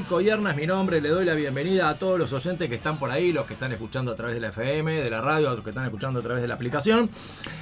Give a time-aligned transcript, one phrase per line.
[0.00, 0.98] Maico Yerna es mi nombre.
[0.98, 3.72] Le doy la bienvenida a todos los oyentes que están por ahí, los que están
[3.72, 6.42] escuchando a través de la FM, de la radio, los que están escuchando a través
[6.42, 7.10] de la aplicación.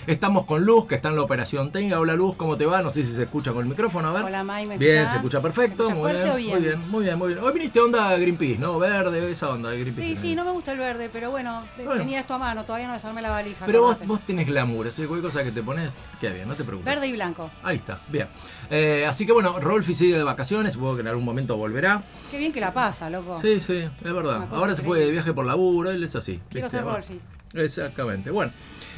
[0.06, 1.98] Estamos con Luz, que está en la operación técnica.
[1.98, 2.82] Hola Luz, ¿cómo te va?
[2.82, 4.08] No sé si se escucha con el micrófono.
[4.08, 4.24] A ver.
[4.24, 5.10] Hola, Mai, ¿me Bien, escuchás?
[5.12, 5.86] se escucha perfecto.
[5.86, 6.50] ¿Se escucha muy, bien, o bien?
[6.50, 7.40] muy bien, muy bien, muy bien.
[7.44, 8.78] Hoy viniste onda Greenpeace, ¿no?
[8.78, 10.06] Verde, esa onda de Greenpeace.
[10.08, 11.98] Sí, sí, no me gusta el verde, pero bueno, te- Bueno.
[12.02, 13.64] tenía esto a mano, todavía no desarmé la valija.
[13.64, 16.54] Pero vos, vos tenés glamour, así que cualquier cosa que te pones, queda bien, no
[16.56, 16.92] te preocupes.
[16.94, 17.50] Verde y blanco.
[17.62, 18.28] Ahí está, bien.
[18.70, 22.02] Eh, así que bueno, Rolfi sigue de vacaciones, supongo que en algún momento volverá.
[22.30, 23.40] Qué bien que la pasa, loco.
[23.40, 24.48] Sí, sí, es verdad.
[24.52, 26.40] Ahora se fue de viaje por laburo, él es así.
[26.50, 27.20] Quiero ser Bueno, Rolfi.
[27.54, 28.52] Exactamente, bueno.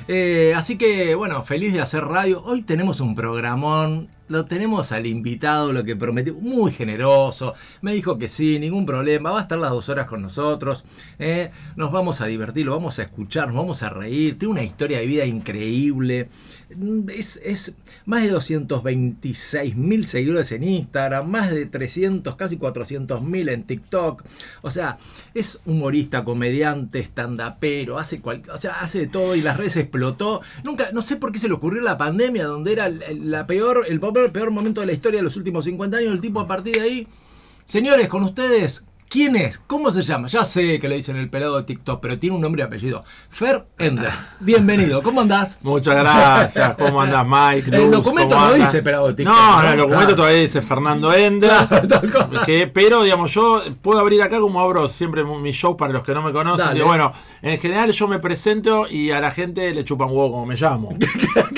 [0.09, 2.43] Eh, así que bueno, feliz de hacer radio.
[2.45, 4.09] Hoy tenemos un programón.
[4.29, 7.55] Lo tenemos al invitado, lo que prometió, muy generoso.
[7.81, 9.31] Me dijo que sí, ningún problema.
[9.33, 10.85] Va a estar las dos horas con nosotros.
[11.19, 11.51] eh.
[11.77, 14.39] Nos vamos a divertir, lo vamos a escuchar, nos vamos a reír.
[14.39, 16.29] Tiene una historia de vida increíble.
[17.09, 17.75] Es, es
[18.07, 24.23] más de 226 mil seguidores en Instagram, más de 300, casi 400 mil en TikTok.
[24.63, 24.99] O sea,
[25.35, 30.43] es humorista, comediante, estandapero, hace o sea, hace de todo y las redes explotó.
[30.63, 33.47] Nunca, no sé por qué se le ocurrió la pandemia, donde era el- el- la
[33.47, 36.13] peor, el peor, peor momento de la historia de los últimos 50 años.
[36.13, 37.09] El tipo a partir de ahí,
[37.65, 38.85] señores, con ustedes.
[39.11, 39.59] ¿Quién es?
[39.67, 40.29] ¿Cómo se llama?
[40.29, 43.03] Ya sé que le dicen el pelado de TikTok, pero tiene un nombre y apellido.
[43.29, 44.13] Fer Ender.
[44.39, 45.59] Bienvenido, ¿cómo andás?
[45.63, 46.77] Muchas gracias.
[46.77, 47.77] ¿Cómo andás, Mike?
[47.77, 48.71] El documento ¿Cómo no andás?
[48.71, 49.69] dice pelado de TikTok, No, no, ¿no?
[49.71, 50.15] el documento Claro.
[50.17, 51.51] todavía dice Fernando Ender.
[52.47, 56.15] Que, pero, digamos, yo puedo abrir acá como abro siempre mi show para los que
[56.15, 56.67] no me conocen.
[56.67, 56.75] Dale.
[56.77, 57.13] Digo, bueno,
[57.43, 60.91] en general yo me presento y a la gente le chupan huevo como me llamo.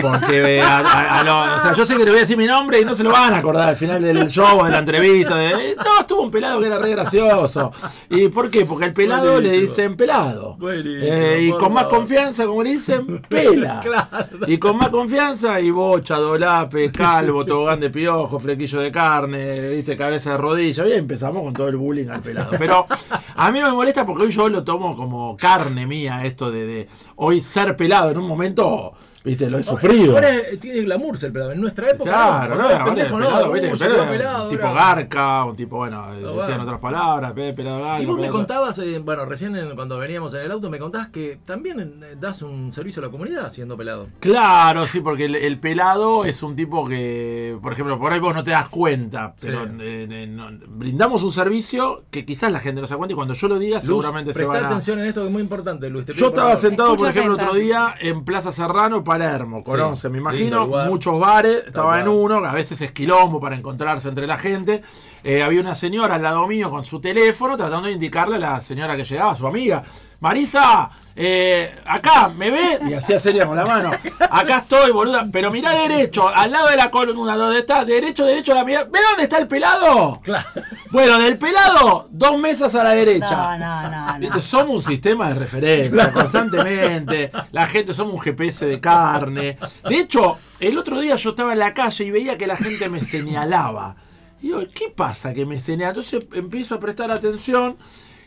[0.01, 2.47] Porque a- a- a lo- o sea, yo sé que le voy a decir mi
[2.47, 5.37] nombre y no se lo van a acordar al final del show, de la entrevista.
[5.37, 7.73] de, "Eh, no, estuvo un pelado que era re gracioso.
[8.11, 8.65] ¿Y por qué?
[8.65, 10.57] Porque al pelado le dicen pelado.
[11.03, 13.81] Eh, y con más confianza, como le dicen, pela.
[13.83, 14.09] Claro.
[14.47, 19.97] Y con más confianza, y bocha, dolape, calvo, tobogán de piojo, flequillo de carne, viste,
[19.97, 20.85] cabeza de rodilla.
[20.85, 22.51] Bien, empezamos con todo el bullying al pelado.
[22.59, 22.87] Pero
[23.35, 26.67] a mí no me molesta porque hoy yo lo tomo como carne mía, esto de,
[26.67, 28.11] de hoy ser pelado.
[28.11, 28.93] En un momento,
[29.25, 30.15] viste, lo he sufrido.
[30.15, 30.29] Ahora
[30.61, 31.53] tiene glamour ser pelado.
[31.53, 32.11] En nuestra época.
[32.11, 36.63] Claro, no, de pendejo, pelado, no, viste, pelado, tipo garca, un tipo, bueno, decían bueno.
[36.63, 38.03] otras palabras, pe, pelado garca.
[38.03, 41.09] Y vos me contabas, eh, bueno, recién en- cuando veníamos en el auto, me contabas
[41.09, 44.09] que también eh, das un servicio a la comunidad siendo pelado.
[44.21, 48.35] Claro, sí, porque el, el pelado es un tipo que, por ejemplo, por ahí vos
[48.35, 49.73] no te das cuenta, pero Sí.
[49.81, 53.35] eh, eh, no- brindamos un servicio que quizás la gente no se cuenta y cuando
[53.35, 54.69] yo lo diga seguramente se van a...
[54.69, 56.05] atención en esto que es muy importante, Luis.
[56.07, 56.61] te pido Yo estaba favor.
[56.61, 57.51] sentado, por ejemplo, atenta.
[57.51, 62.37] otro día en Plaza Serrano, Palermo, conoce, me lindo imagino, muchos bares, estaba en uno,
[62.37, 64.83] a veces es quilombo para encontrarse entre la gente.
[65.23, 68.61] Eh, había una señora al lado mío con su teléfono tratando de indicarle a la
[68.61, 69.83] señora que llegaba, a su amiga.
[70.23, 72.79] Marisa, eh, acá, ¿me ve?
[72.89, 73.91] Y hacía señas con la mano.
[74.31, 75.27] Acá estoy, boluda.
[75.33, 78.85] Pero mirá derecho, al lado de la columna, donde está, derecho, derecho, la mirada.
[78.85, 80.21] ¿Ve dónde está el pelado?
[80.23, 80.47] Claro.
[80.93, 83.59] Bueno, del pelado, dos mesas a la derecha.
[83.59, 84.41] No, no, no, no.
[84.41, 87.33] Somos un sistema de referencia constantemente.
[87.51, 89.59] La gente somos un GPS de carne.
[89.89, 92.89] De hecho, el otro día yo estaba en la calle y veía que la gente
[92.89, 93.97] me señalaba.
[94.41, 95.89] Y digo, ¿qué pasa que me señala?
[95.89, 97.77] Entonces empiezo a prestar atención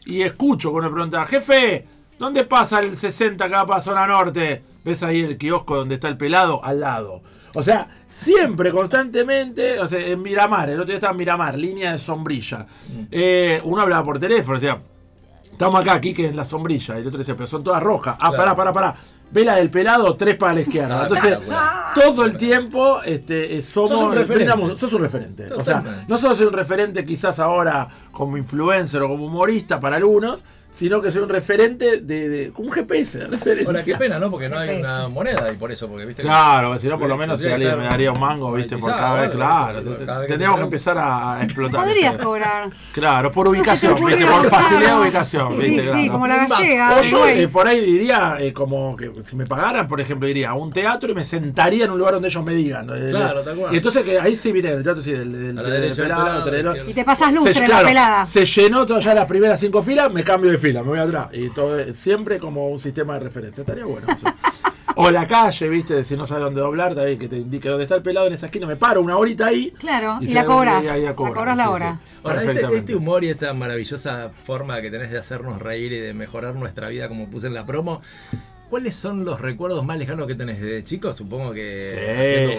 [0.05, 1.85] y escucho cuando me pregunta, jefe,
[2.19, 4.63] ¿dónde pasa el 60 acá para zona norte?
[4.83, 6.63] ¿Ves ahí el kiosco donde está el pelado?
[6.63, 7.21] Al lado.
[7.53, 11.93] O sea, siempre, constantemente, o sea, en Miramar, el otro día estaba en Miramar, línea
[11.93, 12.65] de sombrilla.
[13.11, 14.79] Eh, uno hablaba por teléfono, o sea,
[15.55, 16.97] Estamos acá, aquí que es la sombrilla.
[16.97, 18.17] Y el otro decía, pero son todas rojas.
[18.19, 18.35] Ah, Claro.
[18.37, 18.95] pará, pará, pará.
[19.31, 21.03] Vela del pelado, tres para la izquierda.
[21.03, 21.37] Entonces,
[21.93, 23.89] todo el tiempo este, eh, somos.
[23.89, 24.35] Sos un referente.
[24.53, 25.51] brindamos- sos un referente.
[25.53, 29.97] O sea, no solo soy un referente quizás ahora como influencer o como humorista para
[29.97, 30.43] algunos,
[30.75, 33.17] sino que soy un referente de, de como un GPS.
[33.19, 33.67] de referencia.
[33.67, 34.29] Ahora, qué pena, ¿no?
[34.29, 36.21] Porque no hay una moneda y por eso, porque viste.
[36.21, 38.91] Claro, si no, por lo menos si que alguien me daría un mango, viste, por
[38.91, 39.77] cada vez, claro.
[39.79, 41.83] algo, cada vez que Tendríamos que empezar a explotar.
[41.85, 42.69] Podrías cobrar.
[42.91, 46.11] Claro, por ubicación, viste, por facilidad de ubicación, Sí, viste, sí, claro.
[46.11, 46.91] como la gallega.
[46.91, 50.27] O de yo eh, por ahí diría, eh, como que si me pagaran, por ejemplo,
[50.27, 52.89] iría a un teatro y me sentaría en un lugar donde ellos me digan.
[52.89, 53.73] eh, Claro, tal cual.
[53.73, 55.55] Y entonces que ahí sí, viste, el teatro sí, del,
[55.95, 56.75] pelado.
[56.87, 58.25] Y te pasas lustre en la pelada.
[58.25, 61.27] se llenó todas ya las primeras cinco filas, me cambio de fila, me voy atrás.
[61.33, 63.61] Y todo, siempre como un sistema de referencia.
[63.61, 64.27] Estaría bueno eso.
[64.97, 67.95] O la calle, viste, si no sabes dónde doblar, también que te indique dónde está
[67.95, 69.71] el pelado en esa esquina, me paro una horita ahí.
[69.71, 70.87] Claro, y la cobras.
[70.87, 71.99] ahí La cobras la hora.
[72.23, 76.13] Ahora, este, este humor y esta maravillosa forma que tenés de hacernos reír y de
[76.13, 78.01] mejorar nuestra vida, como puse en la promo,
[78.75, 81.13] ¿cuáles son los recuerdos más lejanos que tenés de chico?
[81.13, 81.91] Supongo que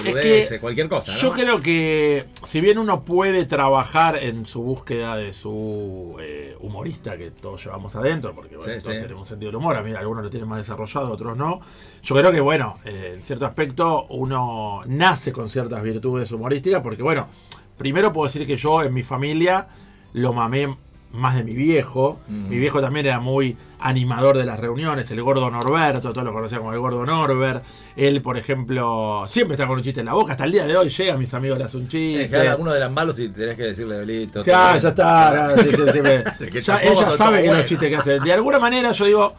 [0.02, 1.18] Sí, es que cualquier cosa, ¿no?
[1.18, 7.18] Yo creo que si bien uno puede trabajar en su búsqueda de su eh, humorista
[7.18, 9.02] que todos llevamos adentro, porque bueno, Sí, todos sí.
[9.02, 11.60] tenemos un sentido del humor, a mí algunos lo tienen más desarrollado, otros no.
[12.02, 17.02] Yo creo que bueno, eh, en cierto aspecto uno nace con ciertas virtudes humorísticas, porque
[17.02, 17.28] bueno,
[17.76, 19.68] primero puedo decir que yo en mi familia
[20.14, 20.78] lo mamé
[21.12, 22.20] más de mi viejo.
[22.28, 26.60] Mi viejo también era muy animador de las reuniones, el gordo Norberto, todos lo conocían
[26.60, 27.64] como el gordo Norbert.
[27.94, 30.76] Él, por ejemplo, siempre está con un chiste en la boca, hasta el día de
[30.76, 32.28] hoy llega, mis amigos le hacen un chiste.
[32.28, 34.42] que alguno de las malos y tenés que decirle delito.
[34.42, 35.30] Claro, ya está.
[35.30, 37.60] claro, sí, sí, sí, me- Es que ya tampoco ella sabe que bueno.
[37.60, 38.18] los chistes que hace.
[38.20, 39.34] De alguna manera yo digo,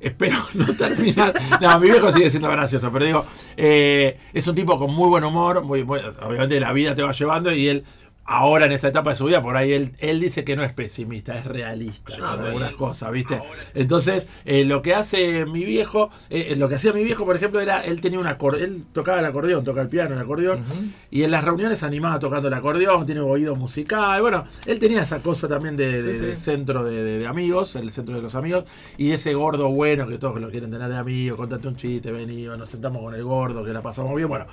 [0.00, 1.34] espero no terminar.
[1.60, 3.26] No, mi viejo sigue siendo gracioso, pero digo,
[3.56, 7.12] eh, es un tipo con muy buen humor, muy, muy- obviamente la vida te va
[7.12, 7.84] llevando y él.
[8.24, 10.72] Ahora en esta etapa de su vida, por ahí él, él dice que no es
[10.72, 13.42] pesimista, es realista con algunas cosas, ¿viste?
[13.74, 17.58] Entonces, eh, lo que hace mi viejo, eh, lo que hacía mi viejo, por ejemplo,
[17.60, 20.64] era, él tenía un acordeón, él tocaba el acordeón, toca el piano, el acordeón,
[21.10, 25.18] y en las reuniones animaba tocando el acordeón, tiene oído musical, bueno, él tenía esa
[25.20, 26.26] cosa también de, Sí, de- sí.
[26.26, 28.64] de centro de amigos, el centro de los amigos,
[28.98, 32.44] y ese gordo bueno que todos lo quieren tener de amigo, contate un chiste, vení,
[32.44, 34.46] nos sentamos con el gordo, que la pasamos bien, bueno,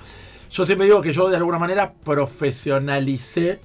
[0.50, 3.60] yo siempre digo que yo de alguna manera profesionalicé,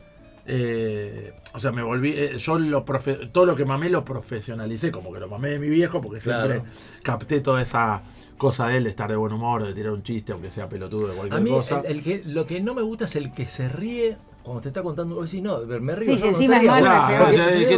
[0.47, 4.91] eh, o sea, me volví, eh, yo lo profe- todo lo que mamé lo profesionalicé,
[4.91, 6.65] como que lo mamé de mi viejo, porque siempre Claro.
[7.03, 8.01] capté toda esa
[8.37, 11.07] cosa de él, de estar de buen humor, de tirar un chiste, aunque sea pelotudo
[11.07, 11.79] de A cualquier mí, cosa.
[11.79, 14.67] el, el que, lo que no me gusta es el que se ríe cuando te
[14.69, 15.15] está contando.
[15.15, 16.13] Vos decís, no, me río.
[16.13, 17.31] Sí, yo, encima es malo, es Claro, peor.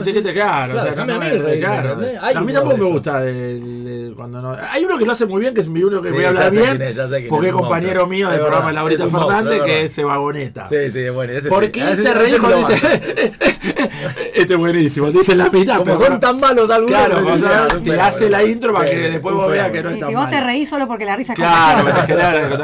[0.03, 1.25] que te- claro, Claro, o sea, déjame no a mí
[2.01, 4.57] me- a mí tampoco me gusta el- el- cuando no.
[4.69, 6.27] Hay uno que lo hace muy bien, que es mi uno que Sí, voy a
[6.29, 8.07] hablar ya sé bien, quién es, ya sé quién porque es, compañero monstruo.
[8.07, 10.67] mío del programa Laurita Fernández, que es Vagoneta.
[10.67, 11.33] Sí, sí, bueno.
[11.33, 11.71] Ese ¿Por sí.
[11.71, 13.33] qué A ese- te ese reís me cuando dice.
[14.33, 16.89] Este es buenísimo, te dice la mitad, Como pero son tan malos algunos.
[16.97, 19.91] Claro, o dicen, sea, te hace la intro para que después vos veas que no
[19.91, 21.83] Y está si vos te reís solo porque la risa es Claro.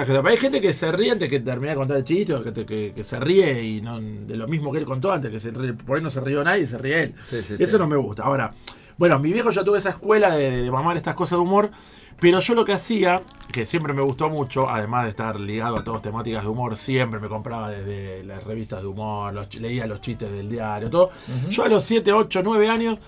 [0.06, 2.66] Pero hay gente que se ríe antes que termina de contar el chiste, que, te-
[2.66, 5.52] que- que se ríe y no de lo mismo que él contó antes, que se
[5.52, 7.14] ríe- por ahí no se rió nadie y se ríe él.
[7.30, 7.78] Sí, sí, Eso sí.
[7.78, 8.24] no me gusta.
[8.24, 8.52] Ahora,
[8.98, 11.72] bueno, mi viejo ya tuvo esa escuela de, de mamar estas cosas de humor,
[12.20, 15.84] pero yo lo que hacía, que siempre me gustó mucho, además de estar ligado a
[15.84, 20.02] todas temáticas de humor, siempre me compraba desde las revistas de humor, los leía los
[20.02, 21.12] chistes del diario, todo.
[21.50, 23.00] Yo a los 7, 8, 9 años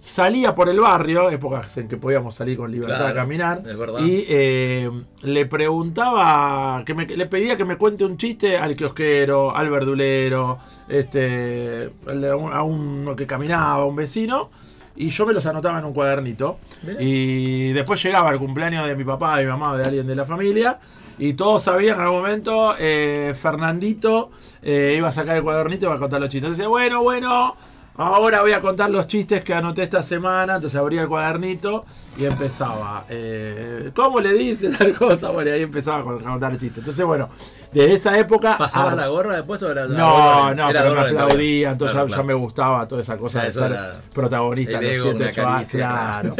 [0.00, 3.62] salía por el barrio, épocas en que podíamos salir con libertad Claro, a caminar,
[4.00, 4.90] y eh,
[5.22, 10.58] le preguntaba, que me, le pedía que me cuente un chiste al kiosquero, al verdulero,
[10.88, 14.50] este, a uno que caminaba, a un vecino,
[14.96, 16.58] y yo me los anotaba en un cuadernito.
[16.82, 17.00] Mirá.
[17.00, 20.24] Y después llegaba el cumpleaños de mi papá, de mi mamá, de alguien de la
[20.24, 20.78] familia,
[21.18, 24.30] y todos sabían en algún momento eh, Fernandito
[24.62, 26.52] eh, iba a sacar el cuadernito y iba a contar los chistes.
[26.52, 27.56] Decía, bueno, bueno,
[28.02, 30.54] Ahora voy a contar los chistes que anoté esta semana.
[30.54, 31.84] Entonces abría el cuadernito
[32.16, 33.04] y empezaba.
[33.10, 35.28] eh, ¿Cómo le dice tal cosa?
[35.30, 36.80] Bueno, y ahí empezaba a contar el chiste.
[36.80, 37.28] Entonces, bueno,
[37.72, 38.56] de esa época.
[38.56, 39.98] ¿Pasaba a- la gorra después o era la Ah.
[39.98, 40.54] No, gorra?
[40.54, 42.24] no, Era pero me aplaudía, entonces Claro, ya, claro.
[42.24, 45.40] me gustaba toda esa cosa de ser era protagonista de los ego, 7, una 8
[45.42, 46.36] años, caricia, claro.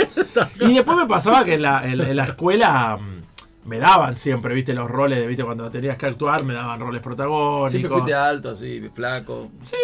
[0.61, 3.20] Y después me pasaba que en la, en- en la escuela mm,
[3.65, 7.03] me daban siempre, viste, los roles, de, viste, cuando tenías que actuar, me daban roles
[7.03, 7.71] protagónicos.
[7.71, 9.51] Siempre fuiste alto, así, flaco.
[9.65, 9.77] Sí,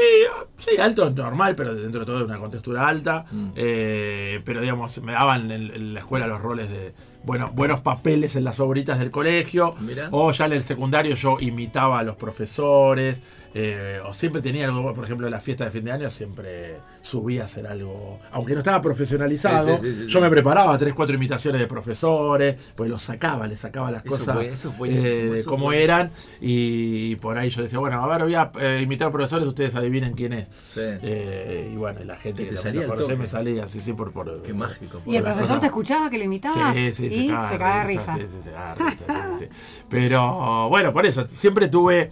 [0.59, 3.27] sí, alto normal, pero dentro de todo de una contextura alta.
[3.31, 3.51] Mm.
[3.55, 6.93] Eh, pero digamos, me daban en, en la escuela los roles de
[7.27, 9.75] bueno, buenos papeles en las obritas del colegio.
[9.81, 10.09] Mirá.
[10.13, 13.21] O ya en el secundario yo imitaba a los profesores.
[13.59, 16.77] Eh, o siempre tenía algo, por ejemplo, en la fiesta de fin de año siempre
[17.01, 18.19] subía a hacer algo.
[18.33, 20.23] Aunque no estaba profesionalizado, Sí, sí, sí, sí, yo sí.
[20.23, 24.35] me preparaba tres, cuatro imitaciones de profesores, pues los sacaba, les sacaba las Eso cosas
[24.37, 25.85] fue- eso es buenísimo, eh, de eso es cómo buenísimo.
[25.95, 26.11] eran.
[26.41, 30.13] Y por ahí yo decía, bueno, a ver, voy a eh, imitar profesores, ustedes adivinen
[30.13, 30.49] quién es.
[30.67, 30.81] Sí.
[30.83, 33.17] Eh, y bueno, y la gente te que salía conocé toque.
[33.17, 34.13] me salía así, sí, por...
[34.13, 35.01] por Qué mágico.
[35.07, 36.77] ¿Y el profesor cosas- te escuchaba que lo imitabas?
[36.77, 38.15] Sí, sí, y caga se caga de risa.
[38.17, 39.83] Sí, sí, se caga de risa, sí, sí, sí.
[39.89, 42.11] Pero bueno, por eso, siempre tuve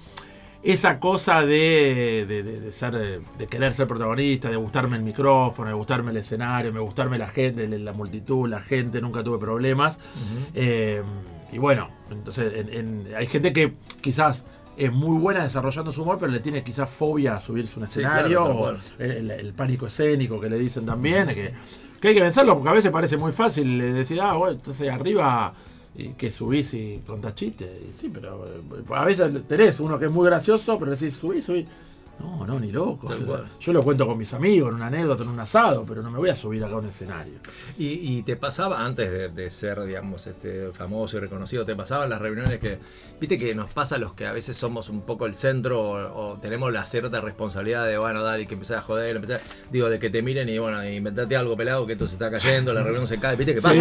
[0.65, 5.03] esa cosa de, de, de- de ser, eh, de querer ser protagonista, de gustarme el
[5.03, 9.39] micrófono, de gustarme el escenario, me gustarme la gente, la multitud, la gente, nunca tuve
[9.39, 9.99] problemas.
[10.55, 11.03] Eh,
[11.53, 16.17] y bueno, entonces en- en- hay gente que quizás es muy buena desarrollando su humor,
[16.19, 19.87] pero le tiene quizás fobia a subirse un Sí, escenario, claro, o el, el pánico
[19.87, 21.53] escénico que le dicen también, que,
[22.01, 24.91] que hay que vencerlo, porque a veces parece muy fácil eh, decir, ah, bueno, entonces
[24.91, 25.53] arriba
[25.97, 27.69] y que subís y contás chistes.
[27.95, 31.67] Sí, pero eh, a veces tenés uno que es muy gracioso, pero decís, subí, subí.
[32.21, 33.09] No, no, ni loco.
[33.09, 33.45] Tal O sea, cual.
[33.61, 36.19] yo lo cuento con mis amigos, en una anécdota, en un asado, pero no me
[36.19, 37.35] voy a subir acá a un escenario.
[37.79, 42.05] Y, y te pasaba, antes de, de ser, digamos, este, famoso y reconocido, te pasaba
[42.05, 42.79] en las reuniones que,
[43.21, 46.33] viste que nos pasa a los que a veces somos un poco el centro o,
[46.33, 49.41] o tenemos la cierta responsabilidad de, bueno, dale, que empezar a joder, empezar,
[49.71, 52.73] digo, de que te miren y, bueno, inventate algo pelado que esto se está cayendo,
[52.73, 53.75] la reunión se cae, viste que pasa.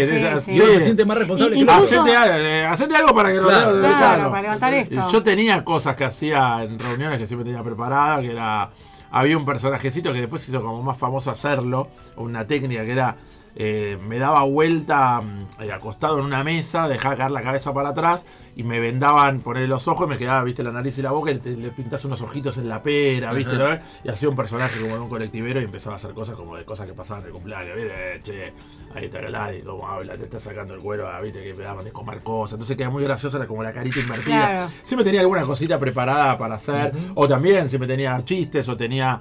[0.00, 0.52] Sí, sí, sí, sí.
[0.52, 2.02] Y uno se siente más responsable Y- que incluso-.
[2.02, 2.12] Hacete,
[2.60, 5.08] eh, hacete algo para que Claro, lo claro, para levantar esto.
[5.10, 8.70] Yo tenía cosas que hacía en reuniones que siempre tenía preparada, que era.
[9.10, 13.16] Había un personajecito que después hizo como más famoso hacerlo, una técnica que era.
[13.56, 17.90] Eh, me daba vuelta mm, eh, acostado en una mesa, dejaba caer la cabeza para
[17.90, 18.24] atrás
[18.54, 21.30] y me vendaban poner los ojos y me quedaba, viste, la nariz y la boca
[21.30, 23.54] y le, le pintás unos ojitos en la pera, viste,
[24.02, 26.64] y hacía un personaje como de un colectivero y empezaba a hacer cosas como de
[26.64, 28.52] cosas que pasaban en el cumpleaños, viste, Eh, che,
[28.94, 31.84] ahí está Galadi, cómo habla, te está sacando el cuero, ah, viste, que me daban
[31.84, 34.46] de comer cosas, entonces queda muy graciosa como la carita invertida.
[34.46, 34.72] Claro.
[34.82, 39.20] Siempre tenía alguna cosita preparada para hacer, o también siempre tenía chistes, o tenía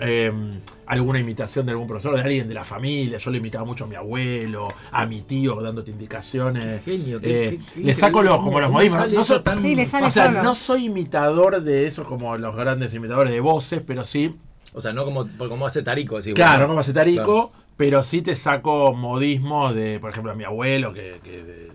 [0.00, 0.32] eh,
[0.90, 3.86] alguna imitación de algún profesor, de alguien de la familia, yo le imitaba mucho a
[3.86, 6.82] mi abuelo, a mi tío, dándote indicaciones.
[6.84, 9.10] Genio, qué- Eh, qué- qué le saco los, como los modismos.
[9.10, 10.42] No soy- tan- Sí, o sea, solo.
[10.42, 14.34] no soy imitador de esos como los grandes imitadores de voces, pero sí
[14.72, 17.64] O sea, no como, como hace Tarico, decir, Claro, bueno, como hace Tarico, claro.
[17.76, 21.70] pero sí te saco modismos de, por ejemplo, a mi abuelo, que, que de-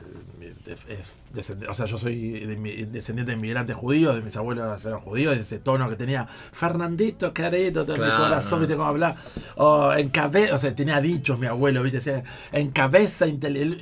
[0.65, 1.13] de- es
[1.69, 5.59] o sea, yo soy de descendiente de inmigrantes judíos, de mis abuelos eran judíos, ese
[5.59, 8.59] tono que tenía Fernandito, Careto, de Claro, corazón, no.
[8.59, 9.15] viste cómo hablar,
[9.55, 13.25] o en cabeza, o sea, tenía dichos mi abuelo, viste, decía, en cabeza,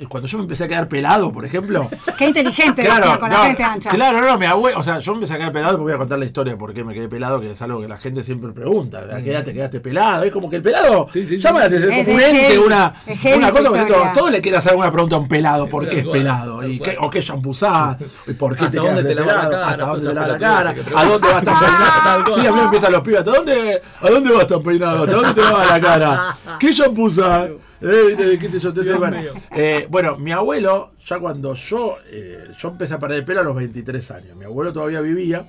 [0.08, 3.42] cuando yo me empecé a quedar pelado, por ejemplo, Qué inteligente decía, con la no,
[3.44, 3.90] frente ancha.
[3.90, 5.98] Claro, no, mi abuelo, o sea, yo me empecé a quedar pelado porque voy a
[5.98, 8.22] contar la historia de por qué me quedé pelado, que es algo que la gente
[8.22, 9.00] siempre pregunta.
[9.14, 10.24] ¿A qué edad te quedaste pelado?
[10.24, 12.94] Es como que el pelado Sí, sí, llama la atención, como un ente, una,
[13.36, 13.86] una cosa, porque historia.
[13.86, 16.66] todo, todo le quiere hacer alguna pregunta a un pelado, ¿por qué es pelado?
[16.66, 17.43] ¿Y qué, ¿O qué shampoo
[18.38, 19.68] por qué ¿Hasta te dónde quedaste te la cara?
[19.68, 20.74] ¿Hasta dónde te la pelotudez cara?
[20.96, 22.34] ¿A dónde vas tan peinado?
[22.34, 25.04] Sí, a mí me empiezan los pibes, ¿hasta dónde, ¿a dónde vas tan peinado?
[25.04, 26.36] ¿Hasta dónde te lavas la cara?
[26.58, 27.50] ¿Qué shampoo usás?
[27.86, 28.38] Eh.
[28.40, 28.70] ¿Qué sé yo?
[28.70, 29.18] Entonces, bueno,
[29.54, 33.42] eh, bueno, mi abuelo, ya cuando yo, eh, yo empecé a perder el pelo a
[33.42, 34.36] los 23 años.
[34.36, 35.44] Mi abuelo todavía vivía,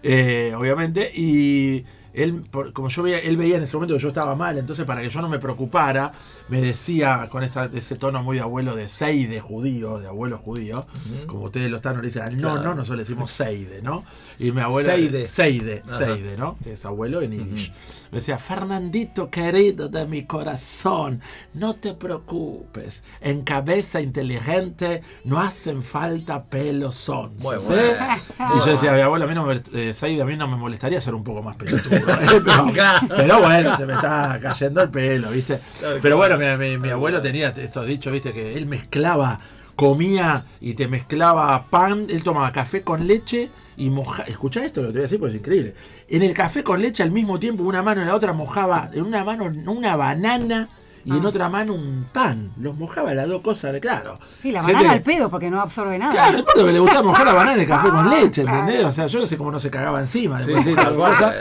[0.00, 1.84] eh, obviamente, y
[2.14, 5.00] él, como yo veía, él veía en ese momento que yo estaba mal, entonces para
[5.02, 6.12] que yo no me preocupara,
[6.48, 10.86] me decía con esa, ese tono muy de abuelo de seide judío, de abuelo judío,
[11.26, 12.62] como ustedes lo están, le dicen, no, Claro.
[12.62, 14.04] no, nosotros le decimos seide, ¿no?
[14.38, 15.26] Y mi abuelo, Seide.
[15.26, 16.56] seide, seide, ¿no?
[16.62, 17.72] Que es abuelo en Yiddish.
[18.10, 21.20] Me decía, Fernandito querido de mi corazón,
[21.54, 27.36] no te preocupes, en cabeza inteligente no hacen falta pelos son.
[27.38, 27.66] Muy ¿sí?
[27.68, 27.82] bueno.
[28.56, 30.56] Y yo decía, mi abuelo, a mí no me, eh, Seide, a mí no me
[30.56, 32.01] molestaría ser un poco más pelotudo.
[32.06, 32.70] Pero,
[33.16, 35.58] pero bueno, se me está cayendo el pelo, ¿viste?
[36.00, 38.32] Pero bueno, mi, mi- mi abuelo tenía esos dichos, ¿viste?
[38.32, 39.40] Que él mezclaba,
[39.76, 44.24] comía y te mezclaba pan, él tomaba café con leche y mojaba.
[44.28, 45.74] Escucha esto, lo que te voy a decir, porque es increíble.
[46.08, 49.02] En el café con leche al mismo tiempo, una mano en la otra mojaba, en
[49.04, 50.68] una mano una banana
[51.04, 51.28] y en Ah.
[51.28, 52.50] otra mano un pan.
[52.58, 54.18] Los mojaba las dos cosas, claro.
[54.40, 56.12] Sí, la banana que- al pedo porque no absorbe nada.
[56.12, 58.58] Claro, es porque le gustaba mojar la banana en el café con leche, Claro.
[58.60, 58.84] ¿entendés?
[58.86, 60.42] O sea, yo no sé cómo no se cagaba encima.
[60.42, 61.32] Sí, sí, tal cosa.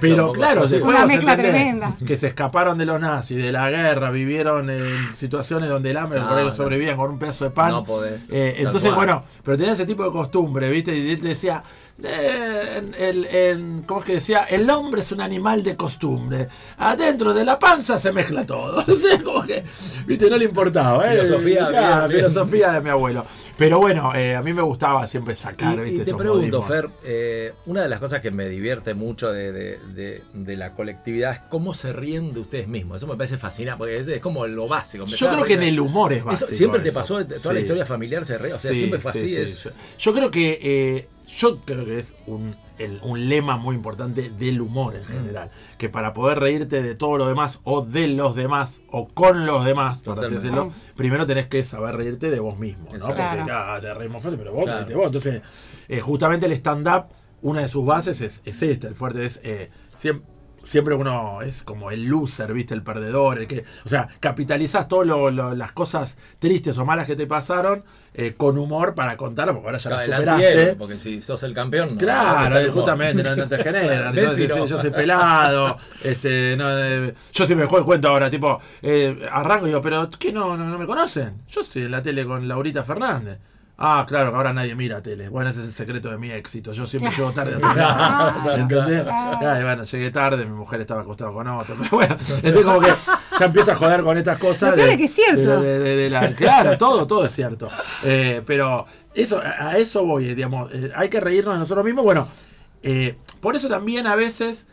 [0.00, 1.96] Pero claro, después Una mezcla tremenda.
[2.06, 6.20] que se escaparon de los nazis, de la guerra, vivieron en situaciones donde el hambre,
[6.20, 7.70] No, por ahí sobrevivían con un pedazo de pan.
[7.70, 8.22] No podés.
[8.30, 9.06] Eh, entonces, cual.
[9.06, 10.96] bueno, pero tenía ese tipo de costumbre, ¿viste?
[10.96, 11.62] Y él decía,
[12.04, 14.44] en- ¿cómo es que decía?
[14.44, 16.48] El hombre es un animal de costumbre.
[16.78, 18.84] Adentro de la panza se mezcla todo.
[19.24, 19.64] Como que,
[20.06, 20.28] ¿viste?
[20.30, 21.06] No le importaba.
[21.06, 21.16] ¿eh?
[21.20, 22.20] Filosofía, Claro, bien, bien.
[22.20, 23.24] filosofía de mi abuelo.
[23.56, 26.02] Pero bueno, eh, a mí me gustaba siempre sacar, Y, ¿viste?
[26.02, 26.66] y te pregunto, modismos.
[26.66, 30.72] Fer, eh, una de las cosas que me divierte mucho de, de- de- de la
[30.72, 32.96] colectividad es cómo se ríen de ustedes mismos.
[32.96, 35.04] Eso me parece fascinante, porque es, es como lo básico.
[35.04, 36.50] Yo creo que en el humor es Eso básico.
[36.52, 36.98] siempre te eso.
[36.98, 39.28] pasó, toda la historia familiar se ríe, o sea, Sí, siempre fue sí, así.
[39.28, 39.76] sí, es.
[39.98, 44.60] Yo creo que eh, yo creo que es un, el- un lema muy importante del
[44.60, 45.50] humor en general.
[45.78, 49.64] Que para poder reírte de todo lo demás, o de los demás, o con los
[49.64, 53.06] demás, por así decirlo, primero tenés que saber reírte de vos mismo, ¿no?
[53.06, 54.96] Porque ah, te reímos fuerte, pero vos Claro.
[54.96, 55.06] vos.
[55.06, 55.42] Entonces,
[55.88, 57.04] eh, justamente el stand-up,
[57.42, 60.22] una de sus bases es, es esta, el fuerte es eh, siem-
[60.62, 62.74] Siempre uno es como el loser, ¿viste?
[62.74, 63.64] El perdedor, el que.
[63.84, 65.06] O sea, capitalizas todas
[65.56, 69.78] las cosas tristes o malas que te pasaron eh, con humor para contarlo, porque ahora
[69.78, 70.76] ya Claro, la el superaste.
[70.76, 74.12] porque si sos el campeón, no, Claro, te justamente, no, no te genera.
[74.12, 75.76] Messi Yo, soy pelado.
[76.04, 79.80] este, no, eh, yo siempre me juego el cuento ahora, tipo, eh, arranco y digo,
[79.80, 81.42] pero ¿qué no, no, no me conocen?
[81.48, 83.38] Yo estoy en la tele con Laurita Fernández.
[83.82, 85.30] Ah, claro, que ahora nadie mira tele.
[85.30, 86.72] Bueno, ese es el secreto de mi éxito.
[86.72, 88.58] Yo siempre llego tarde a lados.
[88.58, 89.06] ¿Entendés?
[89.10, 91.74] Ah, bueno, llegué tarde, mi mujer estaba acostada con otro.
[91.78, 92.92] Pero bueno, entonces como que
[93.38, 94.74] ya empiezo a joder con estas cosas.
[94.74, 95.62] Peor es que es cierto.
[95.62, 97.68] de- de- de la- claro, todo, todo es cierto.
[98.04, 98.84] Eh, pero
[99.14, 100.70] eso, a eso voy, eh, digamos.
[100.74, 102.04] eh, hay que reírnos de nosotros mismos.
[102.04, 102.28] Bueno,
[102.82, 104.66] eh, por eso también a veces,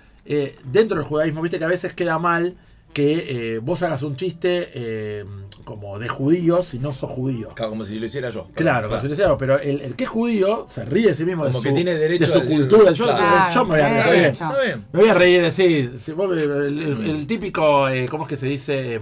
[0.66, 2.58] dentro del judaísmo, viste que a veces queda mal
[2.98, 5.24] que eh, vos hagas un chiste eh,
[5.63, 7.48] como de judíos si no sos judío.
[7.50, 8.48] Claro, como si lo hiciera yo.
[8.56, 11.24] Claro, como si lo hiciera, pero el, el que es judío se ríe de sí
[11.24, 12.92] mismo, Como de que su, tiene derecho de su a cultura.
[12.94, 13.54] Yo, Claro.
[13.54, 14.22] yo me voy a reír.
[14.22, 14.44] derecho.
[14.46, 14.86] Está bien.
[14.92, 15.63] Me voy a reír de sí.
[16.08, 19.00] el, el- el típico, eh, ¿cómo es que se dice?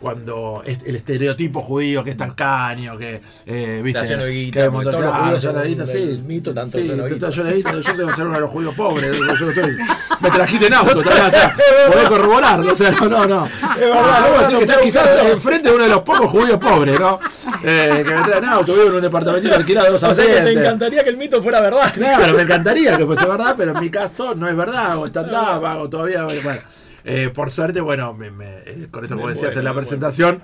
[0.00, 4.00] Cuando el estereotipo judío que es tacaño, que eh, viste.
[4.00, 5.96] Está lleno de guita, que montón- todos los judíos son un- sí.
[5.98, 7.30] el mito, tanto sí, lleno de está guita.
[7.36, 7.72] lleno de guita.
[7.80, 9.18] Yo tengo que ser uno de los judíos pobres.
[9.18, 9.76] yo no estoy-
[10.20, 11.56] me trajiste en auto, o sea,
[11.92, 12.72] podés corroborarlo.
[12.72, 13.46] O sea, no, no, no.
[13.46, 16.58] Es verdad, vamos a decir que estás quizás enfrente de uno de los pocos judíos
[16.58, 17.18] pobres, ¿no?
[17.64, 20.40] Eh, que me traen auto, vivo en un departamentito alquilado de dos O sea que
[20.42, 21.92] te encantaría que el mito fuera verdad.
[21.92, 25.66] Claro, me encantaría que fuese verdad, pero en mi caso no es verdad, o stand-up,
[25.66, 26.22] hago todavía.
[26.24, 26.60] Bueno,
[27.04, 30.42] eh, por suerte, bueno, me- me- eh, con esto como decías en la presentación,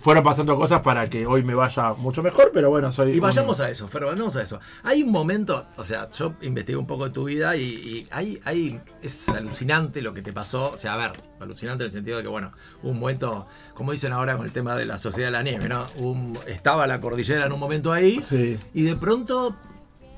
[0.00, 3.12] fueron pasando cosas para que hoy me vaya mucho mejor, pero bueno, soy.
[3.12, 4.58] Y vayamos a eso, Fer, vayamos a eso.
[4.82, 8.40] Hay un momento, o sea, yo investigué un poco de tu vida y, y hay,
[8.44, 10.72] hay, es alucinante lo que te pasó.
[10.72, 12.50] O sea, a ver, alucinante en el sentido de que, bueno,
[12.82, 15.68] hubo un momento, como dicen ahora con el tema de la sociedad de la nieve,
[15.68, 15.86] ¿no?
[15.94, 18.58] Un- estaba la cordillera en un momento ahí Sí.
[18.74, 19.54] y de pronto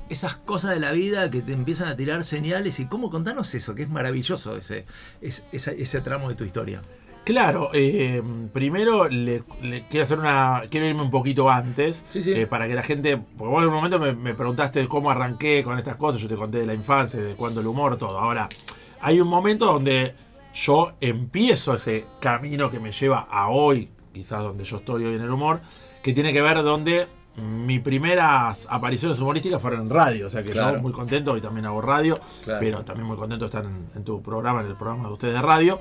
[0.09, 3.73] esas cosas de la vida que te empiezan a tirar señales y cómo contanos eso,
[3.75, 4.85] que es maravilloso ese,
[5.21, 6.81] es- ese, ese tramo de tu historia.
[7.23, 8.21] Claro, eh,
[8.53, 10.61] primero le, le quiero hacer una.
[10.69, 12.05] Quiero irme un poquito antes.
[12.09, 12.33] Sí, sí.
[12.33, 13.17] eh, para que la gente.
[13.17, 16.21] Porque vos en un momento me, me preguntaste cómo arranqué con estas cosas.
[16.21, 18.19] Yo te conté de la infancia, de cuándo el humor, todo.
[18.19, 18.47] Ahora,
[19.01, 20.13] hay un momento donde
[20.53, 25.21] yo empiezo ese camino que me lleva a hoy, quizás donde yo estoy hoy en
[25.21, 25.61] el humor,
[26.03, 27.07] que tiene que ver donde
[27.37, 30.27] mis primeras apariciones humorísticas fueron en radio.
[30.27, 30.77] O sea que Claro.
[30.77, 32.59] yo muy contento, hoy también hago radio, Claro.
[32.59, 35.33] pero también muy contento de estar en, en tu programa, en el programa de ustedes
[35.33, 35.79] de radio.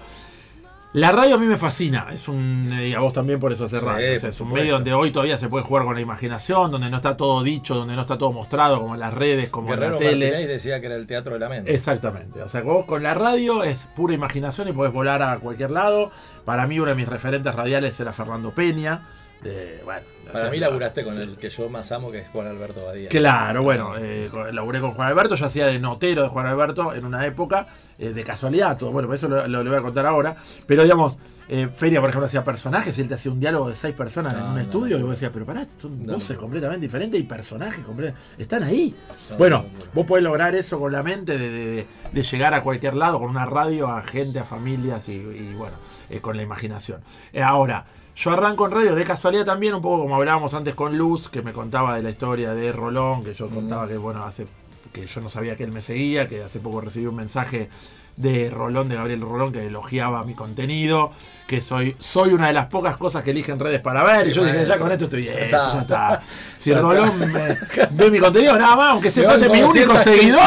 [0.95, 3.81] La radio a mí me fascina, es un, y a vos también por eso hacer
[3.81, 4.13] Sí, radio.
[4.13, 6.71] O sea, por es un medio donde hoy todavía se puede jugar con la imaginación,
[6.71, 9.71] donde no está todo dicho, donde no está todo mostrado, como en las redes, como
[9.71, 10.27] Guerrero en la tele.
[10.31, 11.75] Martínez decía que era el teatro de la mente.
[11.75, 12.41] Exactamente.
[12.41, 15.73] O sea, que vos con la radio es pura imaginación y podés volar a cualquier
[15.73, 16.13] lado.
[16.45, 19.09] Para mí, uno de mis referentes radiales era Fernando Peña.
[19.43, 20.07] De, bueno,
[20.41, 21.23] Para mí laburaste con sí.
[21.23, 23.09] el que yo más amo, que es Juan Alberto Badía.
[23.09, 27.05] Claro, bueno, eh, laburé con Juan Alberto, yo hacía de notero de Juan Alberto en
[27.05, 27.67] una época,
[27.99, 30.83] eh, de casualidad, todo, bueno, por eso lo, lo- lo voy a contar ahora, pero
[30.83, 33.95] digamos, eh, Feria, por ejemplo, hacía personajes y él te hacía un diálogo de seis
[33.95, 35.01] personas en un no, estudio no.
[35.01, 38.95] y vos decías, pero pará, son voces completamente diferentes y personajes completamente, están ahí.
[39.31, 39.91] No, bueno, no, no, no.
[39.93, 43.29] vos podés lograr eso con la mente de, de- de llegar a cualquier lado, con
[43.29, 45.77] una radio, a gente, a familias y, y, bueno,
[46.09, 47.01] eh, con la imaginación.
[47.43, 47.85] Ahora,
[48.17, 51.43] yo arranco en radio de casualidad también, un poco como hablábamos antes con Luz, que
[51.43, 54.47] me contaba de la historia de Rolón, que yo contaba que, bueno, hace
[54.93, 57.69] que yo no sabía que él me seguía, que hace poco recibí un mensaje
[58.17, 61.11] de Rolón, de Gabriel Rolón, que elogiaba mi contenido,
[61.47, 64.45] que soy, soy una de las pocas cosas que eligen redes para ver, y yo
[64.45, 66.23] dije, ya con esto estoy bien, Ya está.
[66.57, 67.59] Si Rolón me,
[67.91, 70.41] ve mi contenido, nada más, aunque se fuese mi único seguidor,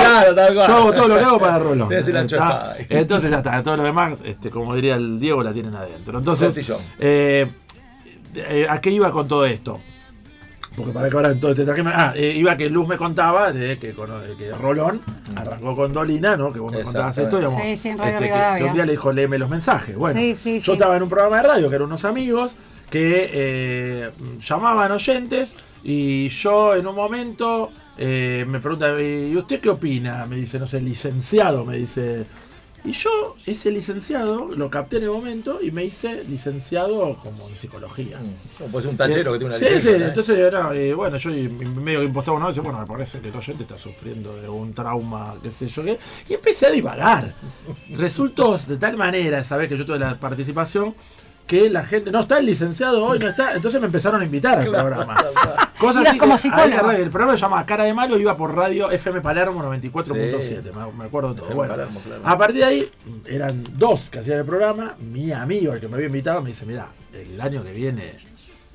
[0.54, 1.90] yo hago todo lo que hago para Rolón.
[2.90, 6.18] Entonces ya está, todo lo demás, este, como diría el Diego, la tienen adentro.
[6.18, 6.58] Entonces,
[7.00, 7.52] eh,
[8.36, 9.80] eh, ¿a qué iba con todo esto?
[10.78, 13.52] Porque para que ahora todo este traje me- Ah, eh, iba que Luz me contaba
[13.52, 15.02] de que, de que Rolón
[15.36, 16.54] arrancó con Dolina, ¿no?
[16.54, 17.60] Que vos me contabas esto, digamos.
[17.62, 18.58] Sí, sí, en Radio este, que- Rivadavia.
[18.60, 19.98] que, un día le dijo, léeme los mensajes.
[19.98, 20.72] Bueno, Sí, sí, yo sí.
[20.74, 22.56] estaba en un programa de radio que eran unos amigos
[22.92, 24.10] que eh,
[24.40, 30.28] llamaban oyentes y yo en un momento eh, me pregunta, ¿y usted qué opina?
[30.28, 32.28] Me dice, no sé, licenciado, me dice.
[32.86, 37.56] Y yo, ese licenciado, lo capté en el momento y me hice licenciado como en
[37.56, 38.18] psicología.
[38.58, 39.92] Como puede ser un tachero que tiene una Sí, licencia.
[39.94, 40.06] sí, ¿no?
[40.06, 43.36] entonces era, eh, bueno, yo medio que impostaba una vez, bueno, me parece que el
[43.36, 47.34] oyente está sufriendo de un trauma, qué sé yo qué, y empecé a divagar.
[47.90, 50.96] Resultó de tal manera, saber que yo tuve la participación,
[51.48, 54.60] que la gente, no está el licenciado hoy, no está, entonces me empezaron a invitar
[54.60, 55.16] al programa.
[55.80, 56.92] Cosas así como psicólogo.
[56.92, 60.58] el programa se llama Cara de Malo, iba por radio FM Palermo 94.7, Sí.
[60.76, 61.46] me, me acuerdo todo.
[61.46, 62.22] FM Bueno, Palermo, claro.
[62.26, 62.90] a partir de ahí,
[63.26, 66.66] eran dos que hacían el programa, mi amigo, el que me había invitado, me dice,
[66.66, 68.14] mira, el año que viene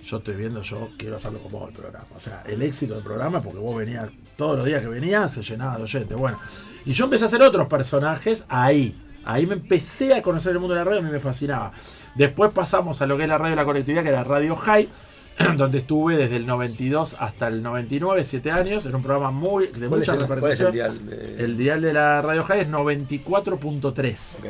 [0.04, 2.04] yo estoy viendo, yo quiero hacerlo como vos el programa.
[2.16, 5.42] O sea, el éxito del programa, porque vos venías, todos los días que venías, se
[5.42, 6.16] llenaba de oyentes.
[6.18, 6.38] Bueno,
[6.84, 8.94] y yo empecé a hacer otros personajes ahí.
[9.24, 11.72] Ahí me empecé a conocer el mundo de la radio, a mí me fascinaba.
[12.14, 14.88] Después pasamos a lo que es la radio de la colectividad, que era Radio High,
[15.56, 19.88] donde estuve desde el 92 hasta el 99, 7 años, en un programa muy de
[19.88, 20.72] ¿Cuál es mucha es el repercusión.
[20.72, 24.38] dial de- El dial de la Radio High es 94.3.
[24.38, 24.46] Ok.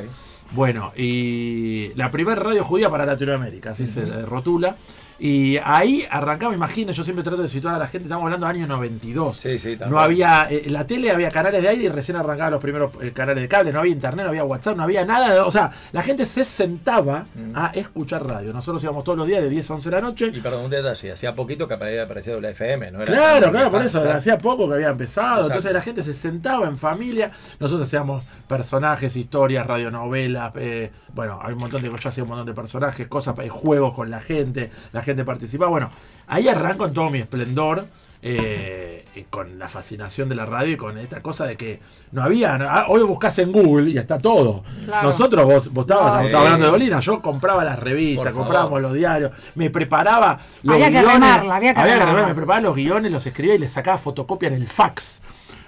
[0.52, 4.76] Bueno, y la primera radio judía para Latinoamérica, así se le rotula.
[5.18, 8.52] Y ahí arrancaba, imagino, yo siempre trato de situar a la gente, estamos hablando de
[8.52, 9.36] años 92.
[9.36, 12.52] Sí, sí, tal No había, eh, la tele había canales de aire y recién arrancaban
[12.52, 15.44] los primeros eh, canales de cable, no había internet, no había WhatsApp, no había nada.
[15.46, 17.56] O sea, la gente se sentaba Mm.
[17.56, 18.52] a escuchar radio.
[18.52, 20.30] Nosotros íbamos todos los días de 10 a 11 de la noche.
[20.34, 23.02] Y perdón, un detalle, hacía poquito que había aparecido la FM, ¿no?
[23.02, 24.18] Era- Claro, claro, por eso, claro.
[24.18, 25.46] hacía poco que había empezado, Exacto.
[25.48, 31.52] entonces la gente se sentaba en familia, nosotros hacíamos personajes, historias, radionovelas, eh, bueno, hay
[31.52, 34.20] un montón de cosas, yo hacía un montón de personajes, cosas, eh, juegos con la
[34.20, 35.90] gente, la gente participaba, bueno,
[36.26, 37.86] ahí arranco en todo mi esplendor,
[38.24, 41.80] eh, y con la fascinación de la radio y con esta cosa de que
[42.12, 44.62] no había, no- ah, hoy buscas en Google y está todo.
[44.84, 45.08] Claro.
[45.08, 46.34] Nosotros, vos, vos estabas, No, sí.
[46.36, 50.92] hablando de Bolina, yo compraba las revistas, comprábamos los diarios, me preparaba los Había que
[51.00, 52.04] guiones, remarla, había que remarla.
[52.06, 55.20] remarla, me preparaba los guiones, los escribía y les sacaba fotocopia en el fax.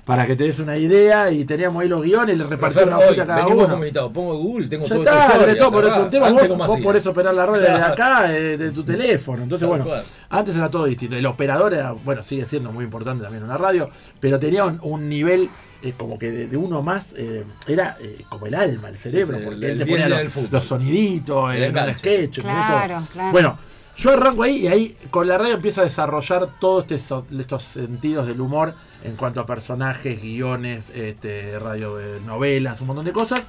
[0.05, 3.07] Para que te des una idea y teníamos ahí los guiones, les repartía Pero una
[3.07, 3.75] hoy, a cada venimos uno.
[3.75, 6.31] comunitados, pongo Google, tengo Ya todo está, historia, todo por eso tema.
[6.31, 9.43] Vos, ¿cómo vos eso operar la radio desde acá, eh, de tu teléfono.
[9.43, 9.87] Entonces, bueno,
[10.29, 11.17] antes era todo distinto.
[11.17, 13.89] El operador era, bueno, sigue siendo muy importante también en una radio,
[14.21, 15.49] pero tenía un, un nivel
[15.83, 19.39] eh, como que de, de uno más, eh, era eh, como el alma, el cerebro,
[19.39, 20.09] sí, porque él te ponía
[20.51, 21.99] los, soniditos, El el, enganche.
[21.99, 23.07] sketch, Claro, todo.
[23.13, 23.33] claro.
[23.33, 23.59] Bueno,
[23.97, 28.27] yo arranco ahí y ahí con la radio empiezo a desarrollar todos so- estos sentidos
[28.27, 33.49] del humor en cuanto a personajes, guiones, este, radio, eh, novelas, un montón de cosas.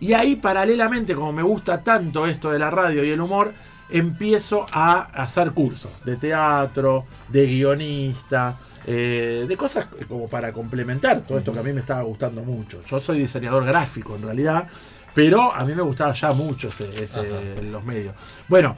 [0.00, 3.52] Y ahí paralelamente, como me gusta tanto esto de la radio y el humor,
[3.90, 11.38] empiezo a hacer cursos de teatro, de guionista, eh, de cosas como para complementar todo
[11.38, 12.82] esto que a mí me estaba gustando mucho.
[12.88, 14.66] Yo soy diseñador gráfico en realidad,
[15.14, 18.14] pero a mí me gustaba ya mucho ese, los medios.
[18.48, 18.76] Bueno,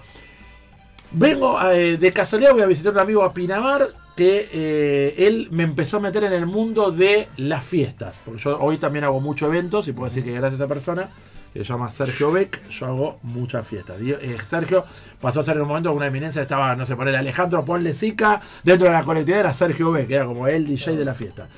[1.18, 5.62] Vengo eh, de casualidad, voy a visitar un amigo a Pinamar que eh, él me
[5.62, 8.20] empezó a meter en el mundo de las fiestas.
[8.22, 11.09] Porque yo hoy también hago muchos eventos y puedo decir que gracias a esa persona,
[11.55, 13.96] que se llama Sergio Beck, yo hago muchas fiestas.
[13.98, 14.85] Eh, Sergio
[15.18, 17.94] pasó a ser en un momento una eminencia, estaba, no sé, por el Alejandro Ponle
[17.94, 21.48] dentro de la colectividad era Sergio Beck, era como el DJ de la fiesta.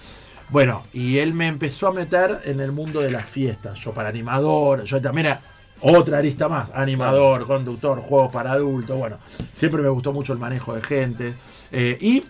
[0.51, 3.77] Bueno, y él me empezó a meter en el mundo de las fiestas.
[3.81, 5.40] Yo para animador, yo también era
[5.81, 8.97] otra arista más, animador, conductor, juegos para adultos.
[8.97, 9.17] Bueno,
[9.53, 11.35] siempre me gustó mucho el manejo de gente.
[11.71, 12.25] Eh, y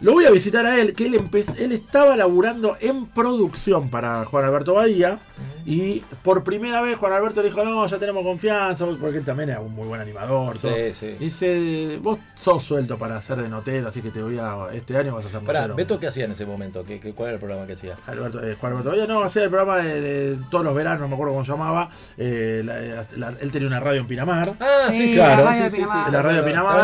[0.00, 1.20] lo voy a visitar a él, que él,
[1.58, 5.18] él estaba laburando en producción para Juan Alberto Badía.
[5.66, 9.60] Y por primera vez Juan Alberto dijo, no, ya tenemos confianza, porque él también era
[9.60, 10.56] un muy buen animador.
[10.58, 10.72] todo.
[10.74, 11.06] Sí, sí.
[11.20, 15.14] Dice, vos sos suelto para hacer de notero, así que te voy a, este año
[15.14, 15.76] vas a hacer Pará, notero.
[15.76, 16.84] ¿Beto qué hacía en ese momento?
[16.84, 17.96] ¿Qué, qué, ¿Cuál era el programa que hacía?
[18.06, 21.08] Alberto, eh, Juan Alberto Badía, no, hacía el programa de, de todos los veranos, no
[21.08, 21.90] me acuerdo cómo se llamaba.
[22.16, 24.54] eh, la- la- él tenía una radio en Pinamar.
[24.60, 26.08] Ah, Sí, sí, sí, la sí, radio de Pinamar.
[26.08, 26.22] la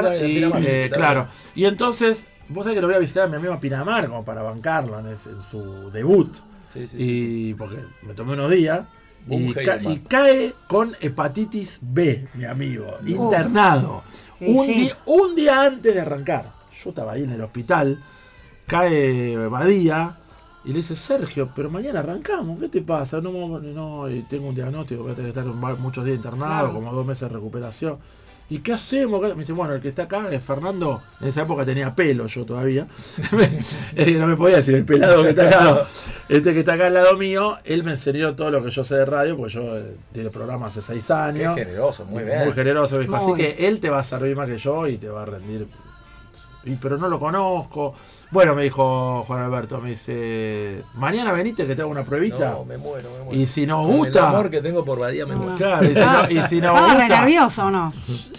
[0.02, 0.62] radio de Pinamar.
[0.62, 1.28] Y, eh, claro.
[1.54, 4.24] Y entonces, vos sabés que lo voy a visitar a mi amigo a Pinamar como
[4.24, 6.34] para bancarlo en, ese- en su debut.
[6.72, 6.96] Sí, sí, sí.
[7.50, 8.86] y porque me tomé unos días.
[9.28, 9.78] Y, ca-
[10.08, 14.02] cae con hepatitis B, mi amigo, internado.
[14.38, 14.74] Sí, un, sí.
[14.74, 16.52] Día, un día antes de arrancar.
[16.82, 17.98] Yo estaba ahí en el hospital,
[18.66, 20.16] cae Badía,
[20.64, 23.20] Y le dice, Sergio, pero mañana arrancamos, ¿qué te pasa?
[23.20, 26.16] No, no, no, y tengo un diagnóstico, voy a tener que estar un muchos días
[26.16, 26.72] internado, Claro.
[26.72, 27.98] como dos meses de recuperación.
[28.50, 29.22] ¿Y qué hacemos?
[29.22, 31.02] Me dice, bueno, el que está acá es Fernando.
[31.20, 32.86] En esa época tenía pelo yo todavía.
[33.96, 35.64] Es que no me podía decir el pelado que está acá.
[35.64, 35.80] no.
[36.28, 38.96] Este que está acá al lado mío, él me enseñó todo lo que yo sé
[38.96, 41.54] de radio, porque yo eh, tiene programa hace seis años.
[41.56, 42.44] generoso, muy bien.
[42.44, 43.16] Muy generoso, dijo.
[43.16, 45.66] Así que él te va a servir más que yo y te va a rendir.
[46.66, 47.94] Y, pero no lo conozco.
[48.30, 52.50] Bueno, me dijo Juan Alberto, me dice, mañana venite que te hago una pruebita.
[52.50, 53.40] No, me muero, me muero.
[53.40, 54.18] y si nos Con gusta...
[54.20, 55.56] El amor que tengo por Badía me muero.
[55.56, 57.20] Claro, y si, no, y si nos ¿Estabas de gusta...
[57.20, 57.92] nervioso o no?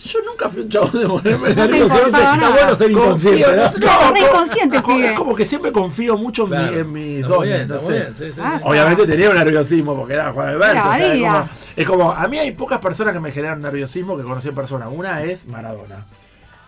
[0.04, 1.84] Yo nunca fui un chabón de ponerme No nervioso.
[1.96, 2.50] importaba Está nada.
[2.56, 3.56] bueno ser inconsciente.
[3.56, 3.64] ¿no?
[3.64, 3.72] ¿no?
[3.72, 4.78] Claro, inconsciente.
[4.78, 6.80] Es como que siempre confío mucho en, mi- Claro.
[6.80, 7.68] en mis dones.
[7.68, 8.08] no sé.
[8.18, 8.64] sí, sí, Ah, sí.
[8.68, 10.80] Obviamente tenía un nerviosismo porque era Juan Alberto.
[10.90, 14.18] O sea, es, como, es como- a mí hay pocas personas que me generan nerviosismo
[14.18, 14.90] que conocí en persona.
[14.90, 16.04] Una es Maradona.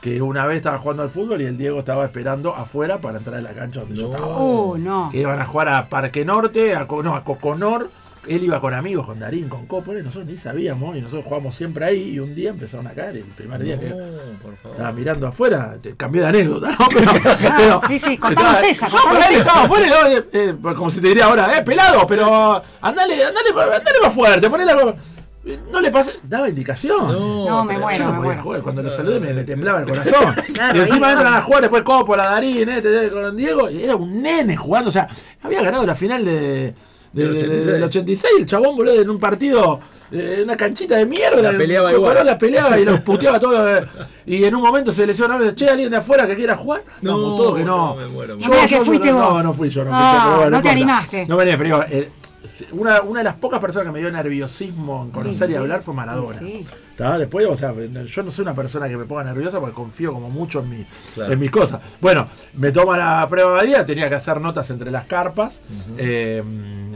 [0.07, 3.35] Que una vez estaba jugando al fútbol y el Diego estaba esperando afuera para entrar
[3.35, 4.09] a la cancha donde yo No.
[4.15, 4.37] estaba.
[4.39, 5.09] Uh, no.
[5.11, 7.89] Que iban a jugar a Parque Norte, a, no, a Coconor.
[8.25, 11.55] Él iba con amigos, con Darín, con Coppola, y nosotros ni sabíamos, y nosotros jugamos
[11.55, 13.95] siempre ahí, y un día empezaron a caer, el primer día que No,
[14.43, 14.71] por favor.
[14.77, 16.87] estaba mirando afuera, te cambié de anécdota, ¿no?
[16.93, 17.11] Pero,
[17.57, 19.39] pero- sí, sí, contanos estaba- esa, No, contanos esa.
[19.39, 23.99] estaba afuera, eh, eh, como si te diría ahora, eh, pelado, pero andale, andale, andale
[24.03, 24.95] más fuerte, ponele la...
[25.71, 27.07] No le pasa, daba indicación.
[27.07, 28.43] No, me pero- muero, Yo no me podía muero.
[28.43, 30.35] jugar, Cuando lo saludé me, me temblaba el corazón.
[30.53, 33.69] Claro, y encima entran a jugar después Coppola, Darín, este, con Diego.
[33.69, 34.89] Y era un nene jugando.
[34.89, 35.07] O sea,
[35.43, 36.73] había ganado la final de, de-
[37.13, 37.65] Del de- 86.
[37.65, 38.33] del 86.
[38.39, 39.79] El chabón, boludo, en un partido,
[40.11, 41.41] eh, una canchita de mierda.
[41.51, 42.25] La peleaba igual.
[42.25, 43.75] la peleaba y los puteaba todo.
[43.77, 43.85] eh.
[44.25, 45.39] Y en un momento se lesionó.
[45.53, 46.83] Che, alguien de afuera que quiera jugar.
[47.01, 47.77] No, No, todo que no.
[47.89, 49.33] no, me muero, me No me digas que fuiste no, vos.
[49.35, 51.25] No, no fui yo, no fui Ah, yo, pero bueno, no te animaste.
[51.25, 52.09] No venía, pero digo, eh,
[52.71, 55.61] una, una de las pocas personas que me dio nerviosismo en conocer Sí, y sí.
[55.61, 56.39] hablar fue Maradona.
[56.39, 56.65] Sí.
[57.19, 60.29] Después, o sea, yo no soy una persona que me ponga nerviosa porque confío como
[60.29, 61.31] mucho en, mi, Claro.
[61.33, 61.79] en mis cosas.
[62.01, 65.61] Bueno, me toma la prueba de día, tenía que hacer notas entre las carpas,
[65.97, 66.41] eh,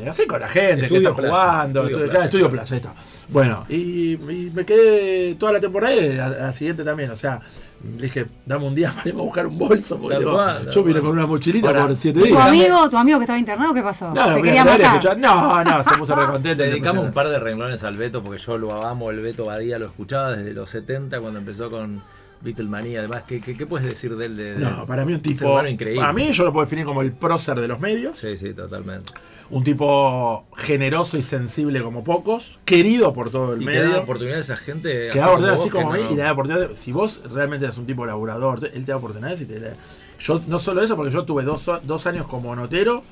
[0.10, 2.12] así con la gente Estudio que está playa, jugando, estudio estudio, playa.
[2.12, 2.94] claro, estudio playa, ahí está.
[3.30, 7.40] Bueno, y, y me quedé toda la temporada y la, la siguiente también, o sea,
[7.84, 10.17] dije, dame un día para ir a buscar un bolso, porque
[10.72, 12.48] yo vine con una mochilita Ahora, por siete ¿Y tu días.
[12.48, 14.13] amigo, tu amigo que estaba internado, qué pasó?
[14.13, 14.82] No, no, Se quería matar.
[14.98, 16.63] escuchar- No, no, se puso recontento.
[16.63, 19.80] Le dedicamos un par de renglones al Beto porque yo lo amo, el Beto Badía
[19.80, 22.02] lo escuchaba desde los 70 cuando empezó con
[22.41, 23.00] Beatlemania.
[23.00, 24.38] Además, ¿qué, qué, qué puedes decir de él?
[24.38, 25.65] De, de- No, para mí un tipo.
[25.67, 26.02] increíble.
[26.02, 28.17] Para mí yo lo puedo definir como el prócer de los medios.
[28.17, 29.12] Sí, sí, totalmente.
[29.52, 32.60] Un tipo generoso y sensible como pocos.
[32.66, 34.02] Querido por todo el Y que da medio.
[34.02, 35.10] oportunidades a esa gente.
[35.12, 36.78] Que da así oportunidades así vos, como mí no- y le da oportunidades.
[36.78, 39.74] Si vos realmente eres un tipo laburador, él te da oportunidades y te da-
[40.20, 43.04] Yo no solo eso, porque yo tuve dos, dos años como notero,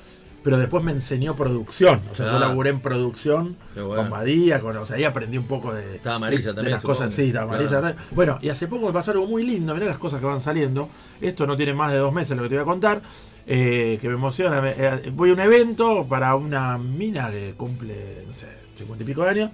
[0.42, 2.00] pero después me enseñó producción.
[2.10, 2.40] O sea, yo Ah.
[2.40, 3.96] laburé en producción bueno.
[3.96, 6.80] con Badía, con, o sea, ahí aprendí un poco de, Estaba Marisa de- de también,
[6.80, 7.12] cosas.
[7.12, 7.80] Sí, estaba Marisa.
[7.80, 7.96] Claro.
[8.12, 9.74] Bueno, y hace poco me pasó algo muy lindo.
[9.74, 10.88] Mirá las cosas que van saliendo.
[11.20, 13.02] Esto no tiene más de dos meses lo que te voy a contar.
[13.46, 14.60] Eh, que me emociona.
[14.60, 19.06] Me- eh, voy a un evento para una mina que cumple, no sé, cincuenta y
[19.06, 19.50] pico de años.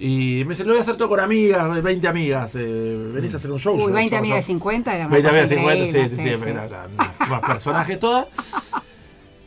[0.00, 2.52] Y me dice, lo voy a hacer todo con amigas, 20 amigas.
[2.54, 3.74] eh, venís a hacer un show.
[3.74, 5.84] Uy, Yo- 20 yo- amigas de yo- 50 era una 20 cosa amigas de 50,
[5.86, 8.26] sí, sí, sí, sí, era la- más personajes todas.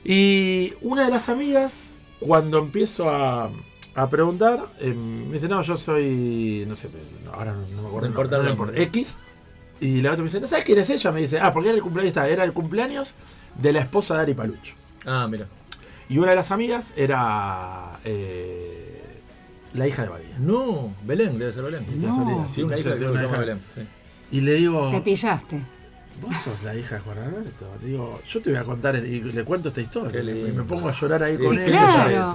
[0.04, 3.50] Y una de las amigas, cuando empiezo a,
[3.96, 6.90] a preguntar, eh, me dice, no, yo soy, no sé,
[7.24, 9.18] no, ahora no, no me acuerdo, No importa no, no X.
[9.80, 11.12] Y la otra me dice, ¿no sabes quién es ella?
[11.12, 13.16] Me dice, ah, porque era el cumpleaños, era el cumpleaños
[13.56, 14.74] de la esposa de Ari Paluch.
[15.06, 15.46] Ah, mira.
[16.10, 19.02] Y una de las amigas era eh,
[19.74, 20.38] la hija de Badía.
[20.40, 21.86] No, Belén, debe ser Belén.
[22.02, 22.48] No.
[22.48, 23.40] Sí, una no hija que una hija.
[23.40, 23.60] Belén.
[23.76, 23.82] sí.
[24.32, 25.60] Y le digo, Te pillaste.
[26.22, 27.66] vos sos la hija de Juan Alberto.
[27.84, 30.22] Digo, yo te voy a contar y le cuento esta historia.
[30.22, 31.72] Y me pongo a llorar ahí con ¿qué él.
[31.72, 32.34] Claro.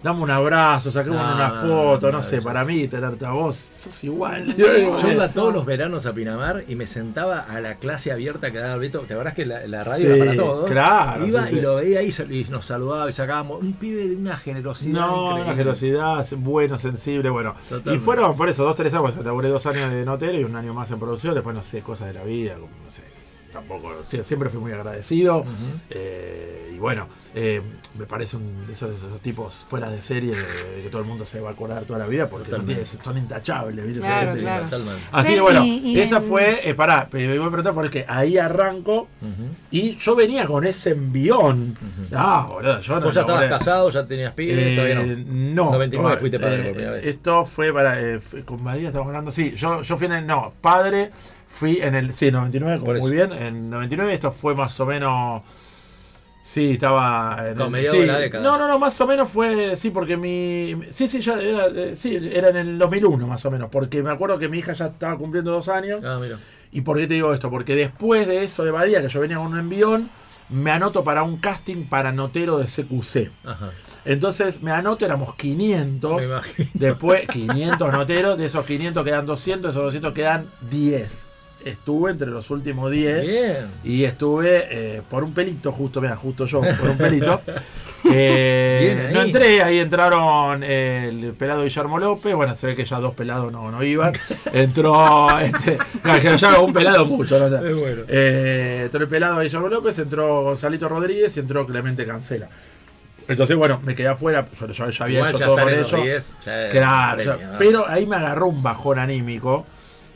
[0.00, 4.04] Dame un abrazo, saquemos No, una foto, no, sé, para mí tenerte a vos, sos
[4.04, 4.46] igual.
[4.56, 4.66] Yo
[5.10, 8.76] iba todos los veranos a Pinamar y me sentaba a la clase abierta que daba
[8.76, 9.00] Beto.
[9.00, 10.70] ¿Te acordás que la, la radio Sí, era para todos?
[10.70, 11.56] claro, Iba sí, sí.
[11.56, 13.60] y lo veía ahí y nos saludaba y sacábamos.
[13.60, 15.00] Un pibe de una generosidad.
[15.00, 15.42] No, increíble.
[15.42, 17.54] una generosidad, bueno, sensible, bueno.
[17.68, 17.94] Totalmente.
[17.94, 20.72] Y fueron por eso, dos, tres años, laburé dos años de notero y un año
[20.74, 23.02] más en producción, después no sé, cosas de la vida, como, no sé,
[23.52, 25.44] tampoco, siempre fui muy agradecido.
[25.90, 27.60] Eh, y bueno, eh,
[27.98, 28.90] me parece un de esos,
[29.22, 32.06] tipos fuera de serie de, que todo el mundo se va a acordar toda la
[32.06, 33.84] vida porque no tiene- son intachables.
[33.84, 34.00] ¿viste?
[34.00, 34.66] Claro, Sí, claro.
[35.12, 38.38] Así que bueno, y- y esa fue, eh, pará, me voy a preguntar porque ahí
[38.38, 39.08] arranco
[39.70, 41.76] y yo venía con ese envión.
[42.14, 45.64] Ah, boludo, yo no Vos ya estabas casado, ya tenías pibes, Eh, todavía no.
[45.64, 45.72] no.
[45.72, 47.06] 99 to- fuiste padre eh, por primera vez.
[47.06, 48.00] Esto fue para.
[48.00, 49.30] eh, fue- con Badía estamos hablando.
[49.30, 50.26] Sí, yo, yo fui en el.
[50.26, 51.10] No, padre.
[51.50, 52.12] Fui en el.
[52.14, 53.28] Sí, 99, como Por muy eso.
[53.30, 53.42] bien.
[53.42, 55.42] En 99 esto fue más o menos.
[56.42, 57.36] Sí, estaba.
[57.50, 58.42] En el- sí, de la década.
[58.44, 59.76] No, no, no, más o menos fue.
[59.76, 60.78] Sí, porque mi.
[60.92, 61.66] Sí, sí, ya era.
[61.66, 63.68] eh, Sí, era en el 2001 más o menos.
[63.70, 66.00] Porque me acuerdo que mi hija ya estaba cumpliendo dos años.
[66.04, 66.36] Ah, mira.
[66.70, 67.50] ¿Y por qué te digo esto?
[67.50, 70.10] Porque después de eso de Badía, que yo venía con un envión,
[70.50, 73.30] me anoto para un casting para notero de CQC.
[73.44, 73.70] Ajá.
[74.04, 76.16] Entonces me anoto, éramos 500.
[76.20, 76.68] Me imagino.
[76.74, 81.26] Después 500 noteros, de esos 500 quedan 200, esos 200 quedan 10.
[81.68, 83.26] Estuve entre los últimos 10.
[83.26, 83.56] Bien.
[83.84, 87.40] Y estuve eh, por un pelito, justo, mira, justo yo, por un pelito.
[88.10, 92.34] Eh, no entré, ahí entraron eh, el pelado Guillermo López.
[92.34, 94.12] Bueno, se ve que ya dos pelados no, no iban.
[94.52, 95.76] Entró, este,
[96.22, 97.58] que ya un pelado mucho, ¿no?
[97.58, 98.02] Bueno.
[98.08, 102.48] Eh, entró el pelado Guillermo López, entró Gonzalito Rodríguez y entró Clemente Cancela.
[103.26, 106.02] Entonces, bueno, me quedé afuera, pero yo ya había Igual hecho ya todo con ellos.
[106.02, 107.58] 10, ya es Claro, premio, ¿no?
[107.58, 109.66] pero ahí me agarró un bajón anímico.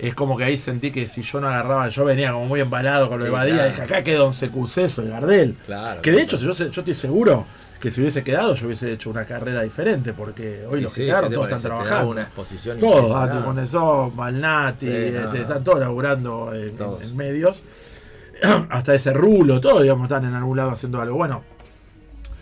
[0.02, 3.08] Es como que ahí sentí que si yo no agarraba, yo venía como muy embalado
[3.08, 3.70] con lo de Sí, Badía, claro.
[3.70, 5.54] dije acá quedó un CQC, soy Gardel.
[5.64, 6.02] Claro.
[6.02, 7.46] Que de hecho, si yo, estoy seguro
[7.80, 11.00] que si hubiese quedado, yo hubiese hecho una carrera diferente, porque hoy Sí, los sí,
[11.02, 11.84] que quedaron ¿qué te todos están parece?
[11.84, 12.10] Trabajando.
[12.12, 13.16] una exposición Todos.
[13.30, 17.02] Andy Monesó, Malnati, este, están todos laburando en, en- Todos.
[17.02, 17.62] en medios.
[18.70, 21.16] Hasta ese rulo, todos, digamos, están en algún lado haciendo algo.
[21.16, 21.42] Bueno,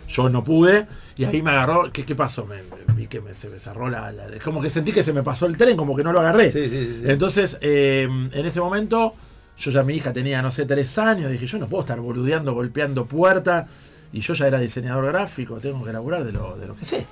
[0.07, 1.91] yo no pude y ahí me agarró.
[1.91, 2.45] ¿Qué, qué pasó?
[2.45, 2.63] Me-
[2.95, 5.23] vi que me, se me cerró la, la- Es como que sentí que se me
[5.23, 6.51] pasó el tren, como que no lo agarré.
[6.51, 7.03] Sí, sí, sí.
[7.05, 9.13] Entonces, eh, en ese momento,
[9.57, 11.31] yo ya mi hija tenía, no sé, tres años.
[11.31, 13.67] Dije, yo no puedo estar boludeando, golpeando puertas.
[14.13, 17.05] Y yo ya era diseñador gráfico, tengo que laburar de lo, de lo que sé.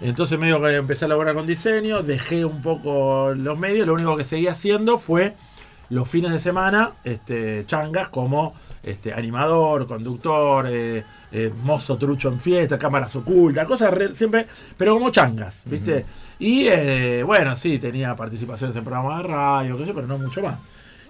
[0.00, 4.16] Entonces medio que empecé a laburar con diseño, dejé un poco los medios, lo único
[4.16, 5.34] que seguí haciendo fue
[5.90, 8.54] los fines de semana, este, changas como
[8.86, 14.46] este, animador, conductor, eh, eh, mozo trucho en fiesta, cámaras ocultas, cosas re- siempre,
[14.78, 16.06] pero como changas, ¿viste?
[16.38, 20.16] Y eh, bueno, sí, tenía participaciones en programas de radio, qué sé yo, pero no
[20.18, 20.58] mucho más.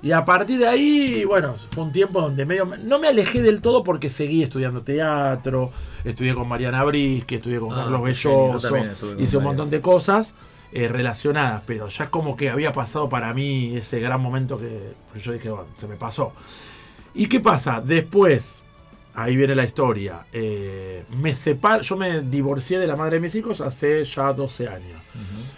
[0.02, 2.66] Y a partir de ahí, bueno, fue un tiempo donde medio.
[2.84, 5.72] No me alejé del todo porque seguí estudiando teatro,
[6.04, 8.76] estudié con Mariana Brisque, estudié con Ah, Carlos Belloso,
[9.22, 10.34] hice un montón de cosas
[10.72, 15.18] eh, relacionadas, pero ya como que había pasado para mí ese gran momento que, que
[15.20, 16.32] yo dije, bueno, se me pasó.
[17.16, 17.80] ¿Y qué pasa?
[17.84, 18.62] Después,
[19.14, 20.26] ahí viene la historia.
[20.32, 21.34] eh, me
[21.82, 25.00] yo me divorcié de la madre de mis hijos hace ya 12 años.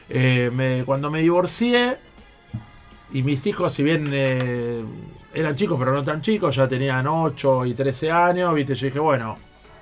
[0.08, 1.96] Eh, me- cuando me divorcié,
[3.12, 4.84] y mis hijos, si bien eh,
[5.34, 8.74] eran chicos, pero no tan chicos, ya tenían 8 y 13 años, ¿viste?
[8.74, 9.36] Yo dije, bueno,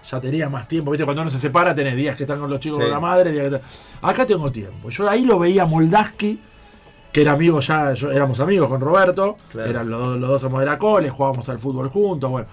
[0.09, 1.05] ya tenía más tiempo, ¿viste?
[1.05, 2.83] Cuando uno se separa, tenés días que están con los chicos Sí.
[2.85, 3.61] con la madre, días que
[4.03, 4.89] Acá tengo tiempo.
[4.91, 6.39] Yo ahí lo veía Moldaski,
[7.12, 9.71] que era amigo ya, yo- éramos amigos con Roberto, Claro.
[9.71, 12.47] eran los, dos- los dos somos de la cole, jugábamos al fútbol juntos, bueno.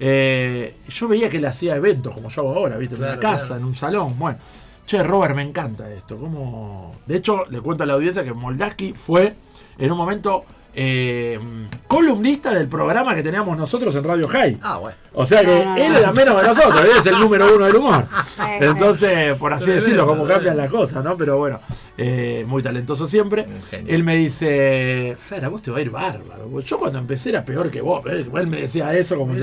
[0.00, 2.94] Eh, yo veía que él hacía eventos como yo hago ahora, ¿viste?
[2.94, 3.60] en una casa, claro.
[3.62, 4.38] en un salón, bueno.
[4.86, 6.16] Che, Robert, me encanta esto.
[6.16, 6.94] ¿Cómo?
[7.04, 9.34] De hecho, le cuento a la audiencia que Moldaski fue
[9.76, 10.44] en un momento
[10.80, 11.40] eh,
[11.88, 14.58] columnista del programa que teníamos nosotros en Radio High.
[14.62, 14.96] Ah, bueno.
[15.12, 15.98] O sea que No, no, él no.
[15.98, 18.04] era menos que nosotros, él es el número uno del humor.
[18.60, 21.16] Entonces, por así decirlo, como cambian las cosas, ¿no?
[21.16, 21.58] Pero bueno,
[21.96, 23.44] eh, muy talentoso siempre.
[23.68, 23.92] Genio.
[23.92, 26.60] Él me dice, Fer, a vos te va a ir bárbaro.
[26.60, 28.04] Yo cuando empecé era peor que vos.
[28.06, 29.42] Él me decía eso como si,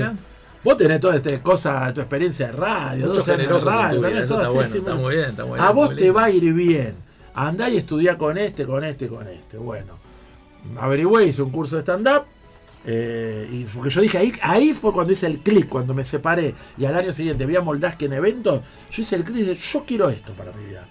[0.64, 3.76] Vos tenés toda esta cosa, tu experiencia de radio, Mucho 12 años de generoso en
[3.76, 5.58] radio, tu vida, tenés eso todo está así, bueno, sí, está muy- bien, está muy
[5.60, 6.18] a bien, vos muy te lindo.
[6.18, 6.94] va a ir bien.
[7.34, 9.58] Andá y estudiá con este, con este, con este.
[9.58, 9.92] Bueno,
[10.80, 12.22] averigüé, hice un curso de stand-up.
[12.88, 16.54] eh, y porque yo dije, ahí, ahí fue cuando hice el clic, cuando me separé.
[16.78, 18.60] Y al año siguiente vi a Moldaski en eventos.
[18.92, 20.84] Yo hice el clic y dije, yo quiero esto para mi vida.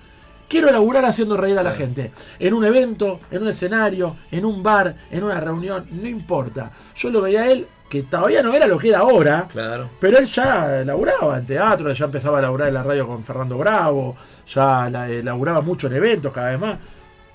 [0.47, 2.11] Quiero laburar haciendo reír a la gente.
[2.37, 6.69] En un evento, en un escenario, en un bar, en una reunión, no importa.
[6.97, 9.47] Yo lo veía a él, que todavía no era lo que era ahora.
[9.51, 9.89] Claro.
[9.99, 13.57] Pero él ya laburaba en teatro, ya empezaba a laburar en la radio con Fernando
[13.57, 14.15] Bravo,
[14.53, 16.77] ya la- eh, laburaba mucho en eventos cada vez más.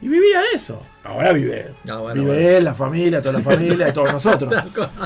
[0.02, 0.80] Y vivía eso.
[1.04, 1.70] Ahora vive.
[1.88, 2.48] Ah, bueno, vive bueno.
[2.48, 4.52] él, la familia, toda la familia, y todos nosotros.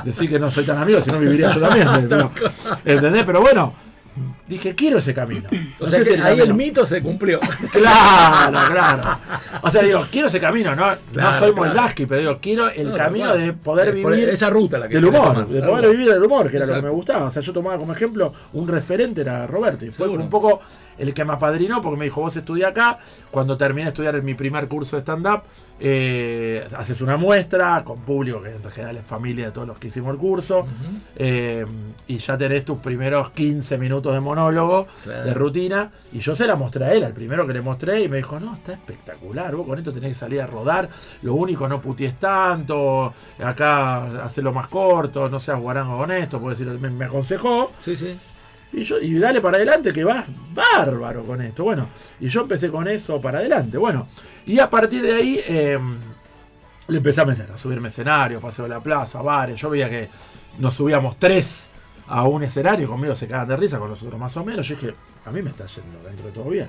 [0.04, 1.88] Decir que no soy tan amigo, si no viviría yo también.
[2.84, 3.22] ¿Entendés?
[3.24, 3.72] Pero bueno,
[4.46, 5.48] dije, quiero ese camino.
[5.80, 7.40] O No sea que si ahí el mito se cumplió.
[7.72, 9.18] Claro, claro.
[9.62, 11.54] O sea, digo, quiero ese camino, no, no soy claro.
[11.56, 13.40] Moldaski, pero digo, quiero el No, camino claro.
[13.40, 15.46] de poder Es vivir esa ruta la que del humor, tomar.
[15.48, 17.24] de poder vivir del humor, que era lo que me gustaba.
[17.26, 20.22] O sea, yo tomaba como ejemplo un referente era Roberto y fue Seguro.
[20.22, 20.60] un poco
[20.96, 22.98] el que me apadrinó porque me dijo, vos estudia acá.
[23.30, 25.42] Cuando terminé de estudiar en mi primer curso de stand-up,
[25.80, 29.88] eh, haces una muestra con público, que en general es familia de todos los que
[29.88, 30.66] hicimos el curso,
[31.16, 31.66] eh,
[32.06, 35.24] y ya tenés tus primeros 15 minutos de monólogo, Claro.
[35.24, 38.08] de rutina, y yo se la mostré a él, al primero que le mostré, y
[38.08, 40.88] me dijo, no, está espectacular, vos con esto tenés que salir a rodar,
[41.22, 46.66] lo único no puties tanto, acá hacelo más corto, no seas guarango con esto, decir,
[46.66, 48.16] me, me aconsejó, Sí, sí.
[48.72, 51.64] y yo, y dale para adelante que vas bárbaro con esto.
[51.64, 51.88] Bueno,
[52.20, 53.78] y yo empecé con eso para adelante.
[53.78, 54.08] Bueno,
[54.46, 55.78] y a partir de ahí eh,
[56.88, 59.60] le empecé a meter, a subirme escenarios, paseo de la plaza, bares.
[59.60, 60.08] Yo veía que
[60.58, 61.70] nos subíamos tres
[62.06, 64.66] a un escenario, conmigo se cagan de risa, con nosotros más o menos.
[64.66, 66.68] Yo dije, a mí me está yendo dentro de todo bien.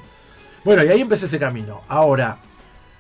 [0.64, 1.82] Bueno, y ahí empecé ese camino.
[1.88, 2.38] Ahora,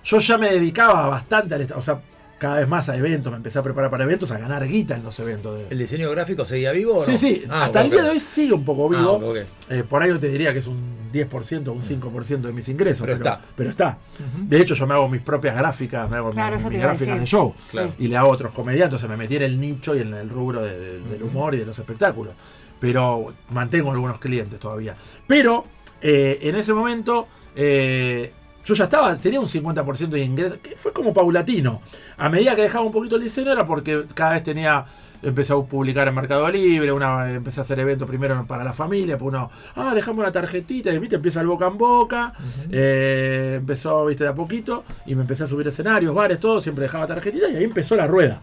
[0.04, 2.00] yo ya me dedicaba bastante al O sea,
[2.38, 5.04] cada vez más a eventos, me empecé a preparar para eventos, a ganar guita en
[5.04, 5.58] los eventos.
[5.60, 7.06] de- ¿El diseño gráfico seguía vivo o no?
[7.06, 9.19] Sí, sí, Ah, hasta el día de hoy sigue un poco vivo.
[9.23, 9.38] Ah, ok.
[9.69, 12.67] Eh, por ahí yo te diría que es un 10% o un 5% de mis
[12.67, 13.02] ingresos.
[13.06, 13.40] Pero está.
[13.56, 13.98] Pero está.
[14.42, 17.54] De hecho, yo me hago mis propias gráficas, me hago Claro, mis, gráficas de show.
[17.71, 17.94] Claro.
[17.98, 18.96] Y le hago a otros comediantes.
[18.96, 21.56] O sea, me metí en el nicho y en el rubro de- de- del humor
[21.56, 22.33] y de los espectáculos.
[22.79, 24.94] Pero mantengo algunos clientes todavía.
[25.25, 25.63] Pero
[26.02, 27.27] eh, en ese momento.
[27.56, 28.33] eh,
[28.65, 31.81] yo ya estaba, tenía un 50% de ingresos, que fue como paulatino.
[32.17, 34.83] A medida que dejaba un poquito el diseño era porque cada vez tenía,
[35.21, 39.17] empecé a publicar en Mercado Libre, una, empecé a hacer eventos primero para la familia,
[39.17, 42.33] pues uno, ah, dejamos una tarjetita, y viste, empieza el boca en boca,
[42.71, 46.83] eh, empezó, viste, de a poquito, y me empecé a subir escenarios, bares, todo, siempre
[46.83, 48.41] dejaba tarjetitas, y ahí empezó la rueda.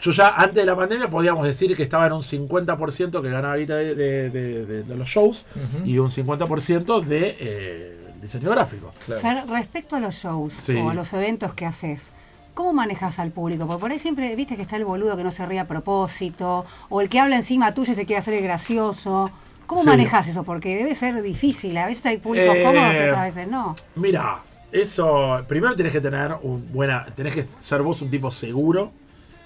[0.00, 3.56] Yo ya antes de la pandemia podíamos decir que estaba en un 50% que ganaba
[3.56, 5.44] guita de, de- de- de- de los shows
[5.84, 8.92] y un 50% de eh, diseño gráfico.
[9.06, 9.20] Claro.
[9.20, 10.76] Fer, respecto a los shows Sí.
[10.76, 12.10] o a los eventos que haces,
[12.54, 13.66] ¿cómo manejas al público?
[13.66, 16.64] Porque por ahí siempre viste que está el boludo que no se ríe a propósito,
[16.88, 19.30] o el que habla encima tuyo y se quiere hacer el gracioso.
[19.66, 19.88] ¿Cómo Sí.
[19.88, 20.42] manejas eso?
[20.44, 21.76] Porque debe ser difícil.
[21.78, 23.74] A veces hay públicos Eh, cómodos y otras veces no.
[23.94, 24.38] Mira,
[24.72, 25.44] eso.
[25.46, 27.04] Primero tenés que tener un buena.
[27.14, 28.92] Tenés que ser vos un tipo seguro.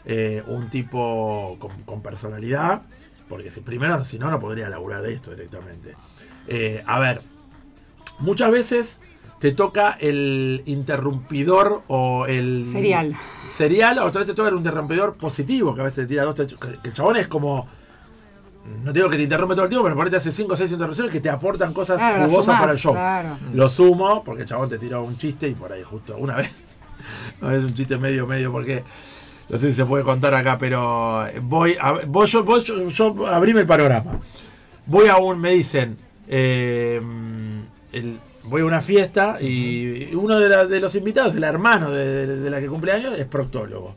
[0.07, 2.83] eh, un tipo con, con personalidad.
[3.27, 5.95] Porque si, primero, si no, no podría laburar de esto directamente.
[6.47, 7.23] Eh, a ver.
[8.19, 8.99] Muchas veces
[9.41, 12.67] te toca el interrumpidor o el.
[12.71, 13.15] Serial.
[13.55, 16.35] Serial, otra vez te toca el interrumpidor positivo, que a veces te tira dos.
[16.35, 17.67] te- Que el chabón es como.
[18.83, 20.55] No te digo que te interrumpe todo el tiempo, pero por ahí te hace 5
[20.55, 22.93] o 6 interrupciones que te aportan cosas Claro, jugosas sumás, para el show.
[22.95, 23.29] claro.
[23.53, 26.51] Lo sumo, porque el chabón te tiró un chiste y por ahí justo una vez.
[27.43, 28.83] No es un chiste medio, medio, porque
[29.51, 33.27] no sé si se puede contar acá, pero voy a, voy yo, voy yo, yo
[33.27, 34.19] abrime el panorama.
[34.87, 37.03] Voy a un, me dicen, eh,
[37.95, 42.27] el- voy a una fiesta y uno de, la- de los invitados, el hermano de,
[42.27, 43.95] de- de la que cumple años, es proctólogo.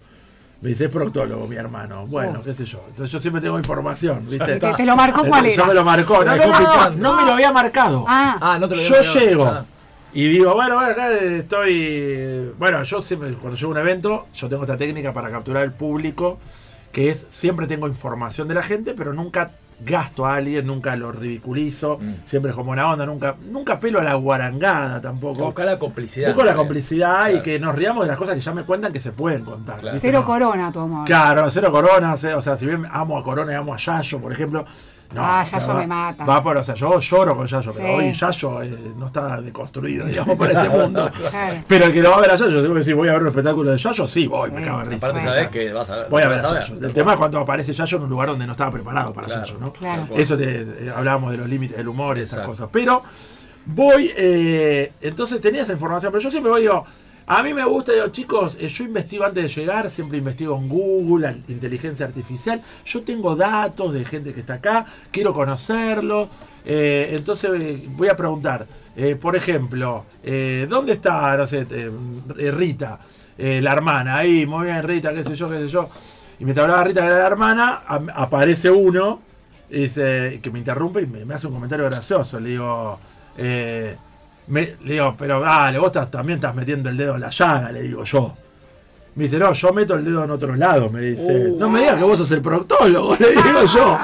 [0.61, 2.07] Me dice, es proctólogo, mi hermano.
[2.07, 2.43] Bueno, Oh.
[2.43, 2.81] qué sé yo.
[2.89, 4.57] Entonces yo siempre tengo información, ¿viste?
[4.57, 5.55] ¿Te, te lo marcó cuál era?
[5.55, 6.23] Ya me lo marcó.
[6.23, 7.01] No, Me no, dejó no, no, picando.
[7.03, 8.05] no me lo había marcado.
[8.07, 9.65] Ah, Ah, no te lo Yo había llego Ah.
[10.13, 12.51] y digo, bueno, bueno, acá estoy.
[12.57, 15.73] Bueno, yo siempre, cuando llego a un evento, yo tengo esta técnica para capturar el
[15.73, 16.39] público,
[16.91, 21.11] que es siempre tengo información de la gente, pero nunca gasto a alguien, nunca lo
[21.11, 22.13] ridiculizo, Mm.
[22.25, 25.45] siempre es como una onda, nunca, nunca pelo a la guarangada tampoco.
[25.45, 26.29] Busca la complicidad.
[26.29, 26.67] Busco la también.
[26.67, 29.43] complicidad y que nos riamos de las cosas que ya me cuentan que se pueden
[29.43, 29.79] contar.
[29.99, 30.25] Cero No.
[30.25, 31.05] corona tu amor.
[31.05, 34.31] Claro, cero corona, o sea, si bien amo a Corona y amo a Yayo, por
[34.31, 34.65] ejemplo.
[35.13, 36.25] No, Ah, o sea, Yayo va- me mata.
[36.25, 37.93] Va por, o sea, yo lloro con Yayo, pero Sí.
[37.93, 41.09] hoy Yayo eh, no está deconstruido, digamos, por este mundo.
[41.31, 41.55] Claro.
[41.67, 43.21] Pero el que lo va a ver a Yayo, tengo que decir, voy a ver
[43.21, 45.07] un espectáculo de Yayo, sí, voy, me cago en risa.
[45.07, 46.09] Aparte, sabes que vas a ver.
[46.09, 46.75] Voy a ver a Yayo.
[46.85, 49.45] El tema es cuando aparece Yayo en un lugar donde no estaba preparado para Claro.
[49.45, 49.71] Yayo, ¿no?
[49.73, 50.07] Claro.
[50.15, 52.51] Eso te, eh, hablábamos de los límites del humor y esas Exacto.
[52.51, 52.69] cosas.
[52.71, 53.01] Pero
[53.65, 56.85] voy, eh, entonces tenía esa información, pero yo siempre voy, digo,
[57.29, 60.69] a mí me gusta, digo, chicos, eh, yo investigo antes de llegar, siempre investigo en
[60.69, 66.29] Google, en inteligencia artificial, yo tengo datos de gente que está acá, quiero conocerlo,
[66.63, 68.65] eh, entonces eh, voy a preguntar,
[69.21, 70.05] por ejemplo,
[70.67, 71.67] ¿dónde está, no sé,
[72.35, 72.99] Rita,
[73.37, 74.17] la hermana?
[74.17, 75.87] Ahí, muy bien, Rita, qué sé yo, qué sé yo.
[76.39, 77.83] Y mientras hablaba Rita, que era la hermana,
[78.15, 79.19] aparece uno
[79.69, 82.39] dice, que me interrumpe y me, hace un comentario gracioso.
[82.39, 82.97] Le digo,
[84.47, 87.71] me- le digo, pero dale, vos estás- también estás metiendo el dedo en la llaga,
[87.71, 88.33] le digo yo.
[89.15, 91.47] Me dice, no, yo meto el dedo en otro lado, me dice.
[91.49, 91.57] Uh.
[91.57, 93.97] no me digas que vos sos el proctólogo, le digo yo.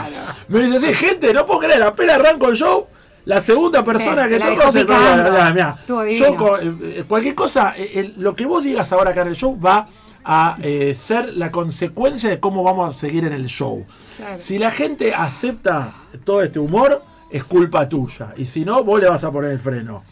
[0.47, 2.87] Me dice, sí, gente, no puedo creer, apenas arranco el show,
[3.25, 6.25] la segunda persona Sí, que la dejó se yo
[6.59, 9.57] eh, eh, cualquier cosa, eh, el- lo que vos digas ahora acá en el show
[9.59, 9.85] va
[10.25, 13.85] a eh, ser la consecuencia de cómo vamos a seguir en el show.
[14.17, 14.37] Claro.
[14.39, 18.33] Si la gente acepta todo este humor, es culpa tuya.
[18.37, 20.03] Y si no, vos le vas a poner el freno.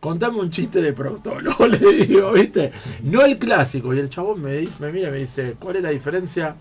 [0.00, 2.72] Contame un chiste de proctólogo, le digo, ¿viste?
[3.04, 3.92] No el clásico.
[3.94, 6.54] Y el chabón me, me mira y me dice, ¿cuál es la diferencia?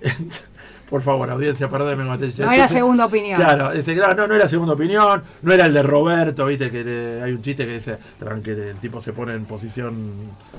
[0.00, 0.38] entre-
[0.88, 2.04] Por favor, audiencia, perdóneme.
[2.04, 3.40] No era segunda opinión.
[3.40, 6.84] Claro, dice, claro, no, no era segunda opinión, no era el de Roberto, viste que
[6.84, 9.96] le- hay un chiste que dice, tranque, el tipo se pone en posición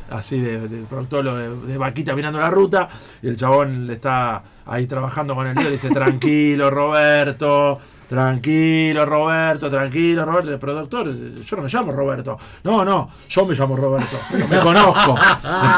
[0.10, 2.90] así de, de proctólogo, de, de vaquita mirando la ruta,
[3.22, 9.06] y el chabón le está ahí trabajando con el dedo y dice, tranquilo Roberto, tranquilo
[9.06, 13.76] Roberto, tranquilo Roberto, el productor, yo no me llamo Roberto, no, no, yo me llamo
[13.76, 14.18] Roberto,
[14.50, 15.16] me conozco.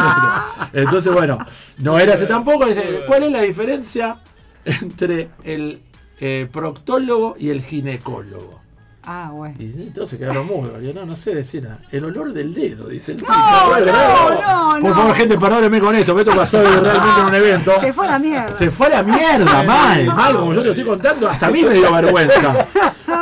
[0.73, 1.39] Entonces, bueno,
[1.79, 2.65] no era ese tampoco,
[3.07, 4.17] ¿cuál es la diferencia
[4.63, 5.81] entre el
[6.19, 8.58] eh, proctólogo y el ginecólogo?
[9.05, 9.55] Ah, bueno.
[9.57, 10.81] Y entonces quedaron mudos.
[10.83, 11.79] Yo no, no sé decir nada.
[11.91, 13.31] El olor del dedo, dice el tipo.
[13.31, 16.13] no, Por favor, gente, perdónenme con esto.
[16.13, 17.79] Me toca pasar realmente en un evento.
[17.79, 18.55] Se fue a la mierda.
[18.55, 21.49] Se fue a la mierda, mal, mal, como yo te lo estoy contando, hasta a
[21.49, 22.67] mí me dio vergüenza.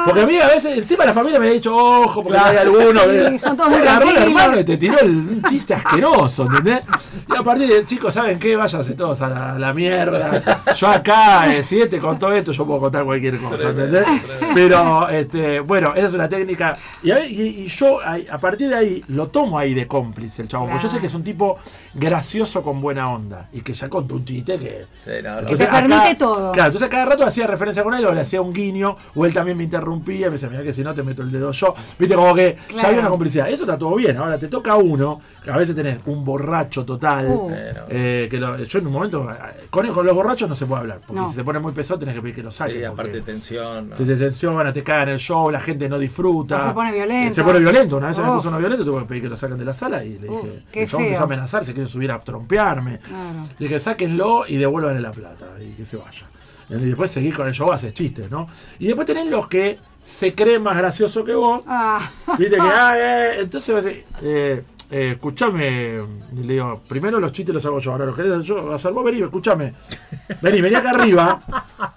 [0.06, 3.04] Porque a mí a veces, encima la familia me ha dicho, ojo, porque hay algunos.
[3.04, 4.42] Sí, son todos muy Agarró el tranquilos.
[4.42, 6.86] hermano y te tiró el, un chiste asqueroso, ¿entendés?
[7.32, 8.56] Y a partir de, chicos, ¿saben qué?
[8.56, 10.64] Váyanse todos a la, a la mierda.
[10.76, 14.06] Yo acá, eh, si este contó esto, yo puedo contar cualquier cosa, ¿entendés?
[14.54, 16.78] Pero, este, bueno, esa es una técnica.
[17.04, 20.48] Y, a, y- y yo, a partir de ahí, lo tomo ahí de cómplice el
[20.48, 20.70] chabón.
[20.70, 21.58] Porque yo sé que es un tipo
[21.94, 23.50] gracioso con buena onda.
[23.54, 24.86] Y que ya contó un chiste que.
[25.04, 25.40] Sí, no, no.
[25.40, 26.52] Entonces, te permite todo.
[26.52, 29.34] Claro, entonces cada rato hacía referencia con él o le hacía un guiño, o él
[29.34, 31.74] también me interrumpía, me decía, mira que si no te meto el dedo yo.
[31.98, 33.50] Viste, como que ya había una complicidad.
[33.50, 34.18] Eso está todo bien.
[34.18, 37.28] Ahora te toca a uno, que a veces tenés un borracho total.
[37.28, 37.52] Uh.
[37.90, 40.82] eh, que lo- yo en un momento, eh, con, con los borrachos no se puede
[40.82, 41.30] hablar, porque No.
[41.30, 42.76] si se pone muy pesado tenés que pedir que lo saquen.
[42.76, 43.90] Sí, porque aparte tensión.
[43.90, 43.96] ¿no?
[43.96, 46.58] te tensiona, te cagan el show, la gente no disfruta.
[46.58, 47.34] O se pone violento.
[47.34, 47.98] Se pone violento.
[47.98, 48.36] Una vez se me Uf.
[48.36, 50.44] puso uno violento, tuve que pedir que lo saquen de la sala y le Uf,
[50.44, 53.00] dije, qué el chabón empezó a amenazar, se quiere subir a trompearme.
[53.00, 53.48] Claro.
[53.58, 56.28] Le dije, sáquenlo y devuélvanle la plata y que se vaya.
[56.70, 58.48] Y después seguís con el show, haces chistes, ¿no?
[58.78, 61.62] Y después tenés los que se creen más graciosos que vos.
[61.66, 65.98] Ah, Viste que, ah, eh, entonces vas a decir, eh, eh, escuchame,
[66.34, 69.22] le digo, primero los chistes los hago yo, ahora los querés yo hacer vos, vení,
[69.22, 69.74] escuchame.
[70.42, 71.42] Vení, vení acá arriba,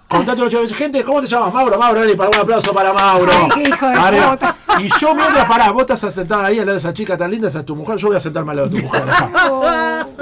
[0.07, 0.75] contate los chistes.
[0.75, 1.53] Gente, ¿cómo te llamas?
[1.53, 3.31] Mauro, Mauro, vení, para un aplauso para Mauro.
[3.55, 4.83] Ay, hijo de.
[4.83, 7.47] Y yo mientras parás, vos estás sentada ahí al lado de esa chica tan linda,
[7.47, 9.03] esa es tu mujer, yo voy a sentarme al lado de tu mujer.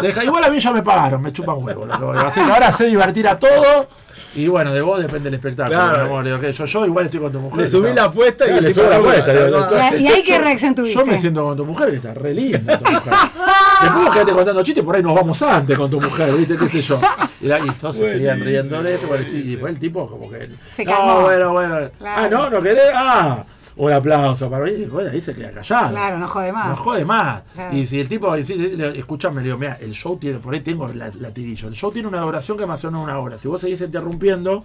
[0.02, 1.86] Deja, igual a mí ya me pagaron, me chupan huevo.
[1.86, 2.44] Lo que voy a hacer.
[2.44, 3.88] Ahora sé divertir a todos.
[4.36, 5.78] Y bueno, de vos depende el espectáculo.
[5.78, 5.98] Claro.
[5.98, 6.24] mi amor.
[6.24, 7.62] Le digo, que yo, yo igual estoy con tu mujer.
[7.62, 9.34] Le subí Está- la apuesta y le subí la apuesta.
[9.34, 11.00] estoy- ¿Y ahí qué reacción tuviste?
[11.00, 13.14] Yo me siento con tu mujer, que está re linda tu mujer.
[13.82, 16.58] Después vos quedate contando chistes, por ahí nos vamos antes con tu mujer, ¿viste?
[16.58, 17.00] ¿Qué sé yo?
[17.42, 19.08] Y, la- y todos se seguían riendo de eso.
[19.32, 20.50] Y después el tipo, como que.
[20.76, 21.22] Se no, calmó.
[21.22, 21.90] bueno, bueno.
[21.98, 22.22] Claro.
[22.22, 22.84] Ah, no, no querés.
[22.94, 23.44] Ah,
[23.80, 24.72] un aplauso para mí.
[24.92, 25.90] Bueno, ahí se queda callado.
[25.92, 26.68] Claro, no jode más.
[26.70, 27.44] No jode más.
[27.54, 27.76] Claro.
[27.78, 30.88] Y si el tipo, si- escúchame, le digo, mira, el show tiene, por ahí tengo
[30.90, 31.08] la.
[31.08, 33.38] El show tiene una duración que más o menos una hora.
[33.38, 34.64] Si vos seguís interrumpiendo,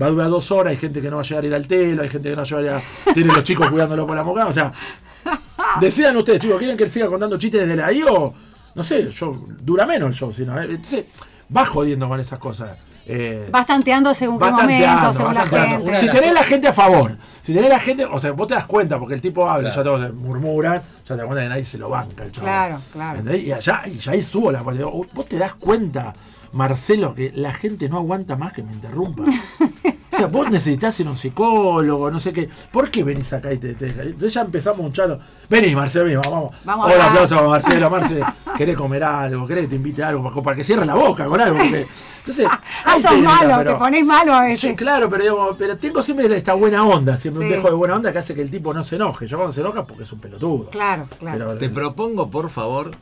[0.00, 0.70] va a durar dos horas.
[0.70, 2.42] Hay gente que no va a llegar a ir al telo, hay gente que no
[2.42, 3.12] va a llegar a.
[3.12, 4.46] Tiene los chicos cuidándolo con la moca.
[4.46, 4.72] O sea,
[5.80, 8.34] decidan ustedes, chicos, ¿quieren que él siga contando chistes desde ahí o.?
[8.74, 10.60] No sé, yo dura menos el show, sino.
[10.60, 11.04] eh, Entonces,
[11.48, 12.76] vas jodiendo con esas cosas.
[13.06, 15.84] Eh, Vas tanteando según qué momento, según la tanteando.
[15.92, 16.00] gente.
[16.00, 18.64] Si tenés la gente a favor, si tenés la gente, o sea, vos te das
[18.66, 19.76] cuenta, porque el tipo habla, Claro.
[19.76, 22.48] ya todos murmuran, ya te das cuenta que nadie se lo banca el chaval.
[22.50, 23.18] Claro, claro.
[23.18, 23.44] ¿Entendés?
[23.44, 24.82] Y allá, y ya ahí subo la parte.
[24.84, 26.14] Vos te das cuenta,
[26.52, 29.24] Marcelo, que la gente no aguanta más que me interrumpa.
[30.14, 32.48] O sea, vos necesitas ir a un psicólogo, no sé qué.
[32.70, 35.18] ¿Por qué venís acá y te, te Entonces ya empezamos un charlo.
[35.50, 36.54] Vení, Marcelo, vení, vamos.
[36.64, 37.90] Vamos Hola, aplauso para Marcelo.
[37.90, 39.46] Marcelo, ¿querés comer algo?
[39.46, 40.42] ¿Querés que te invite a algo?
[40.42, 41.58] Para- que cierre la boca con algo.
[41.58, 41.86] porque-
[42.20, 44.60] Entonces, Ah, hay sos técnica, malo, pero- te pones malo a veces.
[44.60, 47.50] Sí, claro, pero, digamos, pero tengo siempre esta buena onda, siempre Sí.
[47.50, 49.26] un dejo de buena onda que hace que el tipo no se enoje.
[49.26, 50.70] Yo cuando se enoja es porque es un pelotudo.
[50.70, 51.38] Claro, claro.
[51.48, 52.92] Pero- Te propongo, por favor,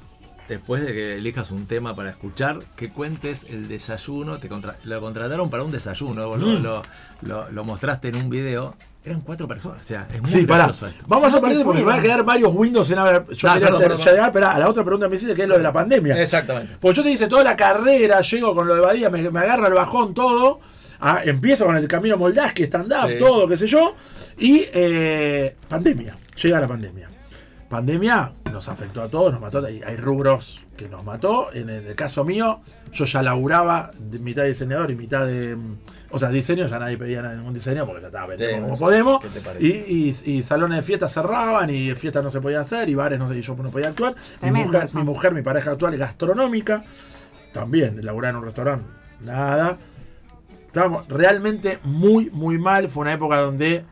[0.49, 4.39] después de que elijas un tema para escuchar, que cuentes el desayuno.
[4.39, 6.63] Te contra- lo contrataron para un desayuno, vos lo, Mm.
[6.63, 6.83] lo,
[7.23, 8.75] lo- lo mostraste en un video.
[9.05, 10.67] Eran cuatro personas, o sea, es muy Sí, pará.
[10.71, 10.87] esto.
[11.09, 13.27] Vamos a No partir porque me van a quedar varios Windows en haber.
[13.35, 13.99] Yo quería perdón, perdón.
[13.99, 16.23] llegar esperá, a la otra pregunta que me hiciste, que es lo de la pandemia.
[16.23, 16.77] Exactamente.
[16.79, 19.67] Pues yo te dice toda la carrera, llego con lo de Badía, me, me agarra
[19.67, 20.61] el bajón todo.
[21.05, 23.19] ah, empiezo con el camino Moldaski, stand-up, Sí.
[23.19, 23.97] todo, qué sé yo.
[24.39, 26.15] Y eh, pandemia.
[26.41, 27.09] Llega la pandemia.
[27.73, 29.65] Pandemia nos afectó a todos, nos mató.
[29.65, 31.51] Hay, hay rubros que nos mató.
[31.55, 32.61] En el, caso mío,
[32.93, 35.57] yo ya laburaba de mitad de diseñador y mitad de.
[35.57, 35.77] mm,
[36.11, 38.79] O sea, diseño, ya nadie pedía ningún diseño porque ya estaba vendiendo Sí, como ¿qué
[38.79, 39.25] podemos.
[39.59, 43.19] Y, y- y salones de fiestas cerraban y fiestas no se podían hacer y bares
[43.19, 44.17] no sé, y yo no podía actuar.
[44.43, 46.85] Mi mujer, mi mujer, mi pareja actual es gastronómica.
[47.55, 48.85] También, laburar en un restaurante,
[49.23, 49.79] nada.
[50.67, 52.91] Estábamos realmente muy, muy mal.
[52.91, 53.83] Fue una época donde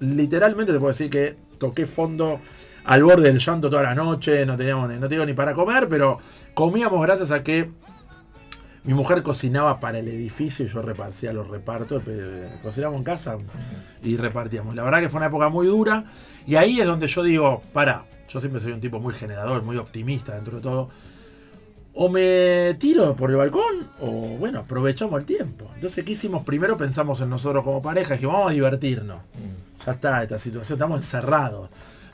[0.00, 2.40] literalmente te puedo decir que toqué fondo
[2.88, 4.44] al borde del llanto toda la noche.
[4.46, 6.18] No teníamos, ni- no teníamos ni para comer, pero
[6.54, 7.70] comíamos gracias a que
[8.84, 12.02] mi mujer cocinaba para el edificio y yo repartía los repartos.
[12.06, 13.36] eh, Cocinábamos en casa
[14.02, 14.74] y repartíamos.
[14.74, 16.04] La verdad que fue una época muy dura.
[16.46, 19.76] Y ahí es donde yo digo, para, yo siempre soy un tipo muy generador, muy
[19.76, 20.88] optimista dentro de todo.
[22.00, 25.68] O me tiro por el balcón, o bueno, aprovechamos el tiempo.
[25.74, 26.44] Entonces, ¿qué hicimos?
[26.44, 29.18] Primero pensamos en nosotros como pareja, dijimos, vamos a divertirnos.
[29.84, 31.68] Ya está, esta situación, estamos encerrados.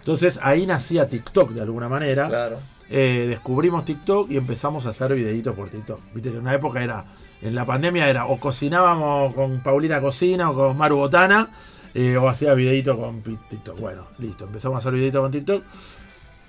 [0.04, 2.28] Entonces, ahí nacía TikTok de alguna manera.
[2.28, 2.58] Claro.
[2.90, 5.98] Eh, descubrimos TikTok y empezamos a hacer videitos por TikTok.
[6.12, 7.06] Viste que en una época era,
[7.40, 11.48] en la pandemia era o cocinábamos con Paulina Cocina o con Maru Botana,
[11.94, 13.80] eh, o hacía videitos con TikTok.
[13.80, 15.64] Bueno, listo, empezamos a hacer videitos con TikTok.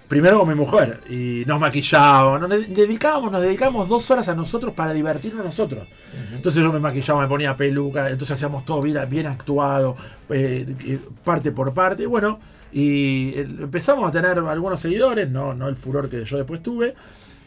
[0.07, 4.35] Primero con mi mujer y nos maquillábamos, nos de- dedicábamos, nos dedicábamos dos horas a
[4.35, 5.87] nosotros para divertirnos nosotros.
[6.31, 9.95] Entonces yo me maquillaba, me ponía peluca, entonces hacíamos todo bien, bien actuado,
[10.29, 12.39] eh, eh, parte por parte, y bueno,
[12.71, 16.93] y eh, empezamos a tener algunos seguidores, no, no el furor que yo después tuve,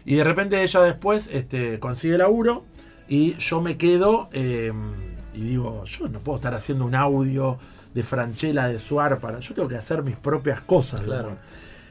[0.04, 2.64] y de repente ella después este, consigue laburo
[3.08, 4.72] y yo me quedo eh,
[5.32, 7.56] y digo, yo no puedo estar haciendo un audio
[7.94, 9.38] de Franchella, de Suar, para.
[9.38, 11.00] Yo tengo que hacer mis propias cosas.
[11.02, 11.36] Claro.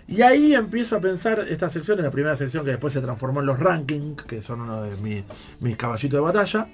[0.07, 3.41] Y ahí empiezo a pensar esta sección, en la primera sección que después se transformó
[3.41, 5.23] en los rankings, que son uno de mis,
[5.59, 6.67] mis caballitos de batalla.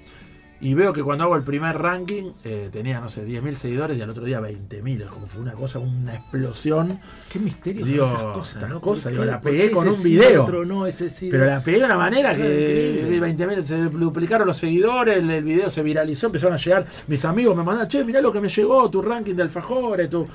[0.60, 4.02] Y veo que cuando hago el primer ranking eh, tenía, no sé, 10.000 seguidores y
[4.02, 5.06] al otro día 20.000.
[5.08, 7.00] Como fue una cosa, una explosión.
[7.30, 8.80] Qué misterio Digo, esas cosas, estas ¿no?
[8.80, 10.44] cosas, ¿Por digo, la pegué con un video.
[10.44, 11.28] otro no, ese sí.
[11.30, 13.46] Pero la pegué de una manera Claro, que increíble.
[13.58, 17.54] 20.000 se duplicaron los seguidores, el, el video se viralizó, empezaron a llegar mis amigos,
[17.56, 20.26] me mandaban, che, mirá lo que me llegó, tu ranking de alfajores, tu...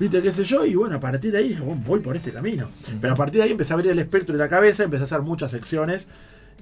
[0.00, 0.64] ¿Viste qué sé yo?
[0.64, 2.66] Y bueno, a partir de ahí bueno, voy por este camino.
[3.00, 5.04] Pero a partir de ahí empecé a abrir el espectro de la cabeza, empecé a
[5.04, 6.08] hacer muchas secciones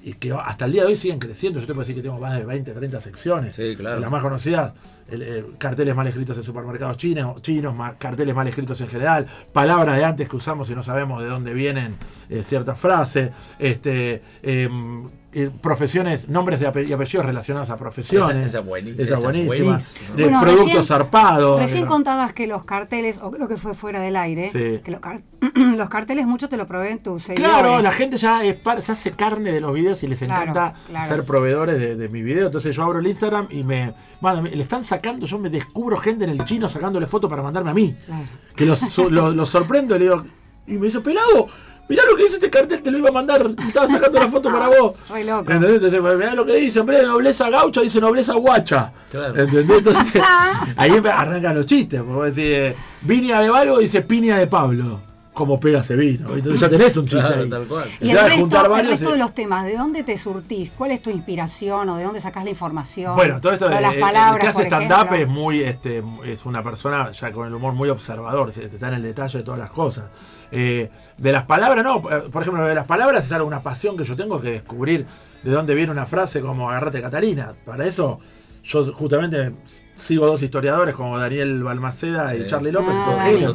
[0.03, 1.59] y que hasta el día de hoy siguen creciendo.
[1.59, 3.57] Yo te puedo decir que tengo más de 20, 30 secciones.
[3.57, 3.99] Sí, claro.
[4.01, 4.73] Las más conocidas,
[5.11, 9.27] el- el carteles mal escritos en supermercados chinos, chinos ma- carteles mal escritos en general,
[9.53, 11.97] palabras de antes que usamos y no sabemos de dónde vienen
[12.31, 18.31] eh, ciertas frases, este, em, eh, profesiones, nombres de ape- y apellidos relacionados a profesiones.
[18.37, 19.55] Esa- esa buenísima, Esa buenísima.
[19.67, 20.17] buenísima.
[20.17, 21.61] De Bueno, productos recién- zarpados.
[21.61, 24.81] Recién contabas que los carteles, o creo que fue fuera del aire, Sí.
[24.83, 25.21] que los, car-
[25.55, 27.59] los carteles mucho te lo proveen tus seguidores.
[27.61, 31.07] Claro, la gente ya es se hace carne de los videos y les encanta claro.
[31.07, 32.47] ser proveedores de, de mi video.
[32.47, 35.99] Entonces yo abro el Instagram y me, bueno, me- le están sacando, yo me descubro
[35.99, 37.95] gente en el chino sacándole fotos para mandarme a mí.
[38.07, 38.25] Claro.
[38.57, 40.25] Que los, so- lo- los sorprendo y le digo,
[40.67, 41.47] y me dice, pelado,
[41.89, 44.29] mirá lo que dice este cartel, te lo iba a mandar, me estaba sacando la
[44.29, 44.95] foto para vos.
[45.27, 45.51] Loco.
[45.53, 45.83] ¿Entendés?
[45.83, 48.93] Entonces, mirá lo que dice, en vez de nobleza gaucha, dice nobleza guacha.
[49.11, 49.37] Claro.
[49.41, 49.79] ¿Entendés?
[49.79, 50.23] Entonces,
[50.77, 55.01] ahí arrancan los chistes, porque vos decís, eh, Viña de Valgo dice piña de Pablo.
[55.33, 56.35] Como pega ese vino.
[56.35, 57.21] Entonces ya tenés un chiste.
[57.25, 57.49] Claro, ahí.
[57.49, 57.89] tal cual.
[58.01, 60.73] Y el resto, juntar el varios resto y- de los temas, ¿de dónde te surtís?
[60.77, 63.15] ¿Cuál es tu inspiración o de dónde sacás la información?
[63.15, 66.45] Bueno, todo esto de, las el- palabras, el que hace stand-up es muy, este, es
[66.45, 69.61] una persona ya con el humor muy observador, se- está en el detalle de todas
[69.61, 70.07] las cosas.
[70.51, 70.89] Eh,
[71.19, 74.05] de las palabras, no, por por ejemplo, de las palabras es algo, una pasión que
[74.05, 75.05] yo tengo que descubrir
[75.43, 77.53] de dónde viene una frase como agarrate Catalina.
[77.65, 78.19] Para eso,
[78.65, 79.53] yo justamente
[79.95, 82.47] sigo dos historiadores como Daniel Balmaceda y.
[82.47, 83.53] Charlie López, que son Ah, genios,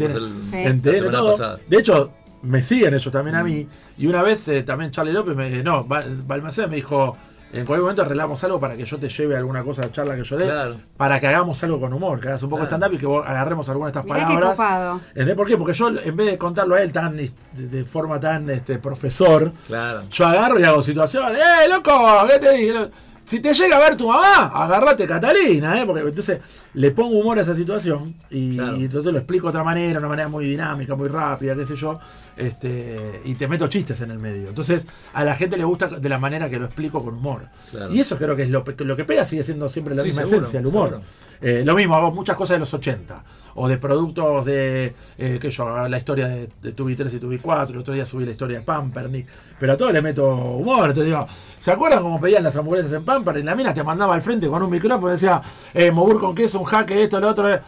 [0.49, 0.55] Sí.
[0.55, 1.57] en TN todo.
[1.67, 2.11] De hecho,
[2.43, 3.67] me siguen ellos también a mí.
[3.97, 7.15] Y una vez eh, también Charlie López, me, no, Balmaceda me dijo,
[7.53, 10.23] en cualquier momento arreglamos algo para que yo te lleve alguna cosa de charla que
[10.23, 10.75] yo dé, Claro.
[10.97, 12.79] para que hagamos algo con humor, que hagas un poco de Claro.
[12.83, 15.01] stand-up y que vos agarremos algunas de estas Mirá qué palabras.
[15.09, 15.57] ¿Entendés por qué?
[15.57, 19.51] Porque yo, en vez de contarlo a él tan de, de forma tan este, profesor,
[19.67, 20.01] Claro.
[20.09, 21.37] yo agarro y hago situaciones.
[21.39, 21.91] ¡Eh, loco!
[22.31, 22.89] ¿Qué te dije?
[23.25, 25.85] Si te llega a ver tu mamá, agarrate Catalina, ¿eh?
[25.85, 26.39] Porque entonces
[26.73, 28.77] le pongo humor a esa situación y, Claro.
[28.77, 31.75] y entonces lo explico de otra manera, una manera muy dinámica, muy rápida, qué sé
[31.75, 31.99] yo,
[32.35, 34.49] este, y te meto chistes en el medio.
[34.49, 37.43] Entonces a la gente le gusta de la manera que lo explico con humor.
[37.71, 37.93] Claro.
[37.93, 40.23] Y eso creo que es lo, lo que pega, sigue siendo siempre la Sí, misma
[40.23, 41.01] seguro, esencia, el humor.
[41.41, 43.23] Eh, lo mismo, muchas cosas de los 80,
[43.55, 47.39] o de productos de, eh, que yo, la historia de, de Tubi 3 y Tubi
[47.39, 49.27] 4, el otro día subí la historia de Pampernick,
[49.59, 51.27] pero a todo le meto humor, entonces digo,
[51.59, 53.37] ¿se acuerdan cómo pedían las hamburguesas en Pamper?
[53.37, 55.41] Y la mina te mandaba al frente con un micrófono y decía,
[55.73, 57.53] eh, con queso, un jaque, esto, lo otro.
[57.53, 57.61] eh,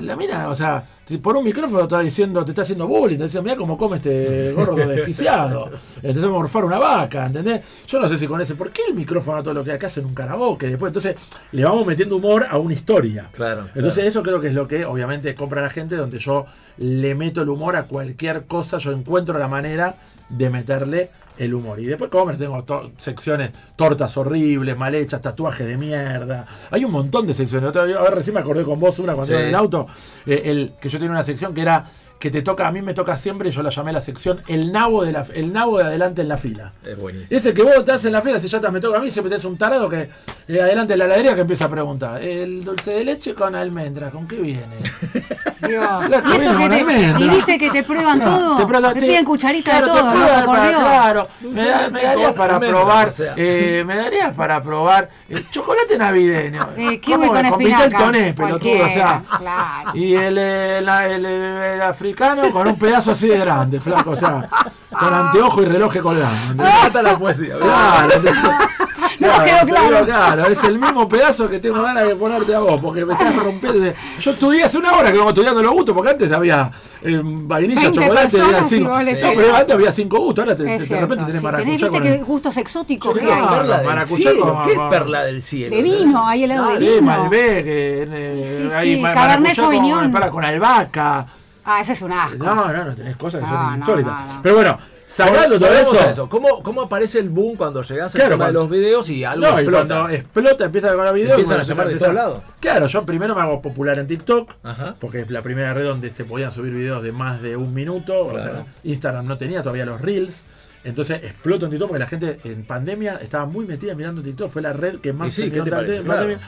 [0.00, 0.84] La mina, o sea,
[1.18, 4.52] por un micrófono está diciendo, te está haciendo bullying, te dice, mira cómo come este
[4.56, 5.70] gordo desquiciado,
[6.02, 7.62] entonces morfar una vaca, ¿entendés?
[7.86, 9.86] Yo no sé si con ese, ¿por qué el micrófono a todo lo que acá
[9.86, 10.68] hacen un karaoke?
[10.68, 11.16] Después, entonces,
[11.52, 13.26] le vamos metiendo humor a una historia.
[13.32, 14.08] Claro, Entonces claro.
[14.08, 16.46] eso creo que es lo que obviamente compra la gente, donde yo
[16.78, 19.96] le meto el humor a cualquier cosa, yo encuentro la manera
[20.28, 21.80] de meterle el humor.
[21.80, 26.46] Y después comer, tengo to- secciones, tortas horribles, mal hechas, tatuajes de mierda.
[26.70, 27.68] Hay un montón de secciones.
[27.70, 29.32] Otra vez, a ver, recién me acordé con vos una cuando Sí.
[29.32, 29.86] iba en el auto,
[30.26, 31.84] eh, el, que yo tenía una sección que era
[32.18, 35.02] que te toca, a mí me toca siempre, yo la llamé la sección El nabo
[35.04, 36.72] de la el nabo de adelante en la fila.
[36.86, 37.36] Es buenísimo.
[37.36, 39.28] Ese que vos estás en la fila, si ya te me toca a mí, siempre
[39.30, 40.08] tenés un tarado que
[40.46, 42.22] eh, adelante de la heladería que empieza a preguntar.
[42.22, 44.76] El dulce de leche con almendras, ¿con qué viene?
[45.68, 48.56] Y eso que te, y viste que te prueban Claro, todo.
[48.56, 50.80] te prueban- Te, te- piden cucharita claro, de te todo, prueban loco, por Dios.
[50.82, 53.34] Claro, me, da- me darías con para probar, o sea.
[53.36, 56.68] eh, me darías para probar eh, chocolate navideño.
[56.76, 57.84] Eh, kiwi ¿Cómo con espinaca.
[57.84, 59.22] Vitel Toné, pelotudo, o sea.
[59.38, 59.90] Claro.
[59.94, 64.16] Y el, eh, el, el- el africano con un pedazo así de grande, flaco, o
[64.16, 64.48] sea,
[64.90, 66.62] con anteojo y reloj colgando.
[66.62, 67.56] Me encanta la poesía.
[67.58, 68.20] Claro,
[69.22, 70.04] No nos quedó claro.
[70.06, 73.34] claro, es el mismo pedazo que tengo ganas de ponerte a vos, porque me estás
[73.36, 73.92] rompiendo.
[74.20, 76.70] Yo estudié hace una hora que vengo estudiando los gustos, porque antes había
[77.02, 78.90] eh, vainilla, 20 chocolate, había cinco.
[78.90, 81.64] vos No, pero antes había cinco gustos, ahora te- te- de repente tenés sí, maracuyá
[81.64, 83.48] tenés, viste con que el- gustos exóticos que Claro.
[83.48, 83.58] hay.
[83.58, 84.52] perla del maracuyá cielo.
[84.54, 85.76] con- ¿Qué con- perla del cielo?
[85.76, 87.02] De vino, hay helado de Sí, vino.
[87.02, 90.12] Malbec, que, eh, Sí, sí, hay sí, ma- Cabernet con- Sauvignon.
[90.12, 91.26] para, con albahaca.
[91.64, 92.44] Ah, ese es un asco.
[92.44, 94.12] No, no, no, tenés cosas que No, son no, insólitas.
[94.26, 94.42] no, no.
[94.42, 94.78] Pero bueno,
[95.12, 96.00] sacando todo eso.
[96.00, 96.28] a eso.
[96.28, 99.46] ¿Cómo, ¿Cómo aparece el boom cuando llegas al Claro, tema de los videos y algo
[99.46, 99.86] No, y explota?
[99.96, 101.30] cuando explota, empieza con los videos.
[101.32, 102.42] Empiezan a llamar de todos lados.
[102.60, 104.94] Claro, yo primero me hago popular en TikTok, Ajá.
[105.00, 108.26] porque es la primera red donde se podían subir videos de más de un minuto.
[108.26, 108.42] O Claro.
[108.42, 110.44] sea, Instagram no tenía todavía los Reels.
[110.84, 114.50] Entonces exploto en TikTok porque la gente en pandemia estaba muy metida mirando TikTok.
[114.50, 116.00] Fue la red que más Y sí, se ¿qué te parece?
[116.02, 116.40] pandemia.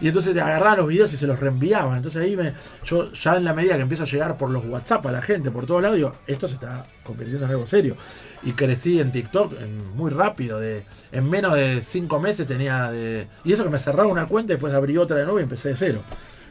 [0.00, 1.96] Y entonces te agarraban los videos y se los reenviaban.
[1.96, 2.52] Entonces ahí me,
[2.84, 5.50] yo ya en la medida que empiezo a llegar por los WhatsApp a la gente,
[5.50, 7.96] por todos lados, digo, esto se está convirtiendo en algo serio.
[8.42, 10.58] Y crecí en TikTok en- muy rápido.
[10.58, 13.26] De, en menos de cinco meses tenía de...
[13.44, 15.70] Y eso que me cerraba una cuenta y después abrí otra de nuevo y empecé
[15.70, 16.00] de cero.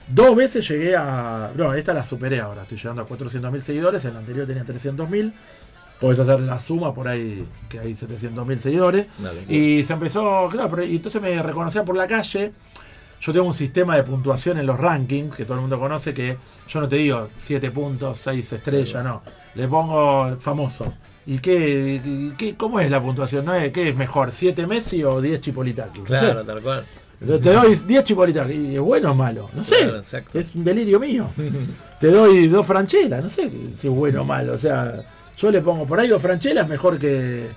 [0.07, 1.51] Dos veces llegué a...
[1.55, 2.63] No, esta la superé ahora.
[2.63, 4.05] Estoy llegando a 400.000 seguidores.
[4.05, 5.33] En la anterior tenía 300.000.
[5.99, 9.07] Podés hacer la suma por ahí, que hay 700.000 seguidores.
[9.49, 12.53] Y se empezó, claro, y entonces me reconocían por la calle.
[13.21, 16.37] Yo tengo un sistema de puntuación en los rankings, que todo el mundo conoce, que
[16.67, 19.21] yo no te digo 7 puntos, 6 estrellas, no.
[19.55, 20.93] Le pongo famoso.
[21.25, 23.45] ¿Y qué, qué- cómo es la puntuación?
[23.45, 26.01] ¿No es, ¿Qué es mejor, 7 Messi o 10 Chipolitaki?
[26.01, 26.85] Claro, tal cual.
[27.19, 28.53] Te doy 10 Chipolitaki.
[28.53, 29.49] ¿Y es bueno o malo?
[29.53, 29.75] No sé.
[29.79, 30.03] Claro,
[30.33, 31.27] es un delirio mío.
[31.99, 34.53] Te doy dos franchelas, no sé si es bueno o malo.
[34.53, 35.03] O sea,
[35.37, 37.47] yo le pongo por ahí dos franchelas mejor que,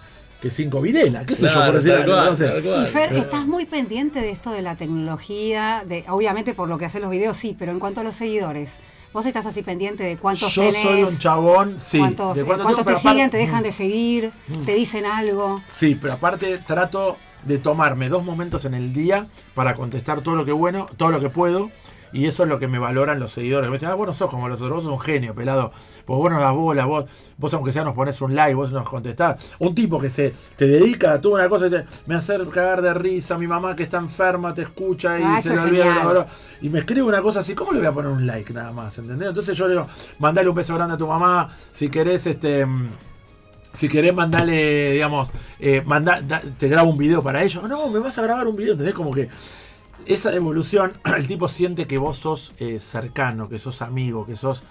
[0.42, 1.24] que cinco videlas.
[1.24, 2.16] ¿Qué sé yo Claro, por decir algo?
[2.16, 2.46] No sé.
[2.58, 5.84] Y Fer, Pero- ¿estás muy pendiente de esto de la tecnología?
[5.86, 8.78] De, obviamente por lo que hacen los videos, sí, pero en cuanto a los seguidores,
[9.12, 10.82] ¿vos estás así pendiente de cuántos Yo tenés?
[10.82, 11.98] soy un chabón, sí.
[12.00, 14.32] ¿Cuántos, de cuánto cuántos tengo, te siguen, te dejan de seguir,
[14.66, 15.60] te dicen algo?
[15.72, 20.44] Sí, pero aparte trato de tomarme dos momentos en el día para contestar todo lo
[20.44, 21.70] que bueno, todo lo que puedo.
[22.12, 23.70] Y eso es lo que me valoran los seguidores.
[23.70, 25.72] Me dicen, ah, vos no sos como los otros, vos sos un genio, pelado.
[26.04, 27.04] Pues vos no das bola, vos,
[27.38, 29.54] vos aunque sea nos pones un like, vos nos contestás.
[29.60, 32.92] Un tipo que se te dedica a toda una cosa dice, me hace cagar de
[32.94, 35.84] risa, mi mamá que está enferma te escucha y Ah, se le olvida.
[35.84, 36.02] genial.
[36.02, 36.32] bla, bla, bla".
[36.60, 38.98] Y me escribe una cosa así, ¿cómo le voy a poner un like nada más?
[38.98, 39.28] ¿Entendés?
[39.28, 39.86] Entonces yo le digo,
[40.18, 42.66] mandale un beso grande a tu mamá, si querés, este.
[43.72, 47.62] si querés mandarle, digamos, eh, manda- da- te grabo un video para ellos.
[47.68, 48.94] No, me vas a grabar un video, ¿entendés?
[48.94, 49.30] Como que
[50.06, 54.62] esa devolución, el tipo siente que vos sos eh, cercano, que sos amigo, que sos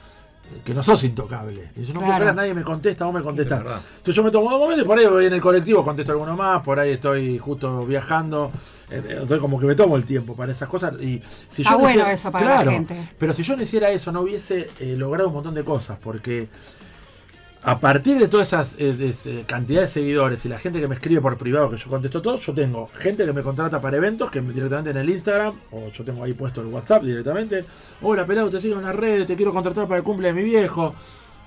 [0.66, 1.70] que no sos intocable.
[1.78, 3.62] Y yo no puedo creer, nadie me contesta, vos me contestás.
[3.62, 6.36] Entonces yo me tomo un momento y por ahí voy en el colectivo, contesto alguno
[6.36, 8.52] más, por ahí estoy justo viajando.
[8.90, 10.96] eh, Entonces como que me tomo el tiempo para esas cosas.
[11.00, 13.10] Y si Está yo no bueno hiciera- eso para la Claro, gente.
[13.18, 16.50] Pero si yo no hiciera eso, no hubiese eh, logrado un montón de cosas, porque
[17.64, 18.66] a partir de toda esa
[19.46, 22.38] cantidad de seguidores y la gente que me escribe por privado, que yo contesto todo,
[22.40, 25.90] yo tengo gente que me contrata para eventos, que me- directamente en el Instagram, o
[25.90, 27.64] yo tengo ahí puesto el WhatsApp directamente.
[28.02, 30.44] Hola, pelado, te sigo en las redes, te quiero contratar para el cumple de mi
[30.44, 30.96] viejo.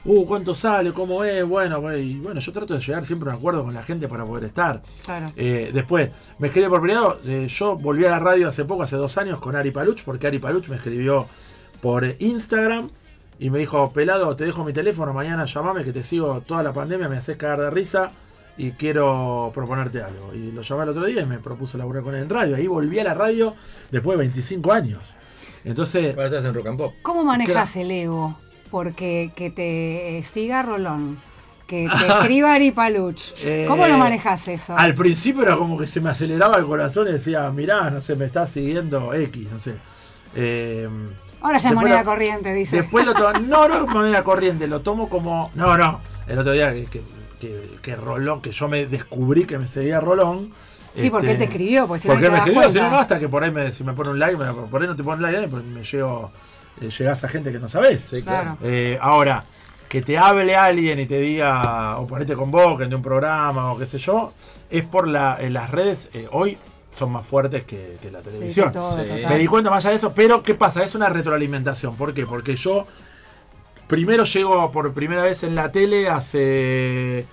[0.06, 0.92] Uh, ¿cuánto sale?
[0.92, 1.48] ¿Cómo es?
[1.48, 4.24] Bueno, y bueno, yo trato de llegar siempre a un acuerdo con la gente para
[4.24, 4.82] poder estar.
[5.02, 5.30] Claro.
[5.34, 7.20] Eh, después, me escribe por privado.
[7.26, 10.26] eh, yo volví a la radio hace poco, hace dos años, con Ari Paluch, porque
[10.26, 11.26] Ari Paluch me escribió
[11.80, 12.90] por Instagram
[13.38, 16.72] y me dijo: Pelado, te dejo mi teléfono, mañana llamame que te sigo toda la
[16.72, 18.08] pandemia, me haces cagar de risa
[18.56, 20.32] y quiero proponerte algo.
[20.34, 22.56] Y lo llamé el otro día y me propuso laburar con él en radio.
[22.56, 23.54] Ahí volví a la radio
[23.90, 25.14] después de 25 años.
[25.64, 26.94] Entonces, Ahora estás en Rock and Pop.
[27.02, 28.36] ¿Cómo manejas el ego?
[28.70, 31.18] Porque que te siga Rolón,
[31.66, 33.32] que te escriba Ari Paluch.
[33.44, 34.76] Eh, ¿Cómo lo manejas eso?
[34.76, 38.14] Al principio era como que se me aceleraba el corazón y decía, mirá, no sé,
[38.14, 39.74] me está siguiendo X, no sé.
[40.36, 40.88] Eh,
[41.44, 42.76] Ahora ya es moneda lo- corriente, dice.
[42.78, 46.52] Después lo tomo, no, no es manera corriente, lo tomo como, no, no, el otro
[46.52, 47.02] día que, que,
[47.40, 50.50] que- que Rolón, que yo me descubrí que me seguía Rolón.
[50.96, 52.90] Sí, porque él te escribió, porque si no porque te me das escribió, si no,
[52.90, 54.96] no, hasta que por ahí me, si me pone un like, me- por ahí no
[54.96, 56.30] te pone un like, pues me llego,
[56.80, 58.00] eh, llegás a gente que no sabés.
[58.08, 58.56] Sí, Claro.
[58.62, 59.44] Eh, ahora,
[59.88, 63.72] que te hable alguien y te diga, o por ahí te convoquen de un programa
[63.72, 64.32] o qué sé yo,
[64.70, 66.56] es por la, en las redes, eh, hoy
[66.94, 68.66] son más fuertes que, que la Sí, televisión.
[68.68, 69.08] que todo, Sí.
[69.08, 69.28] total.
[69.28, 70.82] Me di cuenta más allá de eso, pero ¿qué pasa?
[70.84, 71.96] Es una retroalimentación.
[71.96, 72.24] ¿Por qué?
[72.26, 72.86] Porque yo
[73.88, 77.26] primero llego por primera vez en la tele hace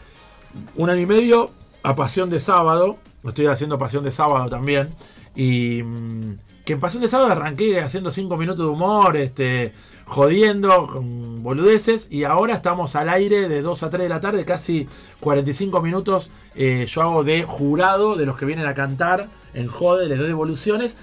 [0.75, 1.51] un año y medio
[1.83, 2.97] a Pasión de Sábado.
[3.23, 4.89] Estoy haciendo Pasión de Sábado también.
[5.35, 9.73] Y mm, que en Pasión de Sábado arranqué haciendo 5 minutos de humor, este,
[10.05, 12.07] jodiendo con boludeces.
[12.09, 14.87] Y ahora estamos al aire de 2 a 3 de la tarde, casi
[15.19, 16.31] 45 minutos.
[16.55, 20.27] eh, yo hago de jurado de los que vienen a cantar en Jode, les doy
[20.27, 20.95] devoluciones.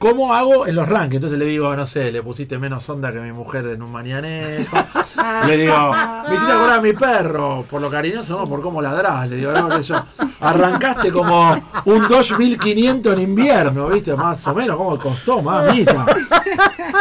[0.00, 1.16] ¿Cómo hago en los rankings?
[1.16, 4.74] Entonces le digo, no sé, le pusiste menos onda que mi mujer en un mañanejo.
[5.46, 5.92] le digo,
[6.26, 9.28] me hiciste acordar a mi perro, por lo cariñoso, no, por cómo ladrás.
[9.28, 10.02] Le digo, no, que yo.
[10.40, 11.52] Arrancaste como
[11.84, 14.16] un 2500 en invierno, ¿viste?
[14.16, 16.06] Más o menos, ¿cómo costó, mamita?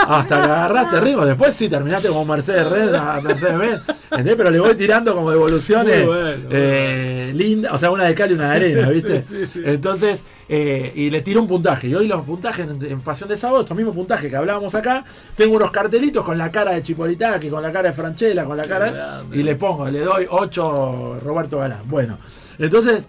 [0.06, 1.26] Hasta que agarraste ritmo.
[1.26, 2.92] Después sí terminaste como Mercedes Red,
[3.24, 3.82] Mercedes Benz.
[4.12, 4.36] ¿entendés?
[4.36, 8.32] Pero le voy tirando como devoluciones Muy bueno, eh, lindas, o sea, una de cal
[8.32, 9.24] y una de arena, ¿viste?
[9.24, 9.62] Sí, sí, sí.
[9.64, 11.88] Entonces, eh, y le tiro un puntaje.
[11.88, 15.06] Y hoy los puntajes en, en Pasión de Sábado, estos mismos puntajes que hablábamos acá,
[15.36, 18.68] tengo unos cartelitos con la cara de Chipolitaki, con la cara de Franchella, con la
[18.68, 18.91] cara.
[18.91, 19.38] grande.
[19.38, 21.84] Y le pongo, le doy 8 Roberto Galán.
[21.86, 22.18] Bueno,
[22.58, 23.04] entonces.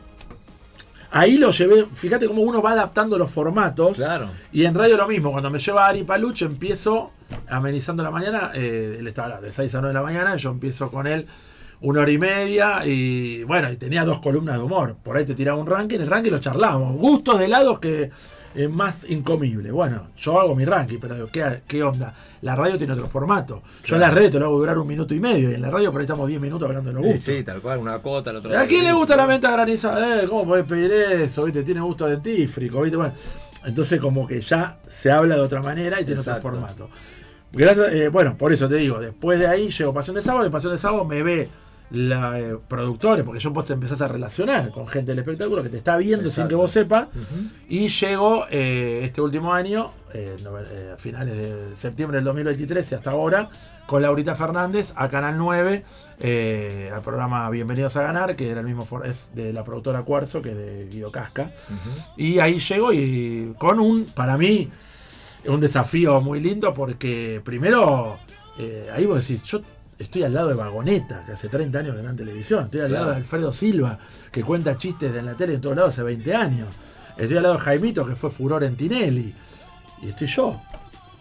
[1.13, 3.97] Ahí lo llevé, fíjate cómo uno va adaptando los formatos.
[3.97, 4.29] Claro.
[4.53, 7.11] Y en radio lo mismo, cuando me lleva Ari Paluch, empiezo
[7.49, 10.89] amenizando la mañana, eh, él estaba de 6 a 9 de la mañana, yo empiezo
[10.89, 11.27] con él
[11.83, 14.97] una hora y media y bueno, y tenía dos columnas de humor.
[15.03, 16.97] Por ahí te tiraba un ranking, el ranking lo charlábamos.
[16.97, 18.11] Gustos de helados que
[18.55, 19.71] eh, más incomible.
[19.71, 22.13] Bueno, yo hago mi ranking, pero ¿qué, qué onda?
[22.43, 23.63] La radio tiene otro formato.
[23.85, 25.71] Yo en la red te lo hago durar un minuto y medio, y en la
[25.71, 27.35] radio por ahí estamos 10 minutos hablando de los Sí, gustos.
[27.37, 30.23] sí, tal cual, una cota, el otro ¿A quién le gusta la menta granizada?
[30.23, 31.45] Eh, ¿Cómo podés pedir eso?
[31.45, 31.63] ¿Viste?
[31.63, 32.97] Tiene gusto dentífrico, ¿viste?
[32.97, 33.15] Bueno,
[33.65, 36.49] entonces como que ya se habla de otra manera y tiene Exacto.
[36.49, 36.89] otro formato.
[37.53, 40.51] Gracias, eh, bueno, por eso te digo, después de ahí llego Pasión de Sábado, y
[40.51, 41.49] Pasión de Sábado me ve
[41.91, 45.69] la eh, productores, porque yo vos te empezás a relacionar con gente del espectáculo que
[45.69, 47.09] te está viendo sin que vos sepas,
[47.69, 50.37] y llego eh, este último año, eh,
[50.93, 53.51] a finales de septiembre del 2023 y hasta ahora,
[53.87, 55.85] con Laurita Fernández a Canal 9,
[56.21, 60.43] eh, al programa Bienvenidos a Ganar, que era el mismo es de la productora Cuarzo,
[60.43, 61.51] que es de Guido Casca.
[62.17, 64.71] Y ahí llego y con un, para mí,
[65.47, 68.19] un desafío muy lindo porque primero,
[68.93, 69.61] ahí vos decís, yo
[70.01, 72.89] estoy al lado de Vagoneta, que hace 30 años que está en televisión, estoy al
[72.89, 73.01] Claro.
[73.05, 73.99] lado de Alfredo Silva,
[74.33, 76.69] que cuenta chistes en la tele en todos lados hace 20 años,
[77.17, 79.35] estoy al lado de Jaimito, que fue furor en Tinelli,
[80.03, 80.61] y estoy yo.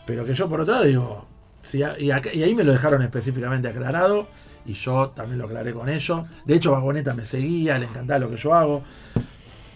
[0.06, 1.26] Pero que yo por otro lado digo,
[1.62, 4.28] si a- y, acá- y ahí me lo dejaron específicamente aclarado,
[4.66, 6.24] y yo también lo aclaré con ellos.
[6.46, 8.84] De hecho, Vagoneta me seguía, le encantaba lo que yo hago.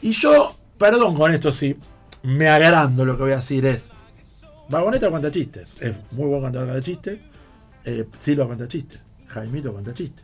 [0.01, 1.75] Y yo, perdón con esto, sí,
[2.23, 3.89] me agrando lo que voy a decir es,
[4.69, 7.19] Vagoneta cuenta chistes, es muy buen contador de chistes,
[7.85, 10.23] eh, Silva cuenta chistes, Jaimito cuenta chistes,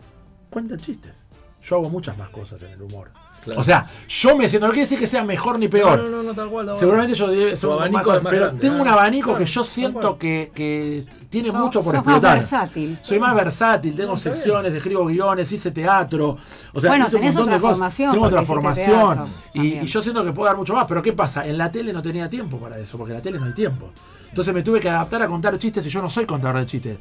[0.50, 1.28] cuenta chistes.
[1.62, 3.12] Yo hago muchas más cosas en el humor.
[3.44, 3.60] Claro.
[3.62, 5.98] O sea, yo me siento, no quiere decir que sea mejor ni peor.
[5.98, 6.66] No, no, no, no, tal cual.
[6.68, 6.78] tal.
[6.78, 8.94] Seguramente yo un abanico más- es más pero grande, tengo un ah.
[8.94, 12.38] abanico Claro, que yo siento que, que tiene Sos- mucho por sos más explotar.
[12.40, 12.98] versátil.
[13.02, 16.38] Soy más versátil, tengo No, secciones, escribo guiones, hice teatro.
[16.74, 17.78] O sea, Bueno, hice un tenés montón de otra cosas.
[17.78, 19.16] formación, Tengo otra formación.
[19.16, 20.86] teatro Y, y yo siento que puedo dar mucho más.
[20.86, 21.46] Pero ¿qué pasa?
[21.46, 23.90] En la tele no tenía tiempo para eso, porque en la tele no hay tiempo.
[24.30, 26.98] Entonces me tuve que adaptar a contar chistes y yo no soy contador de chistes.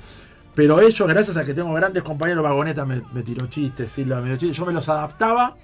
[0.59, 4.25] Pero ellos, gracias a que tengo grandes compañeros, Vagoneta me, me tiró chistes, Silva me
[4.25, 5.55] tiró chistes, yo me los adaptaba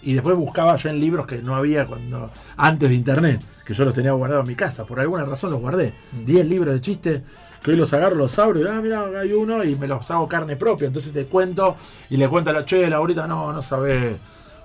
[0.00, 3.84] y después buscaba yo en libros que no había cuando antes de internet, que yo
[3.84, 4.86] los tenía guardados en mi casa.
[4.86, 5.92] Por alguna razón los guardé.
[6.24, 7.22] 10 libros de chistes
[7.62, 10.26] que hoy los agarro, los abro y ah, mira, hay uno y me los hago
[10.26, 10.86] carne propia.
[10.86, 11.76] Entonces te cuento
[12.08, 14.16] y le cuento a la chela, ahorita no, no sabés.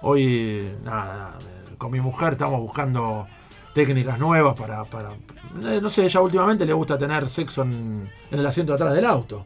[0.03, 1.37] Hoy, nada, nada,
[1.77, 3.27] con mi mujer estamos buscando
[3.75, 8.39] técnicas nuevas para, para eh, no sé, ella últimamente le gusta tener sexo en, en
[8.39, 9.45] el asiento de atrás del auto.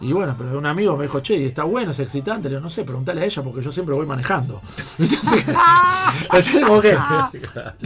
[0.00, 2.48] Y bueno, pero un amigo me dijo, che, ¿y está bueno, es excitante.
[2.48, 4.60] Le digo, no sé, preguntale a ella porque yo siempre voy manejando.
[4.98, 5.44] Entonces,
[6.22, 6.96] entonces, como que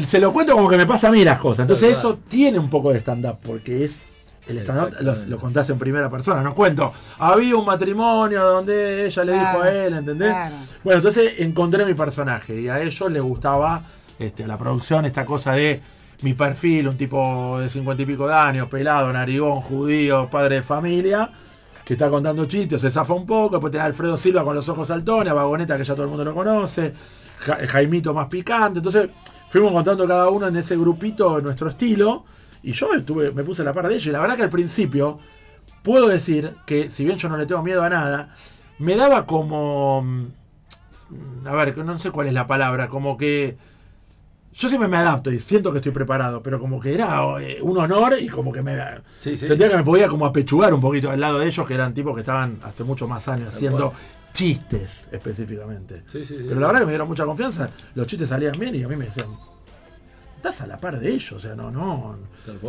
[0.04, 1.60] se lo cuento como que me pasa a mí las cosas.
[1.60, 4.00] Entonces eso tiene un poco de stand-up porque es
[4.48, 6.42] el stand-up lo, lo contás en primera persona.
[6.42, 10.30] No cuento, había un matrimonio donde ella le dijo a él, ¿entendés?
[10.30, 10.56] claro.
[10.82, 13.82] Bueno, entonces encontré mi personaje y a ellos les gustaba
[14.18, 15.80] este, a la producción esta cosa de
[16.22, 20.62] mi perfil, un tipo de cincuenta y pico de años, pelado, narigón, judío, padre de
[20.62, 21.30] familia,
[21.84, 24.68] que está contando chistes, se zafa un poco, después tenés a Alfredo Silva con los
[24.68, 26.92] ojos saltones, a Vagoneta que ya todo el mundo lo conoce,
[27.38, 29.08] Ja- Jaimito más picante, entonces
[29.48, 32.24] fuimos contando cada uno en ese grupito nuestro estilo,
[32.62, 35.18] y yo me, me puse la par de ellos, y la verdad que al principio
[35.82, 38.34] puedo decir que, si bien yo no le tengo miedo a nada,
[38.78, 40.02] me daba como.
[40.02, 43.56] mm, A ver, no sé cuál es la palabra, como que.
[44.58, 47.78] Yo siempre me adapto y siento que estoy preparado, pero como que era eh, un
[47.78, 48.76] honor y como que me.
[49.20, 49.46] Sí, sí.
[49.46, 52.12] Sentía que me podía como apechugar un poquito al lado de ellos, que eran tipos
[52.12, 53.92] que estaban hace mucho más años haciendo
[54.32, 56.02] chistes específicamente.
[56.08, 56.44] Sí, sí, sí.
[56.48, 58.96] Pero la verdad que me dieron mucha confianza, los chistes salían bien y a mí
[58.96, 59.28] me decían,
[60.38, 62.16] estás a la par de ellos, o sea, no, no.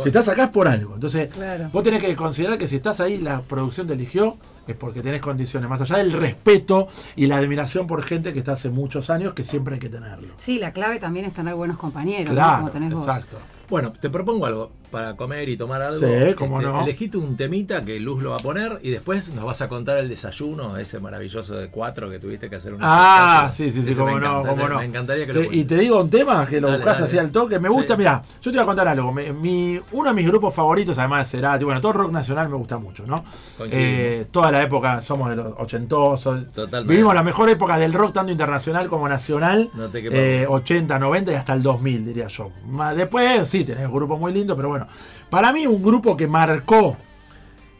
[0.02, 0.94] Si estás acá es por algo.
[0.94, 1.70] Entonces, Claro.
[1.72, 5.20] vos tenés que considerar que si estás ahí, la producción te eligió, es porque tenés
[5.20, 9.32] condiciones, más allá del respeto y la admiración por gente que está hace muchos años,
[9.34, 10.34] que siempre hay que tenerlo.
[10.36, 12.34] Sí, la clave también es tener buenos compañeros, ¿no?
[12.34, 13.06] Claro, como tenés vos.
[13.06, 13.38] exacto.
[13.68, 16.00] Bueno, te propongo algo para comer y tomar algo.
[16.00, 16.82] Sí, cómo no.
[16.82, 19.98] Elegite un temita que Luz lo va a poner y después nos vas a contar
[19.98, 23.94] el desayuno, ese maravilloso de cuatro que tuviste que hacer un Ah, sí, sí, sí,
[23.94, 24.78] cómo no, cómo no.
[24.78, 27.30] Me encantaría que lo y te digo un tema que lo Dale, buscas así al
[27.30, 27.58] toque.
[27.58, 27.98] Me gusta, Sí.
[27.98, 29.12] mira, yo te voy a contar algo.
[29.12, 32.78] Mi, uno de mis grupos favoritos, además de Cerati, bueno, todo rock nacional me gusta
[32.78, 33.24] mucho, ¿no?
[33.70, 36.48] Eh, toda la época, somos de los ochentosos.
[36.52, 36.92] Totalmente.
[36.92, 39.70] Vivimos la mejor época del rock, tanto internacional como nacional.
[39.74, 40.56] No te eh, duda.
[40.56, 42.50] 80, 90 y hasta el 2000, diría yo.
[42.96, 44.79] Después, sí, tenés grupos muy lindos, pero bueno.
[45.28, 46.96] Para mí, un grupo que marcó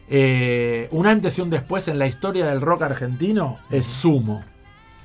[0.09, 4.43] eh, un antes y un después en la historia del rock argentino es Sumo.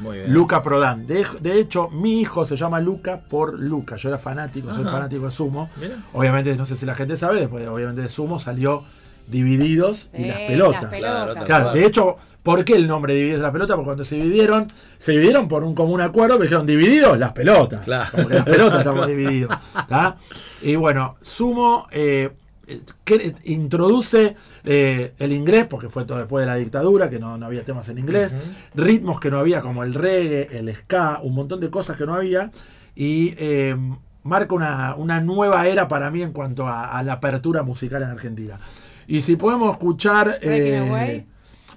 [0.01, 0.33] Muy bien.
[0.33, 1.07] Luca Prodan.
[1.07, 3.97] De, de hecho, mi hijo se llama Luca por Luca.
[3.97, 5.71] Yo era fanático, soy fanático de Sumo.
[5.81, 5.95] Mira.
[6.13, 8.85] Obviamente, no sé si la gente sabe, después obviamente de Sumo salió
[9.29, 10.83] Divididos y Eh, las pelotas.
[10.83, 11.45] Las Claro, pelotas.
[11.45, 13.75] Claro, de hecho, ¿por qué el nombre Divididos y las pelotas?
[13.77, 17.83] Porque cuando se dividieron, se dividieron por un común acuerdo, me dijeron divididos las pelotas.
[17.85, 18.11] Claro.
[18.13, 19.57] Como que las pelotas estamos divididos.
[19.89, 20.17] ¿tá?
[20.63, 22.31] Y bueno, Sumo eh,
[22.69, 27.37] eh, que introduce eh, el inglés, porque fue todo después de la dictadura, que no,
[27.39, 28.35] no había temas en inglés,
[28.75, 32.15] ritmos que no había, como el reggae, el ska, un montón de cosas que no
[32.15, 32.51] había,
[32.97, 33.77] y eh,
[34.25, 38.09] marca una, una nueva era para mí en cuanto a, a la apertura musical en
[38.11, 38.59] Argentina.
[39.07, 40.39] Y si podemos escuchar...
[40.43, 41.25] Eh.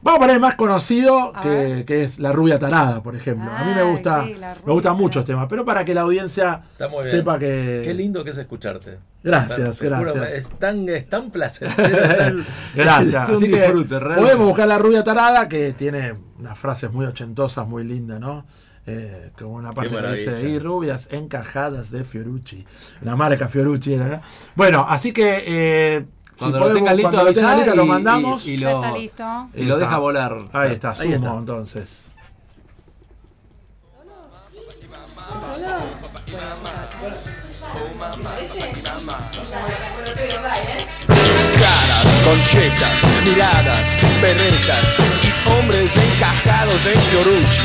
[0.02, 3.52] Vamos a poner el más conocido, que, es La Rubia Tarada, por ejemplo.
[3.52, 5.42] a mí me gusta, sí, me gusta Rubia mucho este Tarada.
[5.44, 6.62] tema, pero para que la audiencia
[7.04, 7.82] sepa que...
[7.84, 9.00] Qué lindo que es escucharte.
[9.22, 10.32] Gracias, Te juro, gracias.
[10.32, 12.08] es tan, es tan placentero.
[12.18, 13.30] tan- Gracias.
[13.30, 18.22] Así que podemos buscar la rubia tarada que tiene unas frases muy ochentosas, muy lindas,
[18.22, 18.46] ¿no?
[18.86, 22.66] Eh, como una parte que dice, y rubias encajadas de Fiorucci.
[23.02, 24.08] La marca Fiorucci era.
[24.08, 24.22] ¿no?
[24.56, 26.06] Bueno, así que eh,
[26.40, 28.46] si Cuando lo podemos- tengas listo, cuando lo listo, lo mandamos.
[28.46, 29.50] y- y Ya lo- está listo.
[29.54, 29.86] Y lo Está.
[29.86, 30.38] deja volar.
[30.54, 31.34] Ahí está, sumo está.
[31.38, 32.06] entonces.
[41.60, 47.62] caras, conchetas, miradas, berretas y hombres encajados en Fiorucci.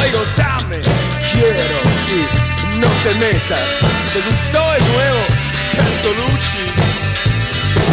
[0.00, 0.80] Oigo, dame,
[1.32, 1.78] quiero
[2.08, 3.78] y no te metas.
[4.12, 5.20] ¿Te gustó el nuevo
[5.76, 6.87] Bertolucci?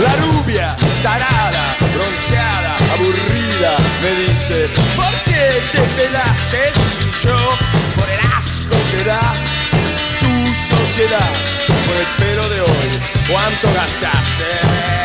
[0.02, 6.74] La rubia, tarada, bronceada, aburrida, me dice, ¿por qué te pelaste?
[7.02, 7.38] Y yo,
[7.96, 9.34] por el asco que da
[10.20, 11.32] tu sociedad,
[11.86, 14.96] por el pelo de hoy, ¿cuánto gastaste?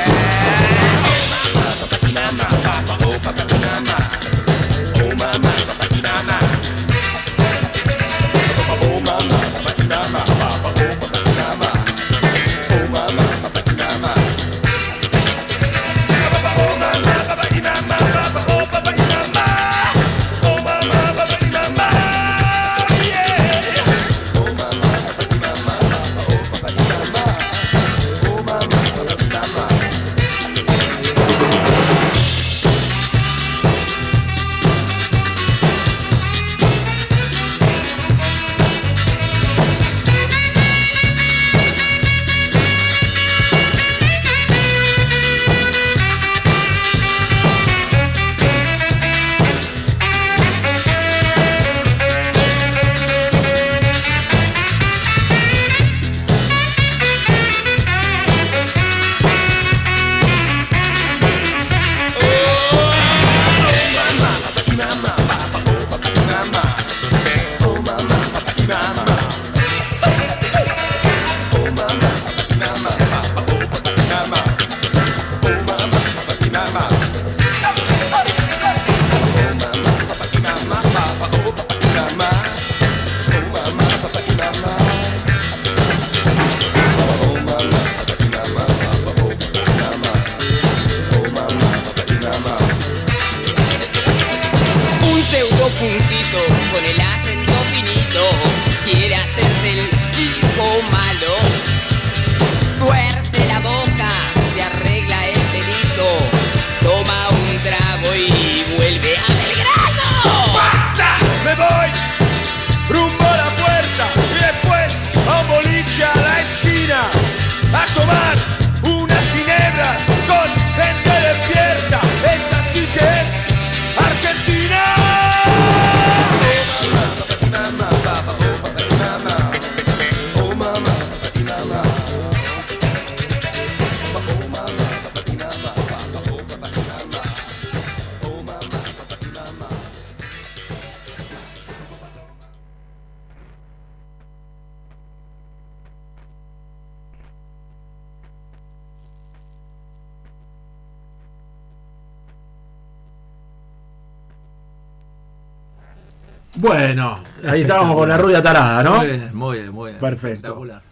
[156.86, 158.96] Bueno, ahí estábamos con la rubia tarada, ¿no?
[158.98, 160.00] Muy bien, muy bien, muy bien.
[160.00, 160.28] Perfecto.
[160.34, 160.82] Espectacular.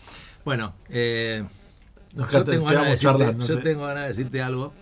[0.45, 1.45] Bueno, eh,
[2.15, 4.73] Nos yo, tengo ganas de decirte, yo tengo ganas de decirte algo.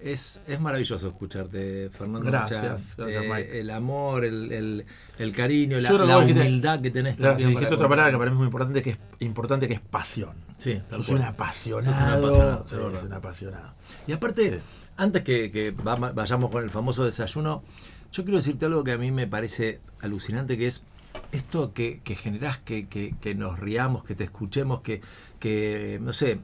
[0.00, 2.20] Es, es maravilloso escucharte, Fernando.
[2.20, 2.98] O sea, Gracias, gracias,
[3.38, 4.86] eh, el amor, el, el-
[5.18, 8.30] el cariño, la, que la humildad que tenés Gracias, dijiste para otra palabra que para
[8.30, 10.30] mí es muy importante, que es importante, que es pasión.
[10.58, 11.92] Sí, Sos un apasionado.
[11.94, 13.74] Sos un apasionado, Sí, un apasionado.
[14.08, 14.58] Y aparte, Sí.
[14.96, 17.62] antes que, que va- vayamos con el famoso desayuno,
[18.12, 20.82] yo quiero decirte algo que a mí me parece alucinante, que es
[21.32, 25.00] esto que, que generás, que, que- que nos riamos, que te escuchemos, que,
[25.38, 26.38] que no sé,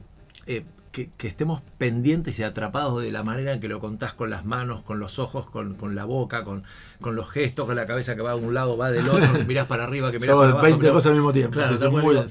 [0.47, 4.31] eh, que, que estemos pendientes y atrapados de la manera en que lo contás con
[4.31, 6.63] las manos, con los ojos, con, con la boca, con,
[6.99, 9.43] con los gestos, con la cabeza que va de un lado, va del otro, que
[9.45, 10.65] mirás para arriba, que mirás Yo para hago abajo.
[10.71, 11.51] 20 mirás- cosas al mismo tiempo.
[11.53, 12.25] Claro, sí, muy-.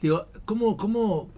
[0.00, 1.28] Digo, ¿cómo, cómo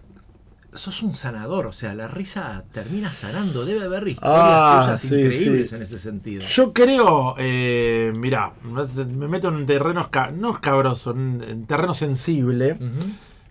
[0.77, 1.67] sos un sanador?
[1.67, 3.65] O sea, la risa termina sanando.
[3.65, 5.77] Debe haber historias Ah, tuyas sí, increíbles sí.
[5.77, 6.45] en ese sentido.
[6.47, 12.77] Yo creo, eh, mirá, me meto en terrenos, no escabrosos, en, en terreno sensible.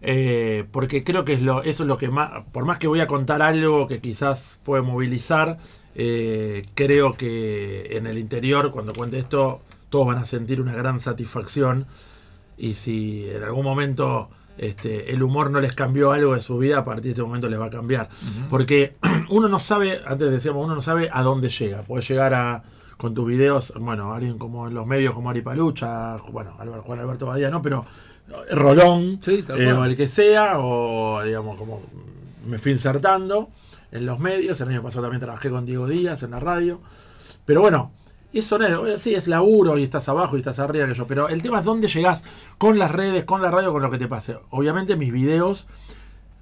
[0.01, 2.99] Eh, porque creo que es lo, eso es lo que más, por más que voy
[2.99, 5.57] a contar algo que quizás puede movilizar,
[5.95, 10.99] eh, creo que en el interior, cuando cuente esto, todos van a sentir una gran
[10.99, 11.87] satisfacción.
[12.57, 16.79] Y si en algún momento este, el humor no les cambió algo de su vida,
[16.79, 18.09] a partir de este momento les va a cambiar.
[18.49, 18.95] Porque
[19.29, 21.81] uno no sabe, antes decíamos, uno no sabe a dónde llega.
[21.81, 22.63] Puede llegar a,
[22.97, 26.51] con tus videos, bueno, alguien como en los medios como Ari Palucha, bueno,
[26.83, 27.85] Juan Alberto Badía, no, pero
[28.29, 31.81] eh, Rolón, Sí, tal eh, o el que sea, o digamos, como
[32.47, 33.49] me fui insertando
[33.91, 34.59] en los medios.
[34.61, 36.79] El año pasado también trabajé con Diego Díaz en la radio.
[37.45, 37.91] Pero bueno,
[38.39, 41.07] es, sí, es laburo y estás abajo y estás arriba que yo.
[41.07, 42.23] Pero el tema es dónde llegás
[42.57, 44.37] con las redes, con la radio, con lo que te pase.
[44.49, 45.67] Obviamente mis videos,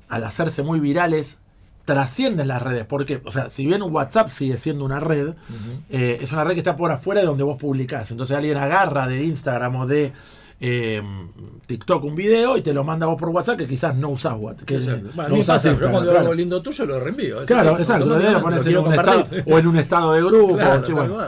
[0.09, 1.39] al hacerse muy virales,
[1.85, 2.85] trascienden las redes.
[2.85, 5.33] Porque, o sea, si bien WhatsApp sigue siendo una red,
[5.89, 8.11] eh, es una red que está por afuera de donde vos publicás.
[8.11, 10.13] Entonces alguien agarra de Instagram o de
[10.59, 11.01] eh,
[11.65, 14.65] TikTok un video y te lo manda vos por WhatsApp que quizás no usás WhatsApp.
[14.65, 15.07] Que, Exacto.
[15.07, 16.21] eh, Bueno, no usás pasa, pero Instagram, cuando claro.
[16.21, 17.45] algo lindo tuyo lo reenvío.
[17.45, 18.05] Claro, sí, exacto.
[18.05, 20.55] Lo lo pones en un estado, o en un estado de grupo.
[20.55, 21.27] Claro,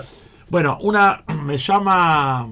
[0.55, 0.77] bueno.
[0.83, 2.47] una me llama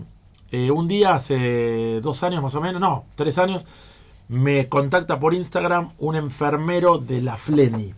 [0.51, 3.65] eh, un día hace dos años más o menos, no, tres años,
[4.27, 7.93] me contacta por Instagram un enfermero de la Fleni.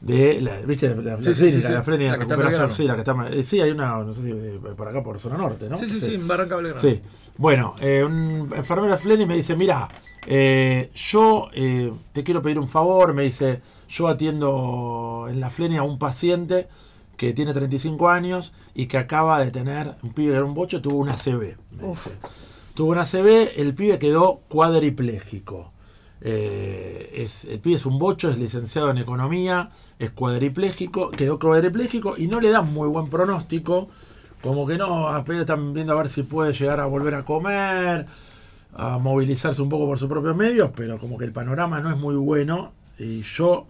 [0.00, 0.94] De la, ¿viste?
[0.94, 2.72] La, la Sí, sí, sí, de la Fleni de La recuperación.
[2.72, 3.28] Sí, la que está.
[3.30, 5.76] eh, Sí, hay una, no sé si eh, por acá por zona norte, ¿no?
[5.76, 6.80] Sí, sí, sí, en Barranca Belgrano.
[6.80, 7.00] Sí.
[7.36, 9.88] Bueno, eh, un enfermero Fleni me dice, mira,
[10.24, 15.78] eh, yo eh, te quiero pedir un favor, me dice, yo atiendo en la Fleni
[15.78, 16.68] a un paciente
[17.22, 20.96] que tiene 35 años y que acaba de tener, un pibe era un bocho, tuvo
[20.96, 21.54] una CB.
[22.74, 25.70] Tuvo una CB, el pibe quedó cuadripléjico.
[26.20, 29.70] Eh, es, el pibe es un bocho, es licenciado en economía,
[30.00, 33.88] es cuadripléjico, quedó cuadripléjico y no le dan muy buen pronóstico.
[34.42, 38.06] Como que no, apenas están viendo a ver si puede llegar a volver a comer,
[38.74, 41.96] a movilizarse un poco por sus propios medios, pero como que el panorama no es
[41.96, 43.68] muy bueno y yo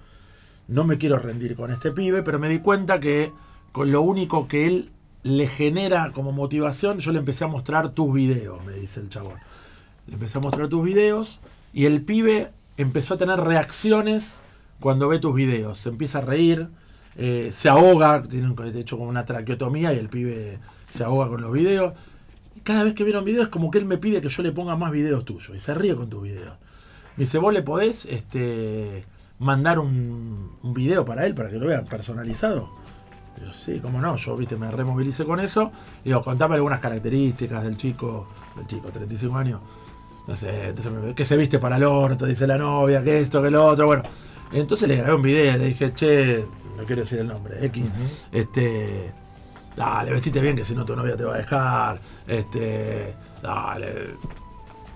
[0.73, 3.33] no me quiero rendir con este pibe, pero me di cuenta que
[3.73, 4.91] con lo único que él
[5.23, 9.39] le genera como motivación, yo le empecé a mostrar tus videos, me dice el chabón.
[10.07, 11.41] Le empecé a mostrar tus videos
[11.73, 14.41] y el pibe empezó a tener reacciones
[14.81, 15.79] cuando ve tus videos.
[15.79, 16.69] Se empieza a reír,
[17.17, 20.59] eh, se ahoga, tiene de hecho como una traqueotomía y el pibe
[20.89, 21.95] se ahoga con los videos.
[22.57, 24.43] Y cada vez que viene un video es como que él me pide que yo
[24.43, 26.57] le ponga más videos tuyos y se ríe con tus videos.
[27.17, 29.05] Me dice, vos le podés este,
[29.43, 32.71] mandar un, un video para él, para que lo vea personalizado.
[33.39, 35.73] Digo, sí, cómo no, yo viste, me removilicé con eso.
[36.05, 38.27] Digo, contame algunas características del chico,
[38.57, 39.61] del chico, 35 años.
[40.21, 43.67] Entonces me- que se viste para el orto, dice la novia, que esto, que lo
[43.67, 44.03] otro, bueno.
[44.53, 46.45] Entonces le grabé un video, le dije, che,
[46.77, 47.85] no quiero decir el nombre, X,
[48.31, 49.11] este,
[49.75, 54.17] dale, vestite bien que si no tu novia te va a dejar, este, dale,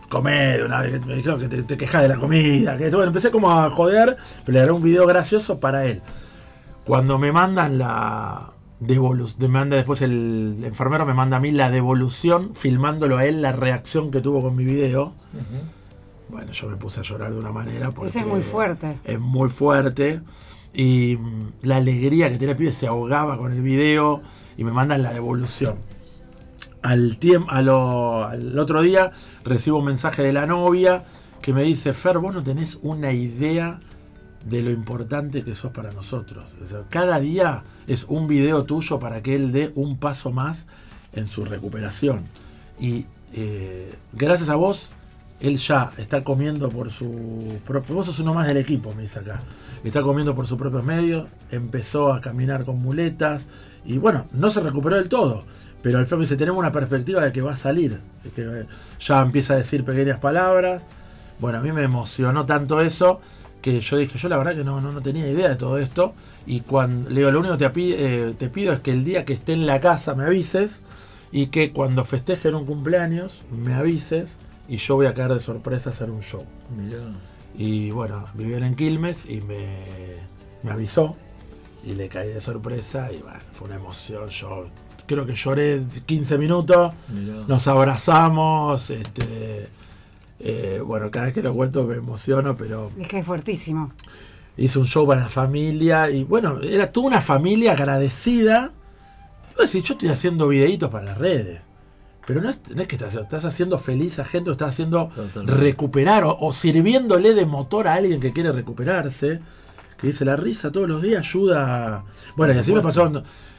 [0.09, 3.09] comer una vez que me dijeron que te, te quejas de la comida, que bueno,
[3.09, 6.03] empecé como a joder, pero le grabé un video gracioso para él.
[6.85, 11.71] Cuando me mandan la devolución, me manda después el enfermero me manda a mí la
[11.71, 15.13] devolución, filmándolo a él la reacción que tuvo con mi video.
[16.29, 18.99] Bueno, yo me puse a llorar de una manera porque Ese es muy fuerte.
[19.05, 20.21] Es muy fuerte.
[20.75, 24.23] Y mm, la alegría que tiene el pibe se ahogaba con el video
[24.57, 25.77] y me mandan la devolución.
[26.83, 27.19] Al,
[27.49, 29.13] al otro día
[29.45, 31.05] recibo un mensaje de la novia
[31.43, 33.81] que me dice, Fer, vos no tenés una idea
[34.45, 36.45] de lo importante que sos para nosotros.
[36.89, 40.67] Cada día es un video tuyo para que él dé un paso más
[41.13, 42.25] en su recuperación.
[42.79, 44.91] Y eh, gracias a vos,
[45.41, 47.95] él ya está comiendo por su propio...
[47.95, 49.41] Vos sos uno más del equipo, me dice acá.
[49.85, 53.47] Está comiendo por sus propios medios, empezó a caminar con muletas
[53.85, 55.45] y bueno, no se recuperó del todo.
[55.83, 58.01] Pero Alfredo dice, tenemos una perspectiva de que va a salir,
[58.35, 58.67] que
[58.99, 60.83] ya empieza a decir pequeñas palabras.
[61.39, 63.21] Bueno, a mí me emocionó tanto eso
[63.63, 66.15] que yo dije, yo la verdad que no, no, no tenía idea de todo esto.
[66.47, 69.25] Y cuando le digo, lo único que te, eh, te pido es que el día
[69.25, 70.83] que esté en la casa me avises
[71.31, 74.39] y que cuando festejen un cumpleaños me avises
[74.69, 76.45] y yo voy a caer de sorpresa a hacer un show.
[76.77, 76.99] Mirá.
[77.57, 79.79] Y bueno, vivían en Quilmes y me,
[80.63, 81.17] me avisó
[81.85, 84.29] y le caí de sorpresa y bueno, fue una emoción.
[84.29, 84.67] Yo
[85.07, 87.45] creo que lloré 15 minutos, Mirá.
[87.47, 89.69] nos abrazamos, este,
[90.41, 93.93] eh, bueno, cada vez que lo cuento me emociono, pero Es que es fuertísimo.
[94.57, 98.73] hice un show para la familia y bueno, era toda una familia agradecida.
[99.53, 101.61] Iba a decir, yo estoy haciendo videitos para las redes.
[102.27, 105.09] Pero no es, no es que estás, estás haciendo feliz a gente o estás haciendo
[105.15, 105.53] Totalmente.
[105.61, 109.41] recuperar o, o sirviéndole de motor a alguien que quiere recuperarse.
[109.99, 111.97] Que dice, la risa todos los días ayuda.
[111.99, 112.05] a-".
[112.37, 113.11] Bueno, y así me pasó.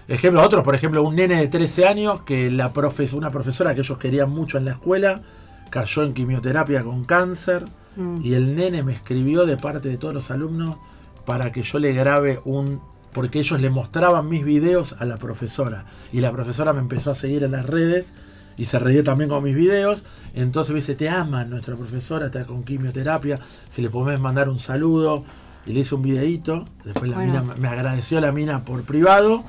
[0.07, 3.81] Ejemplo, otros, por ejemplo, un nene de 13 años que la profes, una profesora que
[3.81, 5.22] ellos querían mucho en la escuela
[5.69, 7.65] cayó en quimioterapia con cáncer
[7.98, 8.18] Mm.
[8.23, 10.77] y el nene me escribió de parte de todos los alumnos
[11.26, 12.80] para que yo le grabe un
[13.11, 17.15] porque ellos le mostraban mis videos a la profesora y la profesora me empezó a
[17.15, 18.14] seguir en las redes
[18.58, 20.04] y se reía también con mis videos
[20.34, 23.40] entonces me dice te ama nuestra profesora está con quimioterapia
[23.70, 25.24] si le podés mandar un saludo
[25.66, 27.44] y le hice un videíto después la Bueno.
[27.44, 29.44] mina me agradeció la mina por privado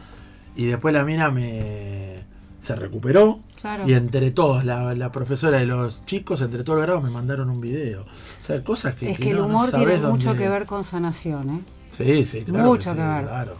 [0.57, 2.17] y después la mina me
[2.61, 3.89] se recuperó Claro.
[3.89, 7.51] y entre todos, la, la profesora de los chicos, entre todos los grados, me mandaron
[7.51, 8.03] un video.
[8.03, 9.11] O sea, cosas que.
[9.11, 11.61] es que el no- no humor tiene mucho dónde- que ver con sanación, ¿eh?
[11.91, 12.65] Sí, sí, claro.
[12.67, 13.25] Mucho que, que sí, ver.
[13.25, 13.57] Claro,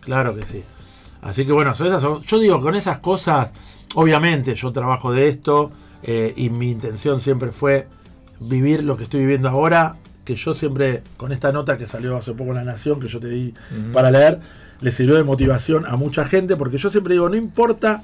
[0.00, 0.64] claro que sí.
[1.22, 3.52] Así que bueno, son esas son- yo digo, con esas cosas,
[3.96, 5.70] obviamente yo trabajo de esto
[6.02, 7.88] eh, y mi intención siempre fue
[8.40, 12.32] vivir lo que estoy viviendo ahora, que yo siempre, con esta nota que salió hace
[12.32, 13.54] poco en La Nación, que yo te di
[13.92, 14.38] para leer,
[14.80, 18.02] le sirvió de motivación a mucha gente, porque yo siempre digo, no importa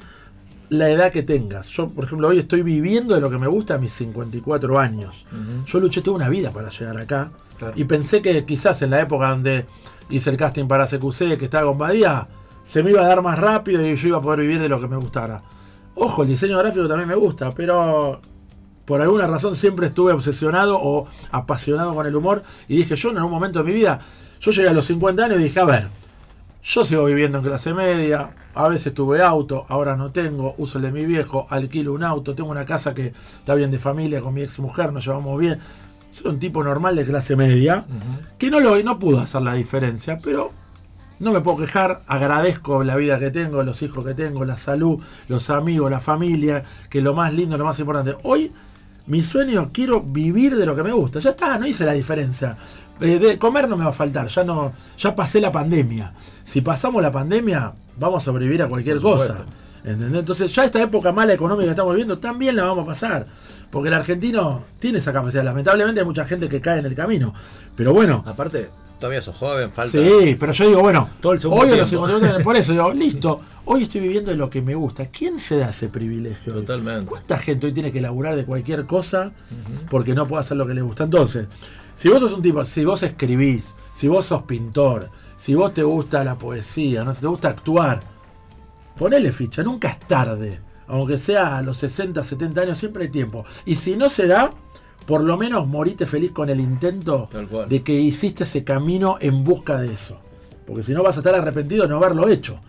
[0.71, 1.69] la edad que tengas.
[1.69, 5.27] Yo, por ejemplo, hoy estoy viviendo de lo que me gusta a mis 54 años.
[5.67, 7.31] Yo luché toda una vida para llegar acá.
[7.59, 7.75] Claro.
[7.77, 9.67] Y pensé que quizás en la época donde
[10.09, 12.27] hice el casting para CQC, que estaba con Badía,
[12.65, 14.81] se me iba a dar más rápido y yo iba a poder vivir de lo
[14.81, 15.43] que me gustara.
[15.95, 18.21] Ojo, el diseño gráfico también me gusta, pero
[18.85, 23.19] por alguna razón siempre estuve obsesionado o apasionado con el humor y dije yo en
[23.19, 24.01] algún momento de mi vida,
[24.41, 25.89] yo llegué a los 50 años y dije, a ver,
[26.65, 30.85] yo sigo viviendo en clase media, a veces tuve auto, ahora no tengo, uso el
[30.85, 34.35] de mi viejo, alquilo un auto, tengo una casa que está bien de familia con
[34.35, 35.59] mi ex mujer, nos llevamos bien.
[36.11, 37.85] Soy un tipo normal de clase media,
[38.39, 40.53] que no, lo, no pudo hacer la diferencia, pero
[41.23, 44.99] no me puedo quejar, agradezco la vida que tengo, los hijos que tengo, la salud,
[45.29, 48.17] los amigos, la familia, que es lo más lindo, lo más importante.
[48.25, 48.51] Hoy,
[49.07, 51.21] mi sueño, quiero vivir de lo que me gusta.
[51.21, 52.57] Ya está, no hice la diferencia.
[53.01, 56.13] Eh, de comer no me va a faltar, ya no, ya pasé la pandemia.
[56.43, 59.45] Si pasamos la pandemia, vamos a sobrevivir a cualquier cosa.
[59.85, 60.21] ¿Entendés?
[60.21, 63.27] Entonces, ya esta época mala económica que estamos viviendo, también la vamos a pasar.
[63.71, 65.43] Porque el argentino tiene esa capacidad.
[65.43, 67.35] Lamentablemente hay mucha gente que cae en el camino.
[67.75, 69.91] Pero bueno, Aparte, todavía sos joven, falta.
[69.91, 72.07] Sí, pero yo digo, bueno, Todo el segundo hoy los tiempo.
[72.07, 75.07] 50 años, por eso digo, listo, hoy estoy viviendo de lo que me gusta.
[75.07, 76.53] ¿Quién se da ese privilegio?
[76.53, 77.07] Totalmente.
[77.07, 79.33] ¿Cuánta gente hoy tiene que laburar de cualquier cosa
[79.91, 81.05] porque no puede hacer lo que le gusta?
[81.05, 81.49] Entonces,
[81.97, 85.83] si vos sos un tipo, si vos escribís, si vos sos pintor, si vos te
[85.83, 88.12] gusta la poesía, no sé, te gusta actuar,
[88.97, 90.61] ponele ficha, nunca es tarde.
[90.89, 93.45] Aunque sea a los 60, 70 años, siempre hay tiempo.
[93.65, 94.51] Y si no se da,
[95.07, 97.29] por lo menos morite feliz con el intento
[97.69, 100.19] de que hiciste ese camino en busca de eso.
[100.67, 102.61] Porque si no vas a estar arrepentido de no haberlo hecho.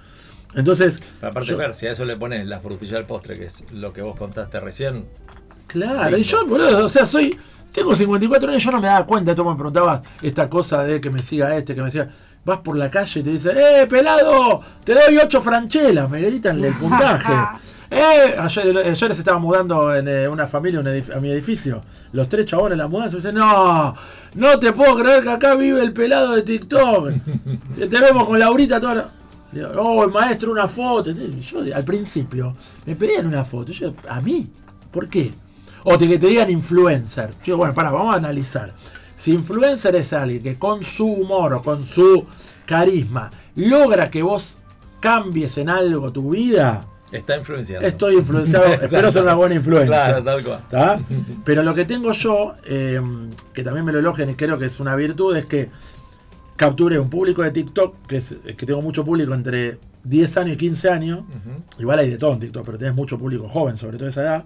[0.55, 3.65] Entonces, aparte, yo- Fer, si a eso le pones la frutilla del postre, que es
[3.71, 5.05] lo que vos contaste recién,
[5.67, 7.37] Claro, y yo, boludo, o sea, soy.
[7.71, 11.09] Tengo 54 años, yo no me daba cuenta, tú me preguntabas esta cosa de que
[11.09, 12.09] me siga este, que me siga.
[12.45, 14.61] Vas por la calle y te dice, ¡eh, pelado!
[14.83, 17.31] Te doy 8 franchelas, me gritan el puntaje.
[17.89, 18.35] ¡Eh!
[18.37, 21.79] Ayer, ayer se estaba mudando en eh, una familia un a mi edificio.
[22.11, 23.17] Los tres chabones la mudanza.
[23.17, 23.95] dicen, no,
[24.35, 27.11] no te puedo creer que acá vive el pelado de TikTok.
[27.77, 29.09] Te vemos con Laurita toda la...
[29.51, 31.11] Digo, Oh, el maestro, una foto.
[31.11, 32.55] Yo al principio
[32.85, 33.71] me pedían una foto.
[33.71, 34.49] Yo, ¿a mí?
[34.91, 35.31] ¿Por qué?
[35.83, 37.31] O te- que te digan influencer.
[37.45, 38.73] Yo bueno, para, vamos a analizar.
[39.23, 42.25] Si influencer es alguien que con su humor o con su
[42.65, 44.57] carisma logra que vos
[44.99, 47.87] cambies en algo tu vida, está influenciando.
[47.87, 48.65] estoy influenciado.
[48.81, 49.87] espero ser una buena influencia.
[49.87, 51.05] Claro, tal cual.
[51.45, 52.99] Pero lo que tengo yo, eh,
[53.53, 55.69] que también me lo elogian y creo que es una virtud, es que
[56.57, 60.57] capture un público de TikTok, que, es, que tengo mucho público entre 10 años y
[60.57, 61.19] 15 años.
[61.79, 64.45] Igual hay de todo en TikTok, pero tenés mucho público joven, sobre todo esa edad.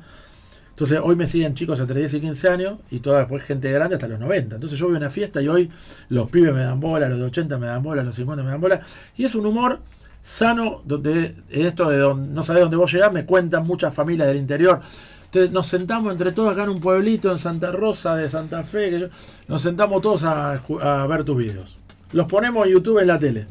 [0.77, 3.95] Entonces hoy me siguen chicos entre 10 y 15 años y toda después gente grande
[3.95, 4.55] hasta los 90.
[4.57, 5.71] Entonces yo voy a una fiesta y hoy
[6.09, 8.61] los pibes me dan bola, los de 80 me dan bola, los 50 me dan
[8.61, 8.79] bola.
[9.15, 9.79] Y es un humor
[10.21, 14.37] sano, donde esto de donde no sabés dónde vos llegás, me cuentan muchas familias del
[14.37, 14.81] interior.
[15.31, 18.91] Te- nos sentamos entre todos acá en un pueblito en Santa Rosa de Santa Fe,
[18.91, 19.07] que yo-
[19.47, 21.79] nos sentamos todos a ver tus videos.
[22.11, 23.47] Los ponemos en YouTube en la tele.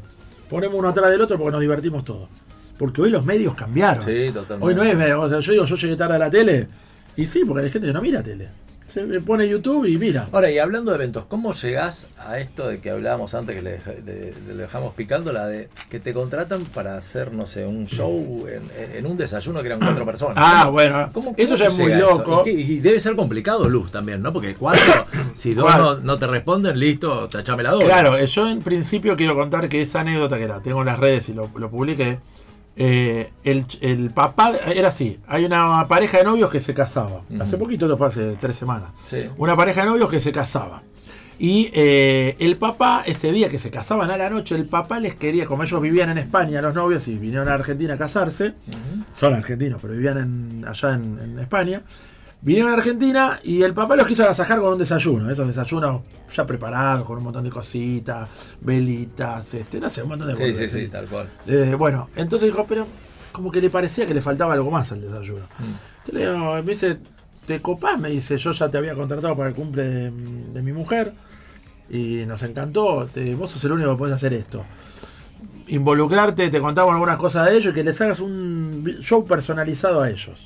[0.49, 2.29] Ponemos uno atrás del otro porque nos divertimos todos.
[2.77, 4.05] Porque hoy los medios cambiaron.
[4.05, 4.65] Sí, totalmente.
[4.65, 6.67] Hoy no es, o sea, yo digo, yo llegué tarde a la tele.
[7.17, 8.47] Y sí, porque hay gente que no mira tele.
[8.85, 10.29] Se le pone YouTube y mira.
[10.31, 13.79] Ahora, y hablando de eventos, ¿cómo llegás a esto de que hablábamos antes, que le,
[13.79, 17.65] dej- de- de- le dejamos picando, la de que te contratan para hacer, no sé,
[17.65, 18.63] un show en,
[18.95, 20.35] en un desayuno que eran cuatro personas?
[20.39, 21.09] Ah, ¿Cómo- bueno.
[21.11, 22.43] cómo- eso ya es muy loco.
[22.45, 24.31] Y, debe ser complicado, Luz, también, ¿no?
[24.31, 27.87] Porque cuatro, si dos no, no te responden, listo, tachame la doble.
[27.87, 30.97] Claro, eh, yo en principio quiero contar que esa anécdota que la tengo en las
[30.99, 32.19] redes y lo, lo publiqué.
[32.77, 37.21] Eh, el, el papá era así: hay una pareja de novios que se casaba.
[37.39, 38.89] Hace poquito, esto fue hace tres semanas.
[39.05, 39.25] Sí.
[39.37, 40.81] Una pareja de novios que se casaba.
[41.39, 45.13] Y eh, el papá, ese día que se casaban a la noche, el papá les
[45.13, 48.53] quería, como ellos vivían en España, los novios, y vinieron a Argentina a casarse,
[49.13, 51.83] son argentinos, pero vivían en- allá en, en España,
[52.39, 56.01] Vinieron a Argentina y el papá los quiso agasajar con un desayuno, esos desayunos
[56.33, 58.29] ya preparados, con un montón de cositas,
[58.61, 60.83] velitas, este, no sé, un montón de Sí, sí, boludeces.
[60.83, 61.29] sí, tal cual.
[61.47, 62.85] Eh, bueno, entonces dijo, pero
[63.31, 65.45] como que le parecía que le faltaba algo más al desayuno.
[65.59, 66.97] Entonces le digo, me dice,
[67.47, 67.99] ¿te copás?
[67.99, 71.13] Me dice, yo ya te había contratado para el cumple de, de mi mujer
[71.89, 74.63] y nos encantó, te- vos sos el único que podés hacer esto.
[75.69, 80.09] Involucrarte, te contamos algunas cosas de ellos y que les hagas un show personalizado a
[80.09, 80.39] ellos.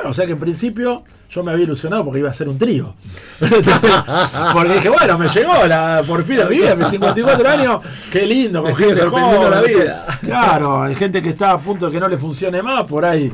[0.00, 2.56] Bueno, o sea que en principio yo me había ilusionado porque iba a ser un
[2.56, 2.94] trío.
[4.52, 8.24] porque dije, bueno, me llegó la, por fin a mi vida, mis 54 años, qué
[8.26, 10.06] lindo, con gente joven, la vida.
[10.22, 13.30] Claro, hay gente que está a punto de que no le funcione más, por ahí.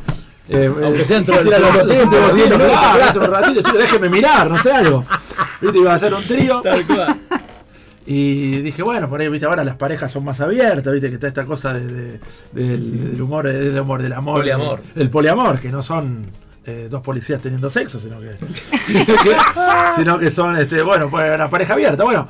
[0.48, 4.72] Eh, Aunque eh, sea dentro del tira los un ratito, chico, déjeme mirar, no sé
[4.72, 5.04] algo.
[5.60, 6.60] Viste, iba a ser un trío.
[6.62, 7.16] Tal cual.
[8.08, 11.26] Y dije, bueno, por ahí, viste, ahora las parejas son más abiertas, viste, que está
[11.26, 12.20] esta cosa de, de-
[12.52, 14.40] del, del humor, del humor, del amor.
[14.40, 14.80] Poliamor.
[14.94, 16.26] El, poliamor, que no son
[16.66, 18.36] eh, dos policías teniendo sexo, sino que,
[18.86, 19.36] sino que,
[19.96, 22.26] sino que son, este, bueno, pues una pareja abierta, bueno.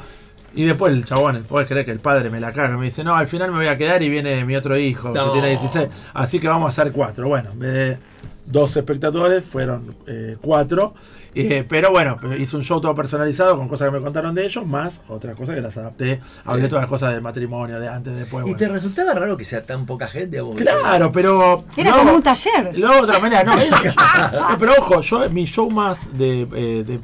[0.55, 3.15] Y después el chabón, puedes creer que el padre me la caga, me dice, no,
[3.15, 5.27] al final me voy a quedar y viene mi otro hijo, No.
[5.27, 7.29] que tiene 16, así que vamos a hacer cuatro.
[7.29, 7.99] Bueno, de
[8.47, 10.95] dos espectadores, fueron eh, cuatro.
[11.39, 14.65] Eh, pero bueno, hice un show todo personalizado con cosas que me contaron de ellos,
[14.67, 16.19] más otras cosas que las adapté.
[16.47, 16.71] Hablé Bien.
[16.71, 18.41] todas las cosas del matrimonio, de antes, de después.
[18.41, 18.57] ¿Y bueno.
[18.57, 20.41] te resultaba raro que sea tan poca gente?
[20.41, 20.57] vos?
[20.57, 21.65] Claro, pero.
[21.77, 22.73] Era como un taller.
[22.73, 23.53] De otra manera, no,
[24.59, 27.01] pero ojo, yo mi show más de, eh, de,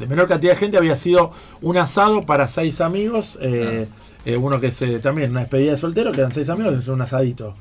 [0.00, 3.38] de menor cantidad de gente había sido un asado para seis amigos.
[3.42, 3.86] eh,
[4.26, 6.88] eh, uno que es eh, también una despedida de soltero, que eran seis amigos, es
[6.88, 7.54] un asadito.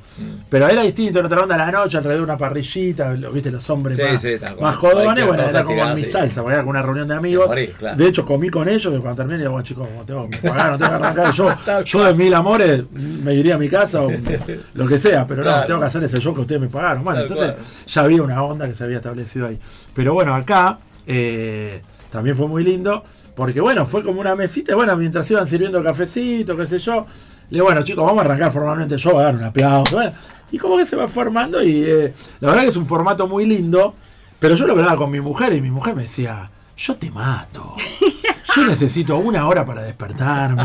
[0.50, 3.52] Pero era distinto, en otra onda a la noche, alrededor de una parrillita, lo- viste,
[3.52, 4.30] los hombres Sí, más, sí,
[4.60, 5.26] más bueno, era
[5.64, 6.12] como tirada, en mi sí.
[6.12, 7.50] salsa, porque era como una reunión de amigos.
[7.78, 7.98] Claro.
[7.98, 10.72] De hecho, comí con ellos, y cuando terminé, digo, bueno, chicos, como tengo que pagar,
[10.72, 11.56] no tengo que arrancar yo.
[11.86, 14.10] Yo de mil amores me iría a mi casa o
[14.74, 17.04] lo que sea, pero no, tengo que hacer ese show que ustedes me pagaron.
[17.04, 17.54] Bueno, entonces
[17.88, 19.60] ya había una onda que se había establecido ahí.
[19.94, 21.82] Pero bueno, acá eh,
[22.12, 23.04] también fue muy lindo,
[23.36, 27.06] porque bueno, fue como una mesita, bueno, mientras iban sirviendo cafecito, qué sé yo,
[27.50, 29.98] le digo, bueno chicos, vamos a arrancar formalmente el show, a dar un aplauso.
[29.98, 30.14] Bueno,
[30.52, 33.46] y como que se va formando y eh, la verdad que es un formato muy
[33.46, 33.96] lindo,
[34.40, 37.76] pero yo lo hablaba con mi mujer y mi mujer me decía, yo te mato.
[38.56, 40.64] Yo necesito una hora para despertarme.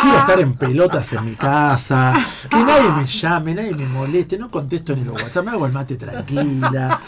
[0.00, 2.12] Quiero estar en pelotas en mi casa.
[2.48, 4.38] Que nadie me llame, nadie me moleste.
[4.38, 5.44] No contesto ni los WhatsApp.
[5.44, 7.00] Me hago el mate tranquila.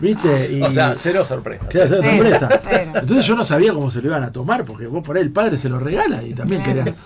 [0.00, 0.52] ¿Viste?
[0.52, 1.64] Y, O sea, cero sorpresa.
[1.70, 1.88] Cero.
[2.02, 2.48] sorpresa.
[2.68, 2.92] cero.
[2.94, 5.30] Entonces yo no sabía cómo se lo iban a tomar, porque vos por ahí el
[5.30, 6.96] padre se lo regala y también querían.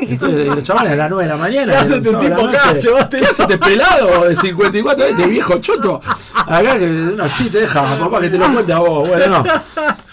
[0.00, 1.72] Entonces los chavales a las 9 de la mañana.
[1.72, 2.74] ¿Qué hace que son este las tipo acá?
[2.74, 6.00] Llevaste- ¿Qué pelado de 54 años, este viejo choto?
[6.34, 9.08] Acá que unos chistes deja, papá, que te lo cuente a vos.
[9.08, 9.44] Bueno, no.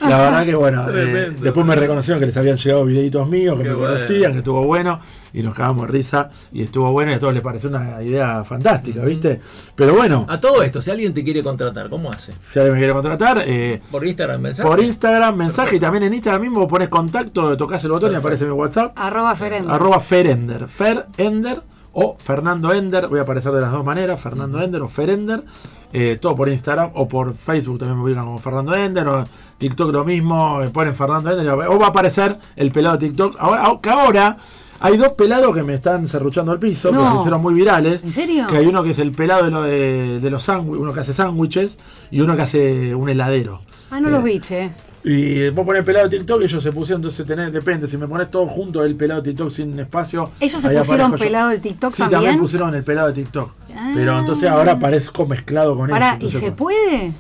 [0.10, 3.64] La verdad que bueno, eh, después me reconocieron que les habían llegado videitos míos, que
[3.64, 3.94] Qué me bueno.
[3.96, 5.00] conocían, que estuvo bueno,
[5.34, 8.44] y nos cagamos de risa, y estuvo bueno, y a todos les pareció una idea
[8.44, 9.42] fantástica, ¿viste?
[9.76, 12.34] Pero bueno, A todo esto, si alguien te quiere contratar, ¿cómo hace?
[12.42, 14.70] si alguien me quiere contratar, eh, ¿Por Instagram mensaje?
[14.70, 18.46] por Instagram, mensaje y también en Instagram mismo pones contacto, tocas el botón y aparece
[18.46, 18.94] mi WhatsApp.
[18.96, 19.74] Arroba Ferendo.
[19.74, 20.68] Arroba Ferender.
[20.68, 21.62] Ferender
[21.94, 23.08] o Fernando Ender.
[23.08, 24.20] Voy a aparecer de las dos maneras.
[24.20, 25.44] Fernando Ender o Ferender.
[25.92, 29.08] eh, todo por Instagram o por Facebook también me ubican como Fernando Ender.
[29.08, 29.26] O
[29.58, 30.58] TikTok lo mismo.
[30.60, 31.50] Me ponen Fernando Ender.
[31.52, 33.36] O va a aparecer el pelado de TikTok.
[33.40, 34.38] Ahora, que ahora
[34.84, 36.92] hay dos pelados que me están serruchando al piso.
[36.92, 38.04] Que se hicieron muy virales.
[38.04, 38.46] ¿En serio?
[38.48, 40.82] Que hay uno que es el pelado de, lo de, de los sándwiches.
[40.82, 41.78] Uno que hace sándwiches.
[42.12, 43.62] Y uno que hace un heladero.
[43.90, 44.72] Ah, no Eh, los vi, che.
[45.04, 48.08] y vos pones pelado de TikTok y ellos se pusieron, entonces tenés, depende, si me
[48.08, 50.32] pones todo junto el pelado de TikTok sin espacio.
[50.40, 51.18] ¿Ellos se pusieron yo.
[51.18, 52.22] pelado de TikTok sí, también?
[52.22, 53.52] también pusieron el pelado de TikTok.
[53.76, 53.92] Ah.
[53.94, 56.02] Pero entonces ahora aparezco mezclado con ellos.
[56.22, 57.12] ¿y se puede?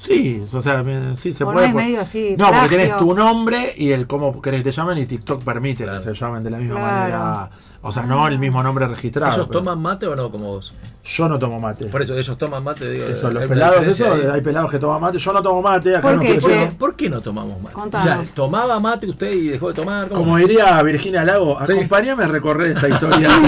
[0.00, 0.82] Sí, o sea,
[1.14, 1.66] sí se ¿O no puede.
[1.66, 1.84] es pues.
[1.84, 5.04] medio así, No, porque tenés tu nombre y el cómo querés que te llamen y
[5.04, 5.98] TikTok permite Claro.
[6.02, 6.96] que se llamen de la misma Claro.
[6.96, 7.50] manera.
[7.82, 9.32] O sea, no el mismo nombre registrado.
[9.34, 10.74] ¿Ellos pero toman mate o no como vos?
[11.04, 11.84] Yo no tomo mate.
[11.86, 13.06] Por eso, ellos toman mate, digo.
[13.06, 14.22] Eso, los hay pelados, eso, ahí.
[14.32, 15.18] hay pelados que toman mate.
[15.18, 16.38] Yo no tomo mate, acá ¿Por no qué?
[16.40, 17.74] Bueno, ¿Por qué no tomamos mate?
[17.74, 18.06] Contanos.
[18.06, 20.08] O sea, ¿tomaba mate usted y dejó de tomar?
[20.08, 20.20] ¿Cómo?
[20.20, 21.72] Como diría Virginia Lago, Sí.
[21.72, 23.28] acompáñame a recorrer esta historia.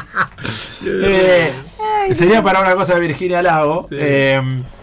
[0.82, 1.54] Eh,
[2.14, 3.86] sería para una cosa de Virginia Lago.
[3.88, 3.96] Sí.
[3.98, 4.40] eh,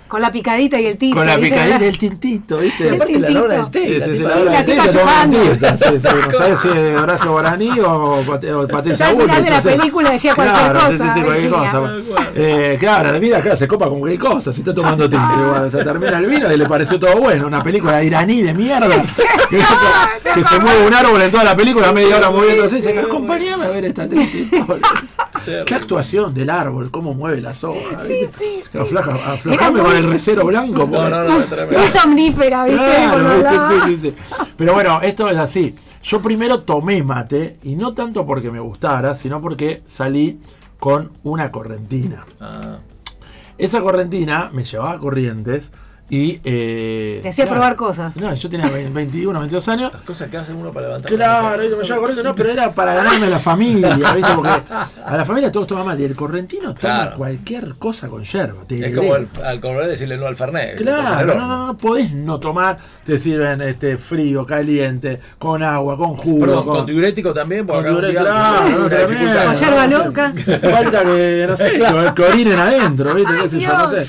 [0.08, 1.16] Con la picadita y el tito.
[1.18, 1.52] con la ¿viste?
[1.56, 2.84] picadita del tintito, ¿viste?
[2.90, 3.44] Sí, aparte la tintito.
[3.44, 3.80] hora del té.
[3.88, 6.68] Sí, la sí, sí, tipa la de- hora del té, sí, sí, no sabes si
[6.70, 10.72] es Horacio Guaraní o Pate- o Patricia Ya al final de la película decía cualquier
[10.72, 11.92] Claro, sí, cosa, sí, sí, cualquier cosa.
[12.36, 15.32] Eh, claro, la vida acá se copa con cualquier cosa, se está tomando tinta.
[15.40, 17.48] igual, se termina el vino y le pareció todo bueno.
[17.48, 18.88] Una película iraní de mierda.
[19.50, 19.58] que,
[20.34, 22.78] que se mueve un árbol en toda la película, media hora moviéndose.
[22.78, 24.88] y Dice, acompáñame a ver esta triste historia.
[25.66, 28.08] Qué actuación del árbol, cómo mueve las hojas.
[28.08, 28.80] ¿viste?
[28.80, 30.88] Aflaja- aflojame con el recero blanco.
[30.92, 31.38] No, no, no.
[31.78, 32.84] Muy somnífera, ¿viste?
[32.84, 33.86] Claro, ¿viste?
[33.86, 34.46] Sí, sí, sí.
[34.58, 35.76] Pero bueno, esto es así.
[36.04, 40.40] Yo primero tomé mate, y no tanto porque me gustara, sino porque salí
[40.80, 42.26] con una correntina.
[42.40, 42.78] Ah,
[43.58, 45.72] Esa correntina me llevaba a Corrientes
[46.10, 46.40] Y.
[46.44, 47.60] Eh, Te hacía claro.
[47.60, 48.16] probar cosas.
[48.16, 49.92] No, yo tenía 20, 21, 22 años.
[49.92, 51.12] Las cosas que hace uno para levantar.
[51.14, 51.76] Claro, ¿viste?
[51.76, 54.32] me llevaba corriendo, no, pero era para ganarme a la familia, ¿viste?
[54.34, 57.18] Porque a la familia todos toman mal y el correntino toma Claro.
[57.18, 58.64] cualquier cosa con yerba.
[58.68, 60.78] te Es como el, al coronel decirle no al Fernet.
[60.78, 66.16] Claro, no, no, no podés no tomar, te sirven este frío, caliente, con agua, con
[66.16, 68.24] jugo, Perdón, con, con diurético también, con porque acá un diurético,
[69.32, 69.46] claro.
[69.46, 70.34] Con yerba loca.
[70.72, 71.72] Falta que, no sé,
[72.16, 73.34] que, orinen adentro, ¿viste?
[73.34, 73.78] Ay, ¿Qué sé yo?
[73.78, 74.08] No sé.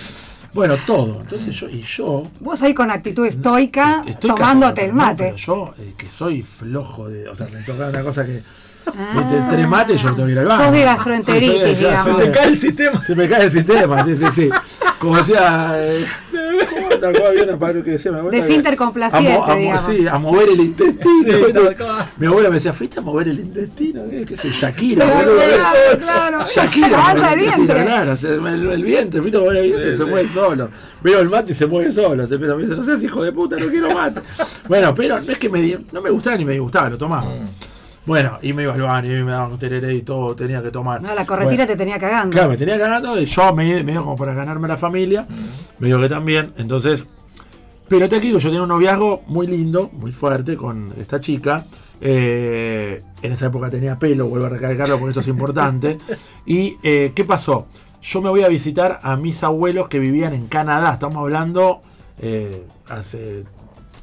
[0.59, 1.19] Bueno, todo.
[1.21, 5.25] Entonces yo, y yo, Vos ahí con actitud estoica, Estoy tomándote el no, mate.
[5.25, 7.29] pero yo, eh, que soy flojo de.
[7.29, 8.43] O sea, me toca una cosa que.
[8.89, 9.47] Ah.
[9.51, 10.65] Tres mates y yo tengo que ir al baño.
[10.65, 12.05] Sos de gastroenteritis, Sí, soy de- digamos.
[12.19, 13.05] Se te cae el sistema.
[13.05, 14.51] Se me cae el sistema, sí, sí, sí.
[14.99, 15.71] Como decía.
[15.77, 16.05] Eh,
[18.31, 19.87] De finter complaciente, a mo- a mo- digamos.
[19.87, 21.39] Sí, a mover el intestino.
[22.19, 24.03] Mi abuela me decía, ¿fuiste a mover el intestino?
[24.11, 24.51] ¿Qué, qué sé?
[24.51, 25.33] Shakira, Claro,
[26.01, 26.45] claro.
[26.47, 26.89] Shakira.
[26.97, 27.85] Vas el vientre.
[27.85, 30.11] Claro, se- el, el vientre, fuiste a mover el vientre, Sí, se sí.
[30.11, 30.69] mueve solo.
[31.03, 32.27] Veo el mate y se mueve solo.
[32.27, 34.21] Se me dice, no seas hijo de puta, no quiero mate.
[34.69, 37.31] bueno, pero no es que me, di- no me gustaba ni me gustaba, lo tomaba.
[37.31, 37.47] Mm.
[38.09, 40.71] Bueno, y me iba al baño y me daban un tereré y todo, tenía que
[40.71, 41.01] tomar.
[41.03, 42.33] No, la correntina Bueno, te tenía cagando.
[42.33, 45.27] Claro, me tenía ganando y yo me, me dio como para ganarme la familia,
[45.79, 47.07] me dio que también, entonces,
[47.87, 51.65] pero te digo, yo tenía un noviazgo muy lindo, muy fuerte con esta chica,
[52.01, 55.99] eh, en esa época tenía pelo, vuelvo a recalcarlo porque esto es importante,
[56.47, 57.67] y eh, ¿qué pasó?
[58.01, 61.81] Yo me voy a visitar a mis abuelos que vivían en Canadá, estamos hablando
[62.21, 63.45] eh, hace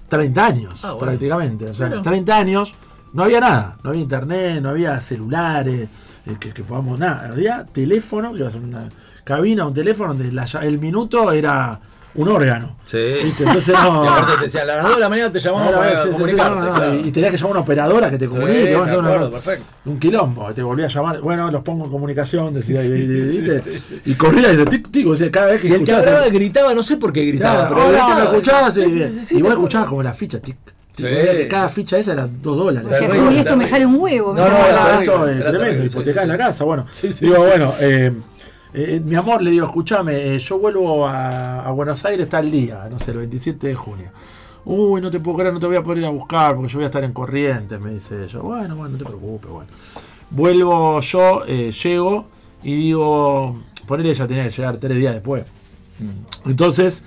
[0.09, 1.07] 30 años Ah, bueno.
[1.07, 2.01] prácticamente, o sea, Bueno.
[2.03, 2.75] 30 años
[3.15, 5.87] no había nada, no había internet, no había celulares,
[6.27, 8.89] eh, que, que podamos nada, había teléfono, que ibas a una
[9.23, 11.79] cabina, un teléfono donde la el minuto era
[12.17, 12.77] un órgano.
[12.85, 12.97] Sí.
[13.23, 13.43] ¿viste?
[13.43, 14.03] Entonces no.
[14.05, 16.09] Y aparte te decía, a las 2 de la mañana te llamamos Ahora, para sí,
[16.11, 16.95] sí, sí, no, no, claro.
[16.95, 18.71] Y tenías que llamar a una operadora que te Sí, comunique.
[18.71, 19.65] no, acuerdo, no, perfecto.
[19.85, 21.19] Un quilombo, te volvía a llamar.
[21.19, 22.81] Bueno, los pongo en comunicación, decía.
[22.83, 22.85] y,
[23.25, 23.71] sí, sí,
[24.05, 24.15] sí.
[24.15, 26.83] corría y tic, tic, o sea, cada vez que Y el que hablaba gritaba, no
[26.83, 28.15] sé por qué gritaba, Claro, pero hola, gritaba.
[28.15, 30.55] me escuchabas y, Sí, sí, sí, vos escuchabas como la ficha, tic.
[30.97, 31.47] Sí.
[31.49, 32.89] cada ficha esa era 2 dólares.
[32.89, 34.33] Decías, Terrible, uy, esto me sale un huevo.
[34.33, 34.81] me No, no, hablando".
[34.81, 36.63] era esto es tremendo, sí, la casa.
[36.63, 37.41] Bueno, Sí, sí, digo, sí.
[37.41, 38.13] bueno, eh,
[38.73, 42.87] eh, mi amor, le digo, escúchame, eh, yo vuelvo a, a Buenos Aires tal día,
[42.89, 44.09] no sé, el 27 de junio.
[44.65, 46.79] Uy, no te puedo creer, no te voy a poder ir a buscar porque yo
[46.79, 48.39] voy a estar en Corrientes, me dice ella.
[48.39, 49.69] Bueno, bueno, no te preocupes, bueno.
[50.31, 52.25] Vuelvo yo, eh, llego
[52.63, 53.55] y digo,
[53.85, 55.43] ponele, ella tenía que llegar tres días después.
[56.45, 57.03] Entonces,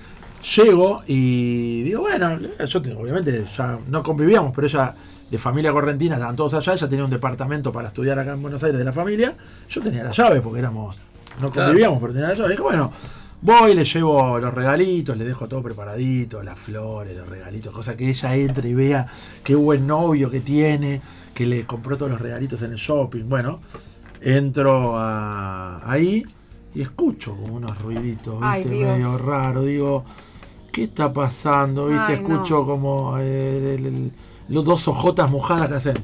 [0.57, 4.95] llego y digo, bueno, yo tengo, obviamente ya no convivíamos, pero ella
[5.31, 8.63] de familia correntina, estaban todos allá, ella tenía un departamento para estudiar acá en Buenos
[8.65, 9.37] Aires de la familia,
[9.69, 10.97] yo tenía la llave porque éramos,
[11.41, 11.69] no Claro.
[11.69, 12.47] convivíamos, pero tenía la llave.
[12.49, 12.93] Y dije, bueno,
[13.43, 18.09] voy, le llevo los regalitos, le dejo todo preparadito, las flores, los regalitos, cosa que
[18.09, 19.07] ella entre y vea
[19.45, 21.01] qué buen novio que tiene,
[21.35, 23.29] que le compró todos los regalitos en el shopping.
[23.29, 23.61] Bueno,
[24.23, 26.25] entro a- ahí
[26.75, 28.71] y escucho como unos ruiditos, ¿viste?
[28.71, 29.63] Medio raro.
[29.63, 30.05] Digo,
[30.73, 31.87] ¿qué está pasando?
[31.87, 32.13] ¿Viste?
[32.15, 32.29] Ay, no.
[32.35, 34.13] escucho como eh, el- el-
[34.49, 35.95] los dos ojotas mojadas que hacen.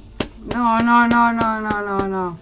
[0.54, 2.36] No, no, no, no, no, no, no.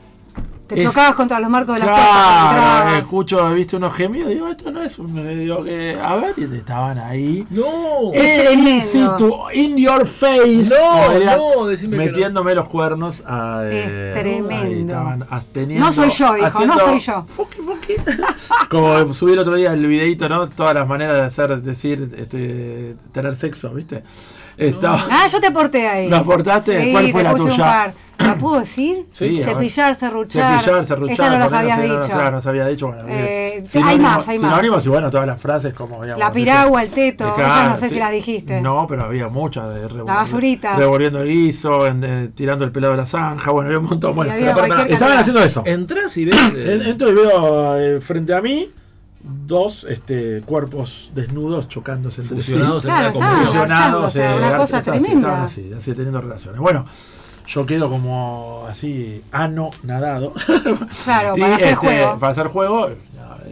[0.75, 2.09] Te Es- chocabas contra los marcos de las puertas.
[2.11, 2.99] Claro, entrabas.
[3.01, 5.39] escucho, viste unos gemidos, digo, esto no es un.
[5.39, 7.47] Digo, que, a ver, y estaban ahí.
[7.51, 8.13] No.
[8.13, 10.69] Es In situ, in your face.
[10.71, 12.13] No, no, decime que no.
[12.13, 13.23] Metiéndome los cuernos.
[13.27, 14.55] a, eh, Es tremendo.
[14.55, 17.25] ahí estaban as- teniendo- No soy yo, dijo, no soy yo.
[17.27, 17.95] Fuki, fuki.
[18.69, 20.49] Como subí el otro día el videito, ¿no?
[20.49, 24.03] Todas las maneras de hacer, decir, este, tener sexo, ¿viste?
[24.57, 25.07] Estaba.
[25.11, 26.09] Ah, yo te aporté ahí.
[26.09, 26.83] ¿Lo aportaste?
[26.85, 27.95] Sí, ¿Cuál fue la tuya?
[28.23, 29.07] ¿La puedo decir?
[29.11, 29.41] Sí.
[29.43, 30.61] Cepillar, serruchar.
[30.63, 31.13] Cepillar, serruchar.
[31.15, 32.13] Esa no las habías no, dicho.
[32.15, 32.87] Claro, no se había dicho.
[32.89, 34.51] Bueno, Eh, hay más, hay más.
[34.51, 37.77] Sinónimos y bueno, todas las frases como digamos, La piragua, el teto, Eh, esas no
[37.77, 38.61] sé si las dijiste.
[38.61, 39.69] No, pero había muchas.
[39.69, 40.77] De La basurita.
[40.77, 43.51] Revolviendo el guiso, en- eh, tirando el pelado de la zanja.
[43.51, 44.11] Bueno, había un montón.
[44.13, 45.63] Sí, bueno, había pero- cualquier estaban haciendo eso.
[45.65, 46.37] Entrás y ves.
[46.55, 48.69] eh, En- Entro y veo eh, frente a mí
[49.25, 52.53] dos este, cuerpos desnudos chocándose entre sí.
[52.53, 55.19] Fusionados en Claro, marchando, o sea, eh, una cosa así, tremenda.
[55.19, 56.61] estaban así, así teniendo relaciones.
[56.61, 56.85] Bueno,
[57.47, 60.33] yo quedo como así, ano nadado.
[61.05, 62.19] Claro, Y, para hacer este, juego.
[62.19, 62.89] Para hacer juego.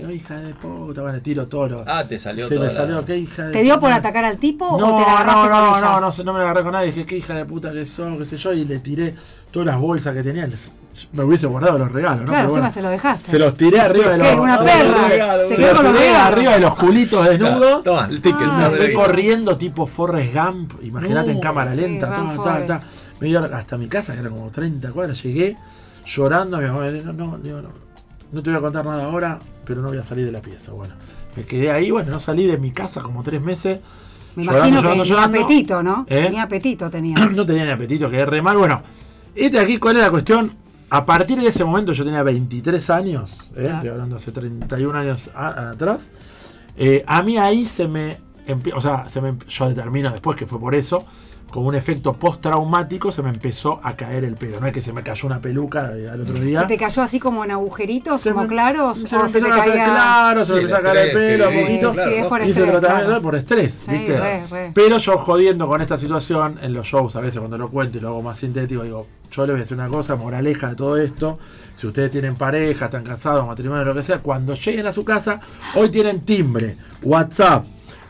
[0.02, 1.68] no, hija de puta, van tiro todo.
[1.68, 3.92] lo- Ah, te salió se toda me la- salió, qué hija de ¿Te dio por
[3.92, 5.80] atacar al tipo No, o te la agarraste no, con no, ella?
[5.92, 6.86] no, no, sé, no me la agarré con nadie.
[6.88, 8.52] Dije, qué hija de puta que son, qué sé yo.
[8.52, 9.14] Y le tiré
[9.50, 10.46] todas las bolsas que tenía.
[10.46, 10.72] Les-
[11.12, 12.26] Me hubiese guardado los regalos, ¿no?
[12.26, 13.30] Claro, Pero encima bueno, se lo dejaste.
[13.30, 14.26] se los tiré arriba de los.
[14.28, 14.34] ¿Qué?
[14.40, 15.36] Una se perra.
[15.36, 17.84] los Se Se quedó los con los tiré arriba de los culitos desnudos.
[17.84, 18.40] Toma, el ticket.
[18.42, 22.66] Ah, Me fui corriendo tipo Forrest Gump, imagínate en No, cámara sí, lenta, Ram ta,
[22.66, 22.80] ta,
[23.20, 23.20] Forrest.
[23.20, 23.20] ta.
[23.20, 25.56] me dio hasta mi casa, que era como 30 cuadras, llegué
[26.06, 27.68] llorando, mi mamá no, no, no,
[28.32, 30.72] no te voy a contar nada ahora, pero no voy a salir de la pieza.
[30.72, 30.94] Bueno,
[31.36, 33.80] me quedé ahí, bueno, no salí de mi casa como tres meses.
[34.36, 35.32] Me llorando, imagino llorando, que llorando.
[35.38, 36.06] tenía apetito, ¿no?
[36.08, 36.22] ¿Eh?
[36.24, 37.16] Tenía apetito, tenía.
[37.34, 38.56] no tenía ni apetito, quedé re mal.
[38.56, 38.82] Bueno,
[39.34, 40.52] este aquí, ¿cuál es la cuestión?
[40.92, 43.60] A partir de ese momento yo tenía 23 años, ¿eh?
[43.62, 43.74] Claro.
[43.74, 46.10] estoy hablando hace 31 años a- atrás.
[46.76, 48.16] eh, a mí ahí se me
[48.74, 51.04] o sea, se me, yo determino después que fue por eso,
[51.50, 54.60] con un efecto postraumático se me empezó a caer el pelo.
[54.60, 56.60] No es que se me cayó una peluca al otro día.
[56.60, 58.98] ¿Se te cayó así como en agujeritos, Se como me- claros?
[58.98, 59.84] Se ¿O me se caía?
[59.84, 61.92] claro, se me empezó a el caer el pelo a poquito.
[61.92, 63.22] Sí, es por estrés, tratamiento claro.
[63.22, 64.18] por estrés, Sí, ¿viste?
[64.20, 64.70] re, re.
[64.74, 68.00] Pero yo jodiendo con esta situación en los shows, a veces cuando lo cuento y
[68.00, 70.96] lo hago más sintético, digo, yo les voy a decir una cosa, moraleja de todo
[70.96, 71.38] esto.
[71.76, 75.40] Si ustedes tienen pareja, están casados, matrimonio, lo que sea, cuando lleguen a su casa,
[75.74, 77.64] hoy tienen timbre, WhatsApp,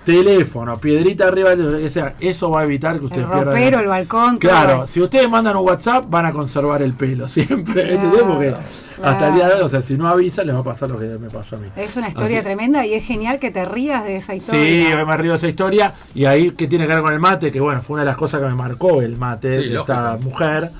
[0.04, 2.14] teléfono, piedrita arriba, lo que sea.
[2.20, 3.46] Eso va a evitar que ustedes El pierdan.
[3.54, 4.38] ropero, el balcón.
[4.38, 4.50] todo.
[4.50, 7.74] Claro, si ustedes mandan un WhatsApp, van a conservar el pelo siempre.
[7.74, 8.22] Claro, ¿entendés?
[8.22, 8.54] Porque
[9.02, 10.98] hasta el día de hoy, o sea, si no avisan, les va a pasar lo
[10.98, 11.68] que me pasó a mí.
[11.76, 14.62] Es una historia Así- tremenda y es genial que te rías de esa historia.
[14.62, 15.94] Sí, hoy me río de esa historia.
[16.14, 17.52] Y ahí, que tiene que ver con el mate?
[17.52, 20.16] Que bueno, fue una de las cosas que me marcó el mate Sí, de esta
[20.20, 20.70] mujer.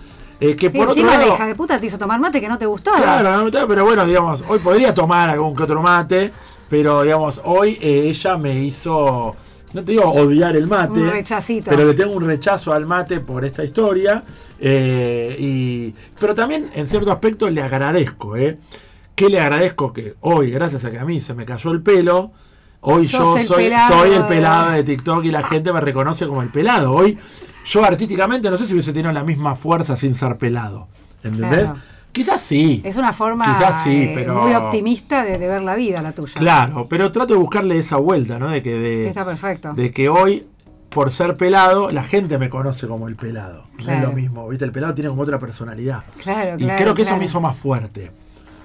[0.42, 1.34] Eh, que Sí, por otro encima la lado.
[1.34, 2.96] hija de puta te hizo tomar mate que no te gustaba.
[2.96, 6.32] Claro, no me pero bueno, digamos, hoy podría tomar algún que otro mate.
[6.70, 9.34] Pero digamos, hoy eh, ella me hizo.
[9.72, 11.00] No te digo odiar el mate.
[11.00, 11.68] Un rechacito.
[11.68, 14.22] Pero le tengo un rechazo al mate por esta historia.
[14.58, 18.36] eh, y, pero también, en cierto aspecto, le agradezco.
[18.36, 18.58] ¿eh?
[19.16, 19.92] ¿Qué le agradezco?
[19.92, 22.32] Que hoy, gracias a que a mí se me cayó el pelo,
[22.80, 26.50] hoy yo el soy, el pelado de TikTok y la gente me reconoce como el
[26.50, 26.92] pelado.
[26.92, 27.18] Hoy,
[27.66, 30.88] yo artísticamente, no sé si hubiese tenido la misma fuerza sin ser pelado.
[31.22, 31.64] ¿Entendés?
[31.64, 31.80] Claro.
[32.12, 32.82] Quizás sí.
[32.84, 36.12] Es una forma Quizás sí, eh, pero- muy optimista de, de ver la vida, la
[36.12, 36.34] tuya.
[36.34, 38.48] Claro, pero trato de buscarle esa vuelta, ¿no?
[38.48, 39.72] De que, de, Está perfecto.
[39.74, 40.46] de que hoy,
[40.88, 43.64] por ser pelado, la gente me conoce como el pelado.
[43.84, 44.64] No es lo mismo, ¿viste?
[44.64, 46.02] El pelado tiene como otra personalidad.
[46.22, 48.10] Claro, y claro, creo que eso me hizo más fuerte.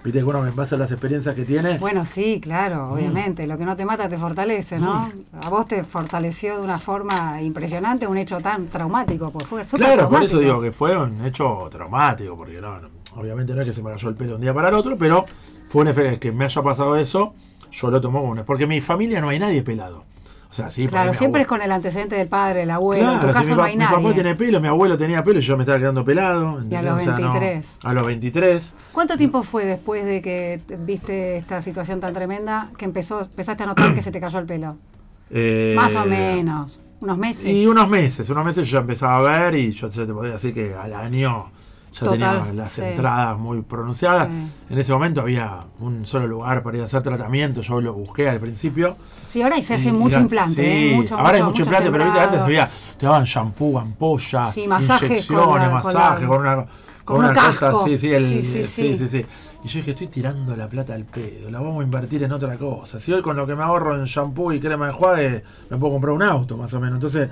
[0.03, 0.19] ¿Viste?
[0.19, 1.79] Que uno, en base a las experiencias que tiene.
[1.79, 3.47] Bueno, sí, claro, obviamente.
[3.47, 5.07] Lo que no te mata te fortalece, ¿no?
[5.07, 5.45] Mm.
[5.45, 10.07] A vos te fortaleció de una forma impresionante un hecho tan traumático, por súper Claro,
[10.07, 13.73] por eso digo que fue un hecho traumático, porque no, no, obviamente no es que
[13.73, 15.25] se me cayó el pelo un día para el otro, pero
[15.69, 17.33] fue un efecto que me haya pasado eso,
[17.71, 18.43] yo lo tomo como un...
[18.45, 20.03] Porque en mi familia no hay nadie pelado.
[20.49, 23.11] O sea, sí, Claro, siempre es con el antecedente del padre, el abuelo.
[23.11, 25.21] en tu Claro, si caso mi, no hay mi papá tiene pelo, mi abuelo tenía
[25.21, 26.61] pelo y yo me estaba quedando pelado.
[26.69, 27.67] Y a los O sea, no- 23.
[27.83, 28.73] a los 23.
[28.93, 33.65] ¿Cuánto tiempo fue después de que viste esta situación tan tremenda que empezó, empezaste a
[33.65, 34.77] notar que se te cayó el pelo?
[35.29, 36.79] eh, Más o menos.
[37.01, 37.45] Unos meses.
[37.45, 40.53] Y unos meses, unos meses yo ya empezaba a ver y yo te podía decir
[40.53, 41.51] que al año
[41.95, 42.11] ya Total,
[42.43, 42.81] tenía las sí.
[42.81, 44.27] entradas muy pronunciadas.
[44.27, 44.73] Sí.
[44.73, 48.27] En ese momento había un solo lugar para ir a hacer tratamiento, yo lo busqué
[48.29, 48.97] al principio.
[49.29, 50.55] Sí, ahora se hace Y- mucho y- implante.
[50.55, 50.95] sí, ¿eh?
[50.95, 52.27] Mucho, ahora hay mucho, implante, pero sembrado.
[52.29, 56.65] antes había, te daban shampoo, ampollas, inyecciones, con la- con la- con, una,
[57.05, 58.97] con una un cosa así, sí, el- Sí, sí, sí, sí.
[58.97, 59.25] sí, sí.
[59.63, 62.55] Y yo dije, estoy tirando la plata al pedo, la vamos a invertir en otra
[62.57, 62.99] cosa.
[62.99, 65.93] Si hoy con lo que me ahorro en shampoo y crema de enjuague me puedo
[65.93, 66.95] comprar un auto, más o menos.
[66.97, 67.29] Entonces,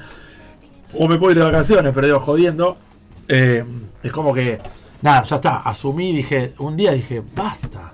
[0.98, 2.77] o me puedo ir de vacaciones, pero digo, jodiendo.
[3.28, 3.64] Eh,
[4.02, 4.60] es como que,
[5.02, 5.58] nada, ya está.
[5.58, 7.91] Asumí, dije, un día dije, basta.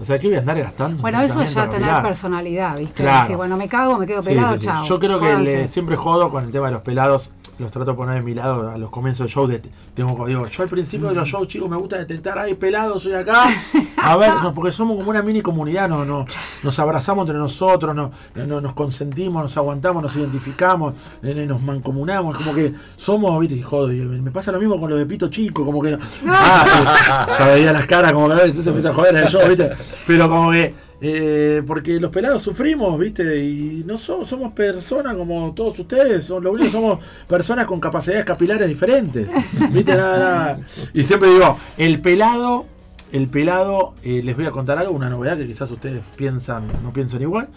[0.00, 0.96] O sea, ¿qué voy a andar gastando?
[0.96, 3.02] en Bueno, eso es ya tener personalidad, ¿viste?
[3.02, 3.20] Claro.
[3.22, 4.66] Decir, bueno, me cago, me quedo pelado, sí, sí.
[4.66, 4.84] chao.
[4.84, 7.30] Yo creo que le- siempre jodo con el tema de los pelados.
[7.58, 9.46] Los trato de poner de mi lado a los comienzos del show.
[9.46, 9.60] De,
[9.94, 12.98] tengo como digo, yo al principio de los shows, chicos, me gusta detectar, ay, pelado,
[12.98, 13.48] soy acá.
[13.96, 16.24] A ver, no, porque somos como una mini comunidad, no, no,
[16.62, 22.36] nos abrazamos entre nosotros, no, no- nos consentimos, nos aguantamos, nos identificamos, eh, nos mancomunamos.
[22.36, 25.82] Como que somos, viste, joder, me, pasa lo mismo con lo de Pito Chico, como
[25.82, 25.98] que.
[26.28, 29.70] Ah, ya veía las caras, como que entonces empieza a joder en el show, viste.
[30.06, 30.87] Pero como que.
[31.00, 33.44] Eh, porque los pelados sufrimos, ¿viste?
[33.44, 36.28] Y no somos, personas como todos ustedes.
[36.28, 39.28] Lo único somos personas con capacidades capilares diferentes.
[39.70, 39.94] ¿Viste?
[39.94, 40.60] Nada, nada.
[40.92, 42.66] Y siempre digo, el pelado,
[43.12, 46.92] el pelado, eh, les voy a contar algo, una novedad que quizás ustedes piensan, no
[46.92, 47.48] piensan igual.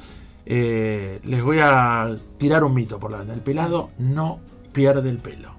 [0.45, 3.37] Eh, les voy a tirar un mito por la ventana.
[3.37, 4.39] El pelado no
[4.71, 5.51] pierde el pelo.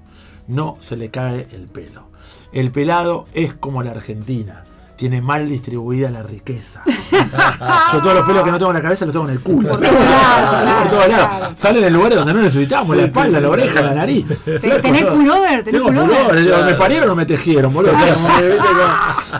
[0.49, 2.05] No se le cae el pelo.
[2.53, 4.65] El pelado es como la Argentina.
[4.97, 6.83] Tiene mal distribuida la riqueza.
[7.93, 9.71] Yo todos los pelos que no tengo en la cabeza los tengo en el culo.
[9.71, 11.29] Por todos lados, claro, Por todos lados.
[11.39, 11.53] claro.
[11.57, 13.87] Salen en lugares donde no necesitamos, Sí, la espalda, sí, la oreja, claro.
[13.89, 14.27] la nariz.
[14.45, 15.65] ¿Tenés pullover?
[15.65, 16.45] ¿Tenés tengo pullover?
[16.45, 17.93] Yo, ¿Me parieron o me tejieron, boludo?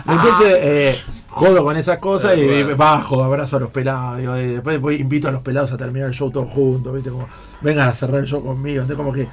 [0.07, 4.17] Entonces, eh, jodo con esas cosas y, bajo, abrazo a los pelados.
[4.17, 7.09] digo, y después voy- invito a los pelados a terminar el show todos juntos, ¿viste?
[7.09, 7.27] Como,
[7.61, 8.81] vengan a cerrar el show conmigo.
[8.81, 9.27] Entonces, como que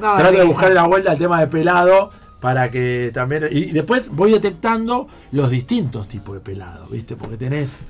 [0.00, 2.10] trato de buscar la vuelta al tema de pelado
[2.42, 3.46] para que también.
[3.50, 7.16] Y después voy detectando los distintos tipos de pelado, ¿viste?
[7.16, 7.80] Porque tenés.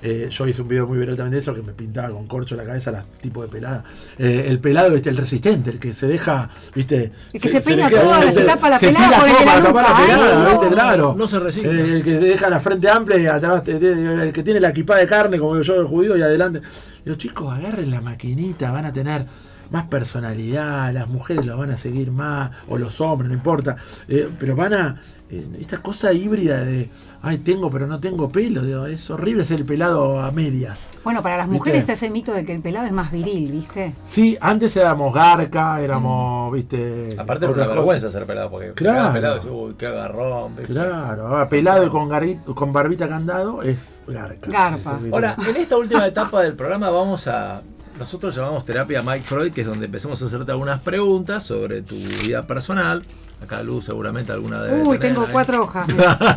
[0.00, 2.54] eh, yo hice un video muy viral también de eso que me pintaba con corcho
[2.54, 3.82] la cabeza los tipos de pelada.
[4.16, 5.10] Eh, el pelado, ¿viste?
[5.10, 7.10] el resistente, el que se deja, ¿viste?
[7.32, 9.40] El que se peina queda- toda, se tapa la se pelada tira por el todo
[9.40, 10.50] de la nuca, la ay, pelada, no.
[10.60, 10.74] ¿viste?
[10.74, 11.14] Claro.
[11.18, 11.70] No se resigna.
[11.72, 14.96] Eh, el que se deja la frente amplia y atrás, el que tiene la equipa
[14.96, 16.62] de carne, como yo, el judío, y adelante.
[17.04, 19.26] Digo, chicos, agarren la maquinita, van a tener
[19.70, 23.76] más personalidad, las mujeres lo van a seguir más, o los hombres, no importa,
[24.08, 26.88] eh, pero van a, eh, esta cosa híbrida de,
[27.22, 30.90] ay, tengo pero no tengo pelo, digo, es horrible ser el pelado a medias.
[31.04, 31.58] Bueno, para las ¿Viste?
[31.58, 33.94] mujeres está ese mito de que el pelado es más viril, ¿viste?
[34.04, 37.14] Sí, antes éramos garca, éramos, viste...
[37.18, 37.68] Aparte por cosas.
[37.74, 39.12] vergüenza ser pelado, porque Claro.
[39.12, 40.56] pelado uy, qué agarrón.
[40.56, 40.72] ¿viste?
[40.72, 44.46] Claro, pelado y con, garri- con barbita candado es garca.
[44.48, 44.98] Garpa.
[45.04, 47.62] Es Ahora, en esta última etapa del programa vamos a.
[47.98, 51.96] Nosotros llamamos terapia Mike Freud, que es donde empezamos a hacerte algunas preguntas sobre tu
[51.96, 53.04] vida personal.
[53.42, 55.86] Acá Luz seguramente alguna de Uy, tengo cuatro hojas.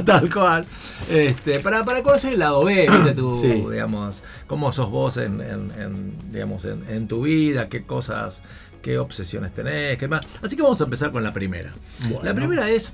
[0.05, 0.65] Tal cual.
[1.09, 3.13] Este, para, para conocer el lado B, ¿viste?
[3.13, 3.47] Tu, Sí.
[3.71, 8.43] digamos, cómo sos vos en, en- en, digamos, en, en tu vida, qué cosas,
[8.83, 10.21] qué obsesiones tenés, qué más.
[10.43, 11.71] Así que vamos a empezar con la primera.
[12.03, 12.21] Bueno.
[12.23, 12.93] La primera es.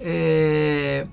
[0.00, 1.06] eh,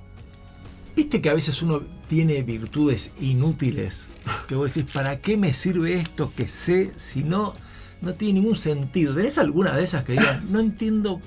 [0.96, 4.10] Viste que a veces uno tiene virtudes inútiles.
[4.48, 7.56] Que vos decís, ¿para qué me sirve esto que sé si no,
[8.02, 9.14] no tiene ningún sentido?
[9.16, 11.20] ¿Tenés alguna de esas que digas, no entiendo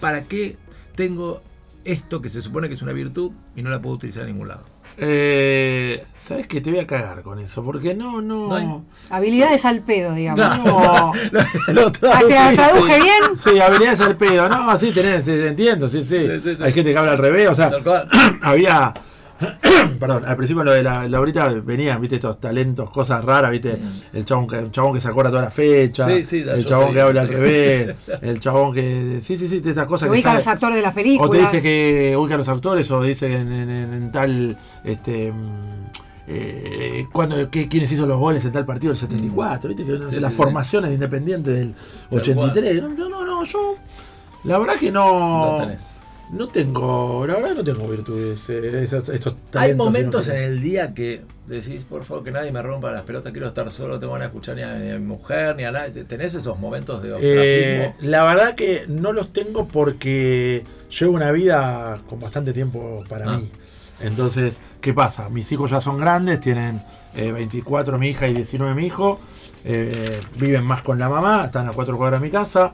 [0.00, 0.56] para qué
[0.96, 1.40] tengo
[1.84, 4.48] esto que se supone que es una virtud y no la puedo utilizar en ningún
[4.48, 4.64] lado?
[4.98, 8.48] Eh, ¿Sabes que Te voy a cagar con eso, porque no, no...
[8.48, 8.68] No hay-
[9.10, 10.58] Habilidades al pedo, digamos.
[10.58, 11.12] no.
[11.72, 12.26] Lo Ah, traducí.
[12.28, 13.22] ¿Te traduje bien?
[13.36, 14.48] Sí, habilidades al pedo.
[14.48, 16.18] No, sí, tenés, te entiendo, sí, sí.
[16.18, 16.62] Sí, sí, sí.
[16.62, 17.70] Hay gente que habla al revés, o sea,
[18.42, 18.92] había.
[20.00, 23.78] Perdón, al principio lo de la, la ahorita venían, viste, estos talentos, cosas raras, viste,
[24.12, 26.10] el chabón que, el chabón que se acuerda toda la fecha, Mm.
[26.16, 26.92] Sí, sí, el chabón sé.
[26.94, 29.20] que habla al revés, el chabón que.
[29.22, 31.30] Sí, sí, sí, de esas cosas Que ubica a los actores de las o películas.
[31.30, 34.56] te dice que ubica a los autores, o dice que en, en- en- en tal.
[34.84, 35.82] Este, mm,
[36.28, 40.08] eh, cuando, que, quiénes hizo los goles en tal partido del 74, viste, que no
[40.08, 41.74] sé, Sí, las sí, formaciones de Independiente del
[42.10, 42.82] Tal 83.
[42.82, 43.76] No, no, no, no, yo.
[44.44, 45.58] La verdad que no.
[45.58, 45.94] No tenés.
[46.32, 50.94] No tengo, la verdad no tengo virtudes, eh, estos, estos Hay momentos en el día
[50.94, 54.14] que decís, por favor, que nadie me rompa las pelotas, quiero estar solo, no tengo
[54.14, 56.04] ganas de escuchar ni a, ni a mi mujer, ni a nadie.
[56.04, 58.10] ¿Tenés esos momentos de Eh, ostracismo?
[58.10, 60.64] la verdad que no los tengo porque
[60.98, 63.36] llevo una vida con bastante tiempo para Ah.
[63.36, 63.50] mí.
[64.00, 65.28] Entonces, ¿qué pasa?
[65.28, 66.82] Mis hijos ya son grandes, tienen
[67.14, 69.20] eh, 24 mi hija y 19 mi hijo,
[69.64, 72.72] eh, viven más con la mamá, están a cuatro cuadras de mi casa,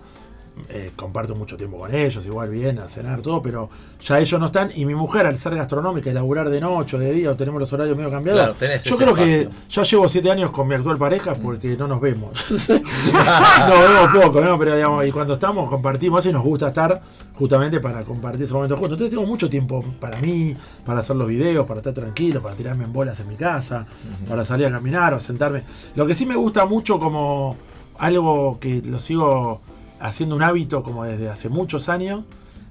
[0.69, 3.69] eh, comparto mucho tiempo con ellos, igual bien, a cenar, todo, pero
[4.03, 4.71] ya ellos no están.
[4.75, 7.61] Y mi mujer, al ser gastronómica y laburar de noche o de día, o tenemos
[7.61, 9.49] los horarios medio cambiados, Claro, tenés yo creo espacio.
[9.49, 12.31] que ya llevo 7 años con mi actual pareja porque no nos vemos.
[12.71, 14.59] no, vemos poco, ¿no?
[14.59, 17.01] Pero digamos, y cuando estamos, compartimos y nos gusta estar
[17.35, 18.93] justamente para compartir ese momento juntos.
[18.97, 22.85] Entonces tengo mucho tiempo para mí, para hacer los videos, para estar tranquilo, para tirarme
[22.85, 23.87] en bolas en mi casa,
[24.29, 25.63] para salir a caminar o sentarme.
[25.95, 27.57] Lo que sí me gusta mucho como
[27.99, 29.61] algo que lo sigo
[30.01, 32.25] haciendo un hábito como desde hace muchos años.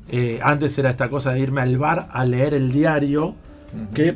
[0.10, 3.36] eh, antes era esta cosa de irme al bar a leer el diario,
[3.94, 4.16] que,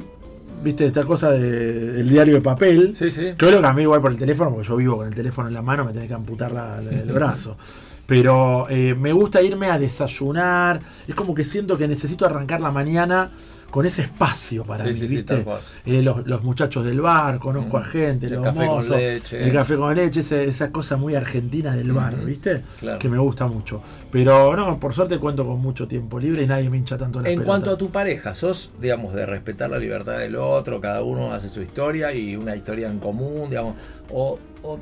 [0.64, 2.96] viste, esta cosa de- del diario de papel.
[2.96, 3.34] Sí, sí.
[3.36, 5.54] Creo que a mí igual por el teléfono, porque yo vivo con el teléfono en
[5.54, 7.58] la mano, me tenés que amputar la- la- el brazo.
[8.06, 10.80] Pero eh, me gusta irme a desayunar.
[11.08, 13.32] Es como que siento que necesito arrancar la mañana
[13.72, 15.44] con ese espacio para Sí, mí, sí, sí, ¿viste?
[15.44, 15.60] cual.
[15.86, 17.84] Eh, los, los muchachos del bar, conozco a Mm.
[17.86, 19.44] gente, El los café con leche.
[19.44, 22.62] el café con leche, ese- esa cosa muy argentina del bar, Ujú, ¿viste?
[22.80, 23.00] claro.
[23.00, 23.82] Que me gusta mucho.
[24.12, 27.30] Pero no, por suerte cuento con mucho tiempo libre y nadie me hincha tanto la
[27.30, 31.32] En cuanto a tu pareja, ¿sos, digamos, de respetar la libertad del otro, cada uno
[31.34, 33.76] hace su historia y una historia en común, digamos,
[34.10, 34.80] o, o,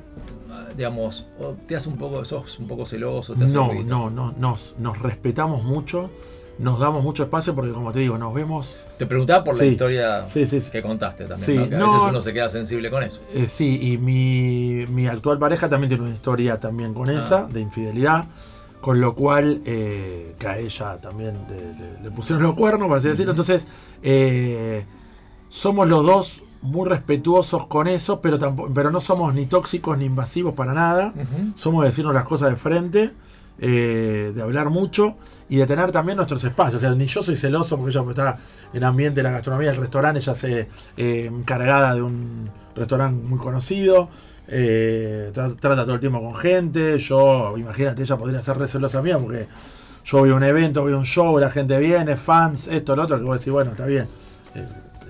[0.75, 4.31] digamos, o te hace un poco, sos un poco celoso, te hace No, no, no,
[4.37, 6.09] nos, nos respetamos mucho,
[6.59, 9.65] nos damos mucho espacio porque como te digo, nos vemos Te preguntaba por la Sí,
[9.67, 10.69] historia sí, sí, sí.
[10.71, 11.69] que contaste también, ¿no?
[11.69, 13.21] que a no- veces uno se queda sensible con eso.
[13.33, 17.17] Eh, sí, y mi, mi actual pareja también tiene una historia también con Ah.
[17.19, 18.25] esa, de infidelidad,
[18.81, 21.55] con lo cual eh, que a ella también le,
[21.95, 23.31] le- le pusieron los cuernos, por así decirlo.
[23.31, 23.65] Entonces,
[24.03, 24.85] eh,
[25.49, 30.05] somos los dos muy respetuosos con eso, pero, tampoco, pero no somos ni tóxicos ni
[30.05, 31.13] invasivos para nada.
[31.55, 33.11] Somos de decirnos las cosas de frente,
[33.61, 35.15] eh, de hablar mucho
[35.49, 36.75] y de tener también nuestros espacios.
[36.75, 38.37] O sea, ni yo soy celoso porque ella está
[38.73, 40.67] en ambiente de la gastronomía, el restaurante, ella se
[40.97, 44.09] eh, encargada de un restaurante muy conocido.
[44.47, 46.97] eh, tra- trata todo el tiempo con gente.
[46.99, 49.47] Yo, imagínate, ella podría ser re celosa mía porque
[50.05, 53.03] yo voy a un evento, voy a un show, la gente viene, fans, esto, lo
[53.03, 54.07] otro, que vos decís, bueno, está bien.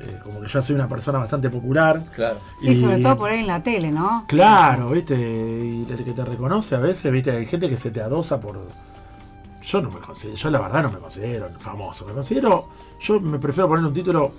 [0.02, 2.02] Eh, como que ya soy una persona bastante popular.
[2.16, 2.38] Claro.
[2.62, 4.24] Sí, Y- sobre todo por ahí en la tele, ¿no?
[4.28, 8.02] Claro, viste, y el que te reconoce a veces, viste, hay gente que se te
[8.02, 8.60] adosa por.
[9.62, 12.70] Yo no me considero, yo la verdad no me considero famoso, me considero,
[13.02, 14.32] yo me prefiero poner un título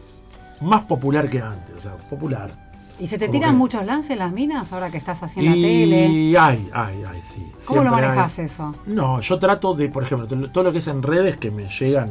[0.62, 2.50] más popular que antes, o sea, popular.
[2.98, 5.52] ¿Y se te Como tiran que- muchos lances las minas ahora que estás en la
[5.52, 6.06] tele?
[6.06, 7.46] Y ay, ay, ay, sí.
[7.66, 8.74] ¿Cómo lo hay- manejas eso?
[8.86, 12.10] No, yo trato de, por ejemplo, todo lo que es en redes que me llegan.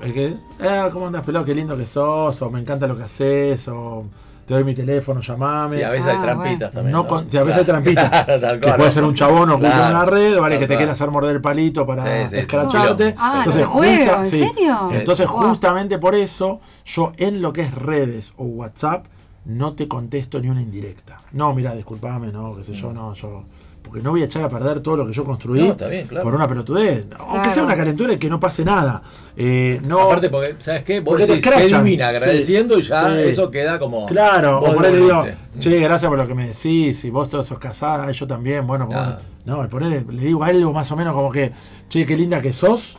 [0.00, 0.06] Mm.
[0.06, 0.26] el que,
[0.60, 1.44] eh, ¿cómo andas pelado?
[1.44, 4.04] Qué lindo que sos, o me encanta lo que haces, o
[4.46, 5.76] te doy mi teléfono, llamame.
[5.76, 6.92] Sí, a veces hay Ah, trampitas también.
[6.92, 7.06] No ¿no?
[7.08, 7.82] con- sí, a veces hay Claro.
[7.82, 8.08] trampitas.
[8.24, 10.58] Claro, tal que cual, puede ser un chabón oculto Claro, en una red, ¿vale?
[10.58, 12.38] Que te quiere hacer morder el palito para Sí, sí.
[12.38, 13.14] escracharte.
[13.16, 14.38] Ah, Entonces, justa- ¿en sí.
[14.38, 14.88] serio?
[14.90, 15.36] Entonces, Wow.
[15.50, 19.04] justamente por eso, yo en lo que es redes o WhatsApp,
[19.44, 21.20] no te contesto ni una indirecta.
[21.32, 23.44] No, mira, disculpame, no, qué sé yo, no, yo.
[23.82, 26.06] Porque no voy a echar a perder todo lo que yo construí No, está bien,
[26.06, 26.22] claro.
[26.24, 27.06] por una pelotudez.
[27.18, 27.50] Aunque Claro.
[27.50, 29.02] sea una calentura y que no pase nada.
[29.36, 31.00] Eh, no, Aparte, porque, ¿sabes qué?
[31.00, 31.82] Vos te decís, escrachan.
[31.84, 33.20] divina, agradeciendo y ya Sí.
[33.28, 34.06] eso queda como.
[34.06, 35.24] Claro, o por ahí digo,
[35.58, 38.86] che, gracias por lo que me decís, y vos todos sos casada, yo también, bueno,
[38.88, 39.16] Claro.
[39.44, 41.50] no, por ahí le, le digo algo más o menos como que,
[41.88, 42.96] che, qué linda que sos.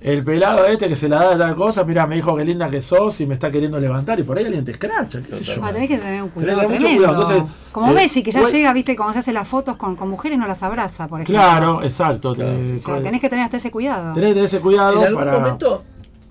[0.00, 2.68] El pelado este que se la da de tal cosa, mira, me dijo qué linda
[2.68, 5.44] que sos y me está queriendo levantar y por ahí alguien te escracha, qué sé
[5.44, 5.64] yo.
[5.64, 7.06] Ah, tenés que tener un cuidado Tenés mucho tremendo.
[7.14, 9.96] cuidado, entonces, Como eh, Messi, que ya llega, viste, cuando se hace las fotos con,
[9.96, 11.42] con mujeres no las abraza, por ejemplo.
[11.42, 12.34] Claro, exacto.
[12.34, 14.12] te- O sea, tenés que tener hasta ese cuidado.
[14.14, 15.38] tenés que tener ese cuidado ¿En algún para...
[15.38, 15.82] momento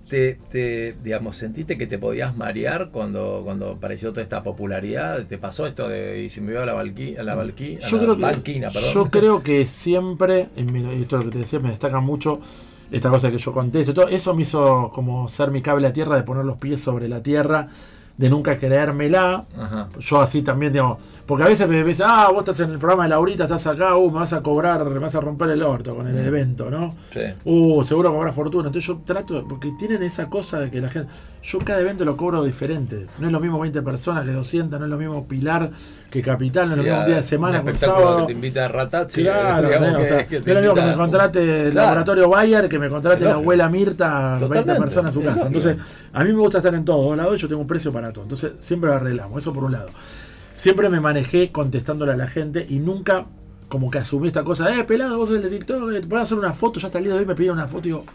[0.07, 5.23] te, te, digamos, sentiste que te podías marear cuando, cuando apareció toda esta popularidad?
[5.25, 7.87] ¿Te pasó esto de y se me vio a la, balqui, a la, balqui, a
[7.87, 8.69] Yo la creo, que, banquina?
[8.69, 8.93] Perdón.
[8.93, 12.39] yo creo que siempre, y esto es lo que te decía, me destaca mucho
[12.95, 13.93] esta cosa que yo contesto.
[13.93, 17.09] Todo eso me hizo como ser mi cable a tierra, de poner los pies sobre
[17.09, 17.67] la tierra,
[18.17, 19.43] de nunca creérmela.
[19.57, 19.89] Ajá.
[19.99, 23.03] Yo así también, digamos, porque a veces me dicen, ah, vos estás en el programa
[23.03, 25.93] de Laurita, estás acá, uh, me vas a cobrar, me vas a romper el orto
[25.93, 26.95] con el evento, ¿no?
[27.11, 27.19] Sí.
[27.43, 28.67] Uh, seguro cobrar fortuna.
[28.67, 31.11] Entonces yo trato, porque tienen esa cosa de que la gente.
[31.43, 33.07] Yo cada evento lo cobro diferente.
[33.19, 35.69] No es lo mismo 20 personas que 200, no es lo mismo Pilar
[36.15, 38.19] que Capital, no lo Sí, mismo a- un día de semana un sábado.
[38.21, 39.21] que te invita a Ratazzi.
[39.23, 39.97] Claro, ¿no?
[39.97, 42.79] que- o sea, que te lo mismo que me a- contrate el laboratorio Bayer que
[42.79, 45.47] me contrate la abuela Mirta, 20 Totalmente, personas en su casa.
[45.47, 45.77] Entonces,
[46.13, 48.23] a mí me gusta estar en todos lados y yo tengo un precio para todo.
[48.23, 49.37] Entonces, siempre lo arreglamos.
[49.43, 49.89] Eso por un lado.
[50.53, 53.25] Siempre me manejé contestándole a la gente y nunca
[53.67, 56.37] como que asumí esta cosa, eh, pelado, vos sos el TikTok, eh, te puedo hacer
[56.37, 58.05] una foto, ya está el día de hoy me pidieron una foto y digo,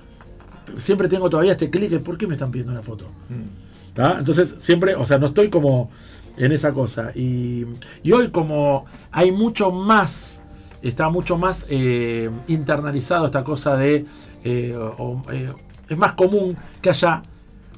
[0.79, 3.07] siempre tengo todavía este clic, ¿por qué me están pidiendo una foto?
[3.29, 3.99] Mm.
[4.19, 5.91] Entonces, siempre, o sea, no estoy como
[6.37, 7.11] en esa cosa.
[7.15, 7.65] Y,
[8.03, 10.41] y hoy como hay mucho más,
[10.83, 14.07] está mucho más eh, internalizado esta cosa de,
[14.45, 15.53] eh, o- eh,
[15.89, 17.23] es más común que haya,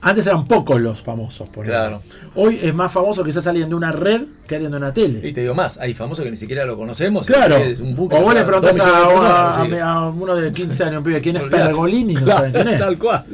[0.05, 2.01] antes eran pocos los famosos, por ejemplo.
[2.01, 2.31] Claro.
[2.35, 5.27] Hoy es más famoso quizás alguien de una red que alguien de una tele.
[5.27, 7.27] Y te digo más, hay famosos que ni siquiera lo conocemos.
[7.27, 7.57] Claro.
[7.57, 11.21] Es un que O vos le preguntás a, personas, uno de 15 años, un pibe,
[11.21, 11.43] quién es.
[11.45, 12.79] Pergolini, no Claro, saben quién es.
[12.81, 13.25] Tal cual.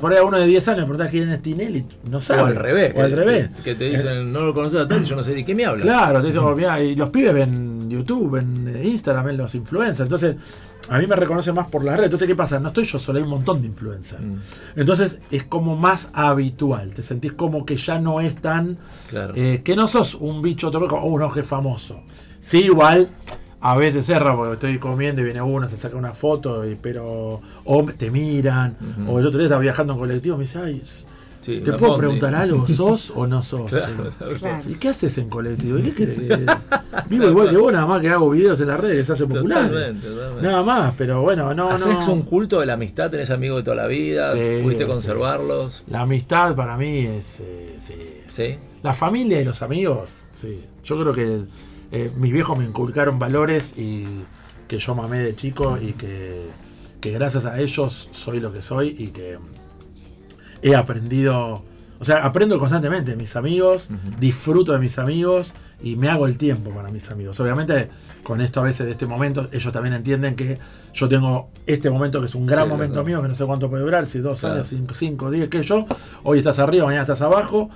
[0.00, 2.42] Por ahí a uno de 10 años le preguntás quién es Tinelli, no sabe.
[2.42, 2.92] O al revés.
[2.94, 3.48] O al que- revés.
[3.56, 5.64] Que, que te dicen, no lo conoces a tal, yo no sé de qué me
[5.64, 5.82] habla.
[5.82, 10.06] Claro, te dicen, mirá, y los pibes ven YouTube, eh, Instagram, ven los influencers.
[10.06, 10.36] Entonces,
[10.88, 12.04] a mí me reconocen más por la red.
[12.04, 12.58] Entonces, ¿qué pasa?
[12.58, 14.20] No estoy yo solo, hay un montón de influencers.
[14.22, 14.36] Mm.
[14.76, 16.92] Entonces, es como más habitual.
[16.94, 18.78] Te sentís como que ya no es tan.
[19.08, 19.34] Claro.
[19.36, 22.00] eh, que no sos un bicho otro como, oh, no, que famoso.
[22.40, 23.08] Sí, igual.
[23.64, 27.40] A veces cerra porque estoy comiendo y viene uno, se saca una foto, y, pero.
[27.64, 28.76] O te miran.
[29.06, 30.82] O el otro día estaba viajando en colectivo y me dice, ay,
[31.42, 31.98] Sí, ¿te puedo Bondi.
[31.98, 32.66] preguntar algo?
[32.68, 33.70] ¿Sos o no sos?
[33.70, 34.58] Claro, Claro.
[34.70, 35.78] ¿Y qué haces en colectivo?
[35.78, 36.18] ¿Y qué querés
[37.08, 39.28] Vivo igual que vos, nada más que hago videos en las redes que se hacen
[39.28, 39.96] populares.
[40.40, 42.12] Nada más, pero bueno, no, ¿Haces no.
[42.14, 43.10] un culto de la amistad?
[43.10, 44.32] ¿Tenés amigos de toda la vida?
[44.32, 44.90] Sí, ¿Pudiste sí.
[44.90, 45.82] conservarlos?
[45.88, 47.40] La amistad para mí es.
[47.40, 47.94] eh, sí.
[48.30, 48.56] Sí.
[48.82, 50.64] La familia y los amigos, sí.
[50.84, 51.40] Yo creo que
[51.92, 54.06] eh, mis viejos me inculcaron valores y
[54.68, 56.46] que yo mamé de chico y que,
[57.00, 59.38] que gracias a ellos soy lo que soy y que
[60.62, 61.62] he aprendido.
[62.00, 66.36] O sea, aprendo constantemente de mis amigos, disfruto de mis amigos y me hago el
[66.36, 67.38] tiempo para mis amigos.
[67.38, 67.90] Obviamente,
[68.24, 70.58] con esto a veces de este momento, ellos también entienden que
[70.94, 73.06] yo tengo este momento que es un gran Sí, momento claro.
[73.06, 74.56] mío, que no sé cuánto puede durar, si dos Claro.
[74.56, 75.86] años, cinco, cinco, diez, qué sé yo.
[76.24, 77.70] Hoy estás arriba, mañana estás abajo.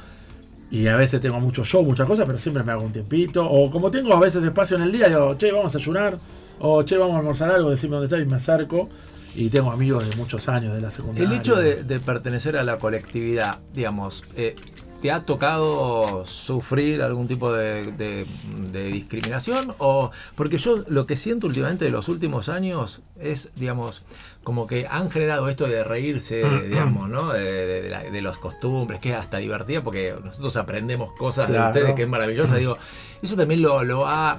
[0.73, 3.49] Y a veces tengo mucho show, muchas cosas, pero siempre me hago un tiempito.
[3.49, 6.19] O como tengo a veces espacio en el día, digo, che, vamos a ayunar.
[6.59, 8.89] O che, vamos a almorzar algo, decime dónde está y me acerco.
[9.37, 11.29] Y tengo amigos de muchos años de la secundaria.
[11.29, 14.57] El hecho de, de pertenecer a la colectividad, digamos, eh,
[15.03, 18.27] ¿te ha tocado sufrir algún tipo de, de-
[18.73, 19.75] de discriminación?
[19.79, 24.05] O porque yo lo que siento últimamente de los últimos años es, digamos,
[24.43, 27.33] como que han generado esto de reírse, digamos, ¿no?
[27.35, 31.95] De, la- de las costumbres, que es hasta divertida, porque nosotros aprendemos cosas de ustedes
[31.95, 32.57] que es maravillosa.
[32.57, 32.79] Digo,
[33.21, 34.39] eso también lo, lo ha,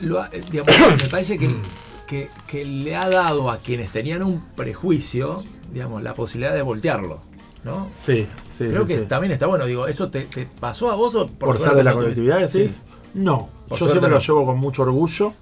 [0.00, 1.48] lo ha- eh, digamos, me parece que,
[2.10, 7.20] que, que le ha dado a quienes tenían un prejuicio, digamos, la posibilidad de voltearlo,
[7.62, 7.86] ¿no?
[7.98, 8.64] Sí, sí.
[8.64, 9.04] Creo sí, que sí.
[9.06, 11.84] también está bueno, digo, ¿eso te, te pasó a vos o Por, suerte ser de
[11.84, 12.72] la colectividad, decís.
[12.72, 12.80] Sí.
[13.14, 14.16] No, Por yo siempre no.
[14.16, 15.32] lo llevo con mucho orgullo.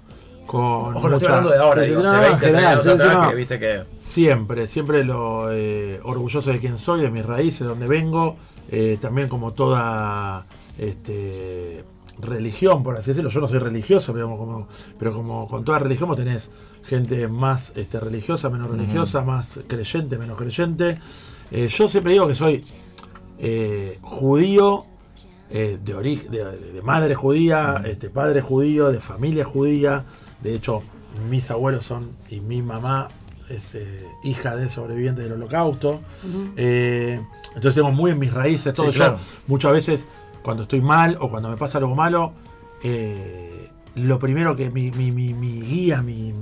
[0.45, 2.57] Con Ojo, no mucha- estoy hablando de ahora, digo, no, hace no, 20, en 30
[2.83, 3.83] general, atrás, que viste que...
[3.99, 8.35] Siempre, siempre lo eh, orgulloso de quién soy, de mis raíces, de donde vengo,
[8.71, 10.43] eh, también como toda
[10.79, 11.83] este,
[12.21, 13.29] religión, por así decirlo.
[13.29, 14.67] Yo no soy religioso, pero como,
[14.97, 16.49] pero como con toda religión vos tenés
[16.83, 20.99] gente más este, religiosa, menos religiosa, más creyente, menos creyente.
[21.51, 22.61] Eh, yo siempre digo que soy
[23.37, 24.83] eh, judío
[25.49, 25.93] eh, de,
[26.29, 30.05] de, de madre judía, este, padre judío, de familia judía.
[30.41, 30.81] De hecho,
[31.29, 33.07] mis abuelos son y mi mamá
[33.49, 33.77] es
[34.23, 36.01] hija de sobrevivientes del holocausto.
[36.55, 38.91] Entonces tengo muy en mis raíces todo.
[38.91, 39.17] Sí, claro.
[39.17, 40.07] Yo muchas veces
[40.49, 42.33] cuando estoy mal o cuando me pasa algo malo,
[42.83, 46.33] eh, lo primero que mi, mi- mi- mi guía, mi,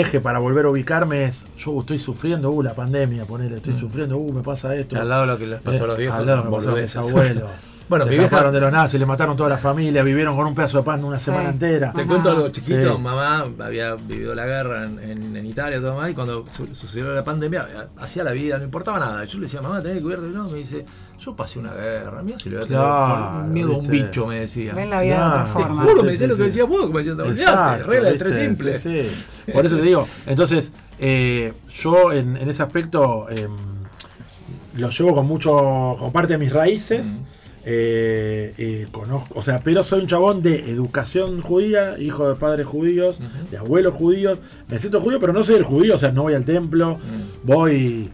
[0.00, 4.16] eje para volver a ubicarme es, yo estoy sufriendo, uh, la pandemia, ponele, estoy sufriendo,
[4.18, 4.96] uh, me pasa esto.
[4.96, 4.98] Mm.
[4.98, 6.18] Al lado de lo que les pasó a los Eh, viejos.
[6.18, 6.96] al lado me pasó a mis boludeces.
[6.96, 7.50] abuelos.
[7.88, 10.54] Bueno, se vieja- escaparon de los nazis, le mataron toda la familia, vivieron con un
[10.54, 11.50] pedazo de pan una semana Sí.
[11.50, 11.92] entera.
[11.92, 12.08] Te Ajá.
[12.08, 13.02] cuento algo chiquito, Sí.
[13.02, 16.74] mamá había vivido la guerra en, en- en Italia y todo más, y cuando su-
[16.74, 19.24] sucedió la pandemia, eh, hacía la vida, no importaba nada.
[19.26, 20.86] Yo le decía, mamá, tenés que cuidarte, y no, me dice,
[21.18, 24.26] yo pasé una guerra, mira si le voy a tener Claro, miedo a un bicho,
[24.26, 24.72] me decía.
[24.74, 25.50] Ven la vida de Claro.
[25.50, 26.48] otra Te juro, Sí, me decía sí, lo que sí.
[26.48, 28.78] decías vos, como Exacto, regla de tres simple.
[28.78, 29.52] Sí, sí.
[29.52, 33.46] Por eso te digo, entonces, eh, yo en, en ese aspecto eh,
[34.78, 37.20] lo llevo con mucho, con parte de mis raíces.
[37.66, 42.66] Eh, eh, conozco, o sea, pero soy un chabón de educación judía, hijo de padres
[42.66, 43.20] judíos,
[43.50, 44.38] de abuelos judíos.
[44.68, 46.98] Me siento judío, pero no soy el judío, o sea, no voy al templo,
[47.42, 48.10] voy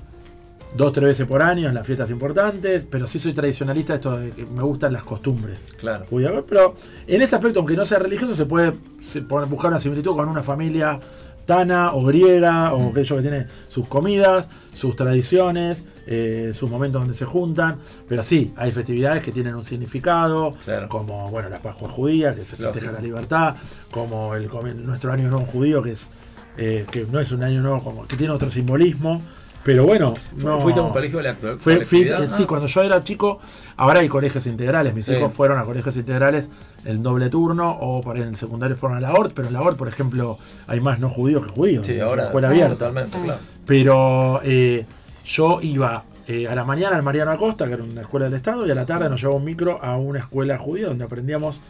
[0.76, 4.30] dos, tres veces por año en las fiestas importantes, pero sí soy tradicionalista, esto de
[4.30, 5.72] que me gustan las costumbres.
[5.78, 6.06] Claro.
[6.08, 6.32] judías.
[6.48, 6.74] Pero
[7.06, 10.28] en ese aspecto, aunque no sea religioso, se puede, se puede buscar una similitud con
[10.28, 10.98] una familia
[11.46, 17.14] tana o griega, o aquello que tiene sus comidas, sus tradiciones, eh, sus momentos donde
[17.14, 17.76] se juntan.
[18.08, 20.88] Pero sí, hay festividades que tienen un significado, Claro.
[20.88, 22.92] como bueno la Pascua judía, que se festeja Lógico.
[22.92, 23.56] la libertad,
[23.90, 24.48] como el,
[24.86, 26.08] nuestro año nuevo judío, que es
[26.56, 29.22] eh, que no es un año nuevo, como que tiene otro simbolismo.
[29.62, 30.60] Pero bueno, no.
[30.60, 31.58] ¿Fuiste a un colegio de la actual?
[31.58, 32.44] Fue, fui- sí, Ah.
[32.48, 33.40] cuando yo era chico,
[33.76, 34.94] ahora hay colegios integrales.
[34.94, 35.12] Mis Sí.
[35.12, 36.48] hijos fueron a colegios integrales
[36.86, 39.76] en doble turno o por en secundario fueron a la ORT, pero en la ORT,
[39.76, 41.84] por ejemplo, hay más no judíos que judíos.
[41.84, 42.24] Sí, es ahora.
[42.24, 42.74] escuela sí, abierta.
[42.86, 43.24] Totalmente, Sí.
[43.24, 43.40] claro.
[43.66, 44.86] Pero eh,
[45.26, 48.64] yo iba eh, a la mañana al Mariano Acosta, que era una escuela del Estado,
[48.66, 51.60] y a la tarde nos llevaba un micro a una escuela judía donde aprendíamos.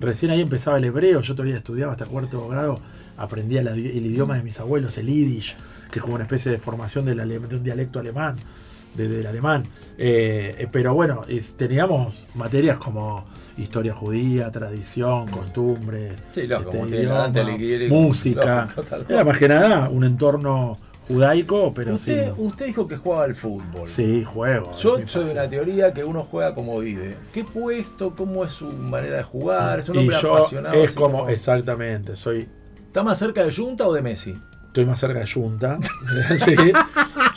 [0.00, 2.76] Recién ahí empezaba el hebreo, yo todavía estudiaba hasta cuarto grado,
[3.20, 5.56] aprendía la- el idioma de mis abuelos, el yiddish,
[5.90, 8.36] que es como una especie de formación del de un dialecto alemán,
[8.94, 9.64] de- del alemán.
[9.98, 13.24] Eh, pero bueno, es- teníamos materias como
[13.58, 18.68] historia judía, tradición, costumbre, Sí, lógico, este, delante el música.
[19.08, 20.78] Era más que nada un entorno
[21.08, 22.32] judaico, pero usted, sí.
[22.38, 23.86] usted dijo que jugaba al fútbol.
[23.88, 24.70] Sí, juego.
[24.76, 27.16] Yo soy de una teoría que uno juega como vive.
[27.34, 28.14] ¿Qué puesto?
[28.14, 29.80] ¿Cómo es su manera de jugar?
[29.80, 30.74] Es un Y hombre yo apasionado.
[30.76, 32.48] es como, exactamente, soy
[32.90, 34.36] ¿Está más cerca de Junta o de Messi?
[34.66, 35.78] estoy más cerca de Junta.
[36.44, 36.54] sí,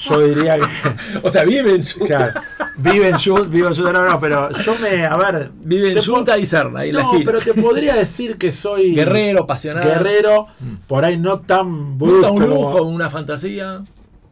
[0.09, 0.65] yo diría que
[1.23, 2.05] O sea, vive en Junta.
[2.07, 2.41] claro,
[2.77, 6.03] vive en Junta, vive en Junta, no, no, pero yo me, a ver, Vive en
[6.03, 9.87] Junta y Serna, la No, pero te podría decir que soy Guerrero, apasionado.
[9.87, 10.47] guerrero,
[10.87, 13.83] por ahí no tan ¿Gusta brusco un como- lujo, una fantasía?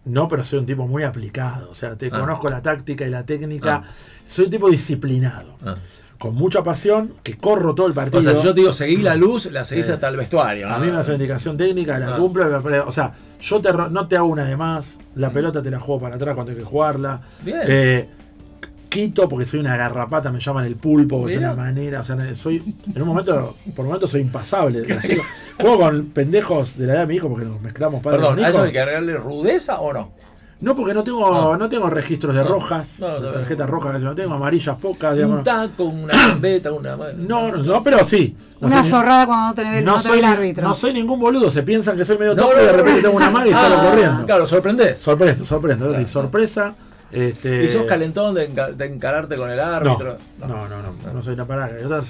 [0.06, 1.70] No, pero soy un tipo muy aplicado.
[1.70, 2.20] O sea, te Ah.
[2.20, 3.84] conozco la táctica y la técnica.
[3.86, 3.92] Ah.
[4.26, 5.56] Soy un tipo disciplinado.
[5.64, 5.76] Ah.
[6.22, 8.20] Con mucha pasión, que corro todo el partido.
[8.20, 9.92] O sea, yo te digo seguí la luz, la seguís Sí.
[9.92, 10.70] hasta el vestuario.
[10.70, 10.86] A ¿no?
[10.86, 12.18] mí me hace indicación técnica, la Ah.
[12.18, 12.46] cumplo.
[12.86, 13.12] O sea,
[13.42, 15.00] yo te, no te hago una de más.
[15.16, 17.22] La pelota te la juego para atrás cuando hay que jugarla.
[17.42, 17.46] Mm.
[17.46, 17.60] Bien.
[17.66, 18.10] Eh,
[18.88, 21.40] quito porque soy una garrapata, me llaman el pulpo, Mira.
[21.40, 22.02] una manera.
[22.02, 22.76] O sea, soy.
[22.94, 24.86] En un momento, por momento soy impasable.
[25.00, 25.18] Así,
[25.60, 28.50] juego con pendejos de la edad de mi hijo porque nos mezclamos padre Perdón, ¿a
[28.50, 30.12] eso hay que agregarle rudeza o no?
[30.62, 31.58] No, porque no tengo, Ah.
[31.58, 32.44] no tengo registros de Ah.
[32.44, 35.44] rojas, No, no, de tarjetas rojas no tengo, amarillas pocas, Un digamos.
[35.44, 36.96] taco, una gambeta, una.
[37.18, 38.36] No, no, no, pero sí.
[38.60, 40.68] No Una soy zorrada cuando no tenés No soy, el árbitro.
[40.68, 43.02] no soy ningún boludo, se piensan que soy medio No, tonto no, y de repente
[43.02, 43.08] no.
[43.08, 44.26] tengo una mano y Ah, salgo corriendo.
[44.28, 45.00] Claro, sorprendés.
[45.00, 46.76] Sorprendo, sorprendo, sí, sorpresa.
[47.12, 50.18] Este, ¿Y sos calentón de, enca- de encararte con el no, árbitro?
[50.40, 51.78] no, no, no, no, soy una parada.
[51.82, 52.04] Yo tan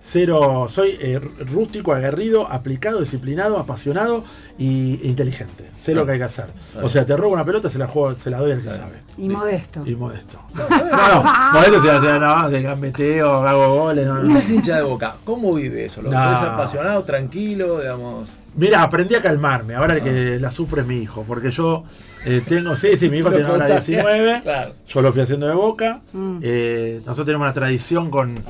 [0.00, 4.24] cero, soy eh, rústico, aguerrido, aplicado, disciplinado, apasionado
[4.58, 5.70] y e inteligente.
[5.76, 6.06] Sé lo Ah.
[6.06, 6.46] que hay que hacer.
[6.76, 6.80] Ah.
[6.82, 8.76] O sea, te robo una pelota, se la juego, se la doy al que Ah.
[8.76, 8.96] sabe.
[9.18, 9.82] Y modesto.
[9.86, 10.38] Y modesto.
[10.58, 14.06] No, no, modesto se hace nada más de gambeteo, hago goles.
[14.06, 14.38] No, no.
[14.38, 15.16] Es hincha de boca.
[15.24, 16.02] ¿Cómo vive eso?
[16.02, 16.18] ¿Lo No.
[16.18, 18.30] apasionado, tranquilo, digamos?
[18.56, 19.74] Mira, aprendí a calmarme.
[19.74, 21.24] Ahora que la sufre mi hijo.
[21.28, 21.84] Porque yo
[22.24, 22.74] eh, tengo.
[22.74, 23.96] Sí, sí, mi hijo tiene ahora contagié.
[23.96, 24.40] 19.
[24.42, 24.74] Claro.
[24.88, 26.00] Yo lo fui haciendo de boca.
[26.12, 26.38] Mm.
[26.42, 28.42] Eh, nosotros tenemos una tradición con.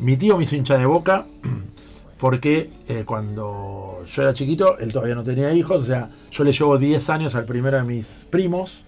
[0.00, 1.26] Mi tío me hizo hincha de boca.
[2.18, 5.80] Porque eh, cuando yo era chiquito, él todavía no tenía hijos.
[5.82, 8.84] O sea, yo le llevo 10 años al primero de mis primos.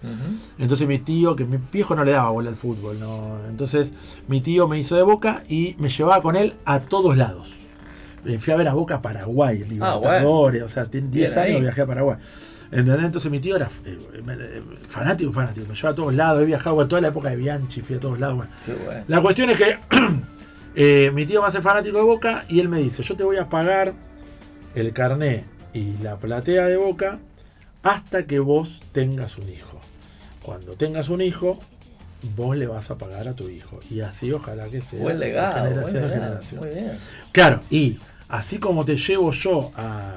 [0.59, 3.37] Entonces mi tío, que mi viejo no le daba bola al fútbol, ¿no?
[3.49, 3.91] entonces
[4.27, 7.55] mi tío me hizo de Boca y me llevaba con él a todos lados.
[8.23, 11.43] Eh, fui a ver a Boca a Paraguay, Libertadores, o sea, tiene 10 Ah, Bien
[11.43, 11.51] ahí.
[11.53, 12.17] años viajé a Paraguay.
[12.71, 13.05] ¿Entendés?
[13.05, 16.81] Entonces mi tío era eh, eh, fanático, fanático, me llevaba a todos lados, he viajado
[16.83, 18.35] en toda la época de Bianchi, fui a todos lados.
[18.37, 18.51] bueno.
[18.65, 19.03] Qué bueno.
[19.07, 19.77] La cuestión es que
[20.75, 23.37] eh, mi tío me hace fanático de Boca y él me dice, yo te voy
[23.37, 23.93] a pagar
[24.75, 27.19] el carné y la platea de Boca
[27.83, 29.79] hasta que vos tengas un hijo.
[30.41, 31.59] Cuando tengas un hijo,
[32.35, 33.79] vos le vas a pagar a tu hijo.
[33.89, 35.01] Y así ojalá que sea.
[35.01, 35.63] Buen legado.
[35.63, 36.61] generación bien, generación.
[36.61, 36.91] muy bien.
[37.31, 37.97] Claro, y
[38.29, 40.13] así como te llevo yo a,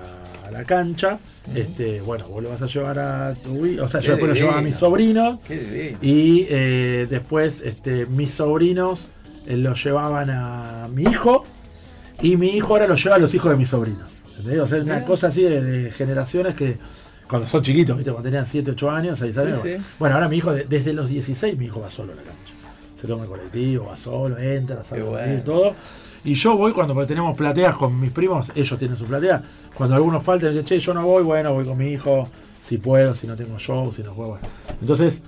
[0.46, 1.18] a la cancha,
[1.54, 4.28] este, bueno, vos lo vas a llevar a tu hijo, o sea, Qué yo después
[4.30, 9.08] lo llevo a mis sobrinos Qué y eh, después este, mis sobrinos
[9.47, 11.44] lo llevaban a mi hijo
[12.23, 14.10] y mi hijo ahora lo lleva a los hijos de mis sobrinos.
[14.36, 14.60] ¿entendés?
[14.60, 16.78] O sea, es una cosa así de, de generaciones que
[17.28, 18.12] cuando son chiquitos, ¿viste?
[18.12, 19.59] cuando tenían 7, 8 años, 6 años.
[19.60, 19.82] Sí, bueno.
[19.82, 19.90] sí.
[19.98, 22.55] Bueno, ahora mi hijo, de- desde los 16, mi hijo va solo a la cancha.
[23.01, 25.43] Se toma el colectivo, va solo, entra, sale bueno.
[25.43, 25.74] todo.
[26.24, 29.43] Y yo voy cuando tenemos plateas con mis primos, ellos tienen su platea.
[29.74, 32.28] Cuando algunos faltan, che, yo no voy, bueno, voy con mi hijo,
[32.64, 34.32] si puedo, si no tengo show, si no juego.
[34.40, 34.48] bueno.
[34.81, 35.23] Entonces,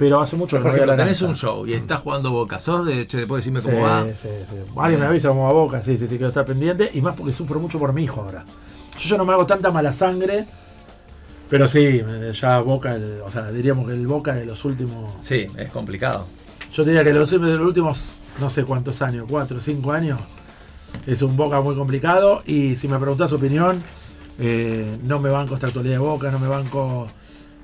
[0.00, 2.58] pero hace mucho que no voy a tenés un show y estás jugando Boca.
[2.58, 4.06] ¿Sos de, che, después decirme Sí, cómo va?
[4.08, 4.56] sí, sí.
[4.78, 6.90] Alguien me avisa cómo va Boca, sí, sí, sí, quiero estar pendiente.
[6.94, 8.46] Y más porque sufro mucho por mi hijo ahora.
[8.98, 10.46] Yo ya no me hago tanta mala sangre,
[11.50, 12.02] pero sí,
[12.32, 15.12] ya Boca, el- o sea, diríamos que el Boca de los últimos.
[15.20, 16.24] Sí, es complicado.
[16.72, 20.18] Yo diría que los, de los últimos, no sé cuántos años, cuatro cinco años,
[21.06, 22.42] es un Boca muy complicado.
[22.46, 23.82] Y si me preguntás opinión,
[24.38, 27.06] eh, no me banco esta actualidad de Boca, no me banco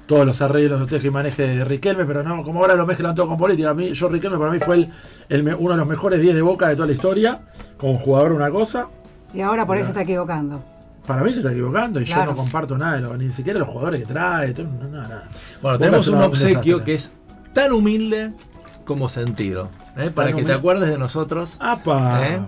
[0.06, 3.14] todos los arreglos, los teje y maneje de Riquelme, pero no, como ahora lo mezclan
[3.14, 3.70] todo con política.
[3.70, 4.88] A mí, yo Riquelme para mí fue
[5.28, 7.40] el, uno de los mejores 10 de Boca de toda la historia.
[7.76, 8.86] Como jugador una cosa,
[9.34, 10.62] Y ahora por eso se está equivocando.
[11.06, 12.24] para mí se está equivocando y Claro.
[12.26, 15.08] yo no comparto nada, de lo- ni siquiera los jugadores que trae, todo, no, nada,
[15.08, 15.24] nada.
[15.62, 16.84] Bueno, Boca tenemos un obsequio desastre.
[16.84, 17.16] que es
[17.52, 18.32] tan humilde
[18.84, 19.70] como sentido.
[19.96, 20.10] ¿eh?
[20.14, 21.56] Para que te acuerdes de nosotros.
[21.60, 22.26] ¡Apa!
[22.28, 22.40] ¿Eh?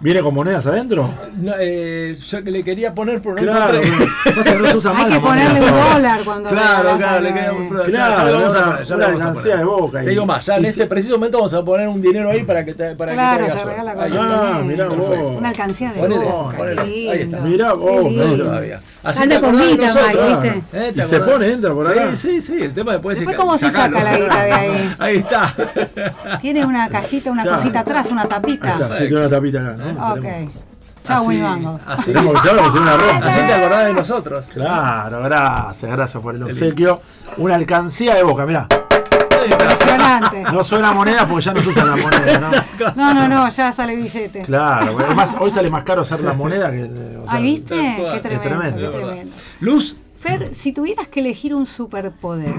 [0.00, 1.08] ¿Viene con monedas adentro?
[1.36, 3.80] No, eh, yo que le quería poner por no Claro,
[4.36, 7.34] pasa que no se usa Hay que ponerle un dólar cuando Claro, claro, le algo,
[7.34, 9.64] quería pero ya- Claro, ya le vamos a una- poner, ya una vamos a de
[9.64, 12.44] Boca Te digo más, ya en este preciso momento vamos a poner un dinero ahí
[12.44, 15.36] para que te, para Claro, que te se hagas regala con Ahí, Ah, mirá vos.
[15.38, 16.56] Una alcancía de Ponele, boca.
[16.82, 17.40] Ahí está.
[17.40, 18.80] Mirá vos, No, todavía.
[19.02, 20.26] Así Anda con guita, Mike.
[20.28, 20.62] ¿viste?
[20.72, 20.92] ¿Eh?
[20.94, 22.14] ¿Te Y se pone, entra por acá.
[22.16, 22.62] Sí, sí, sí.
[22.64, 24.94] El tema después Después, es ¿cómo se saca la guita de ahí?
[24.98, 25.54] Ahí está.
[26.42, 28.72] Tiene una cajita, una cosita atrás, una Ahí tapita.
[28.72, 30.12] está, sí, tiene una tapita acá, ¿no?
[30.14, 30.20] Ok.
[30.20, 30.52] Tenemos-
[31.04, 31.42] Chau, Así-.
[31.86, 33.26] Así, Tenemos que saber que se una ronda.
[33.28, 34.50] así te acordás de nosotros.
[34.52, 37.00] Claro, gracias, gracias por el obsequio.
[37.38, 38.66] Una alcancía de boca, mirá.
[39.50, 40.42] Impresionante.
[40.42, 42.92] No suena moneda porque ya no se usan las monedas, ¿no?
[42.96, 44.42] No, no, no, ya sale billete.
[44.42, 46.84] Claro, además hoy sale más caro hacer la moneda que.
[46.84, 47.74] o sea, Ay, ¿viste?
[47.76, 49.26] Qué Es tremendo, qué.
[49.60, 52.54] Luz, Fer, si tuvieras que elegir un superpoder,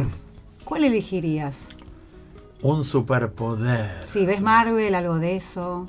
[0.63, 1.67] ¿cuál elegirías?
[2.61, 4.01] Un superpoder.
[4.05, 5.87] Si ves Marvel, algo de eso.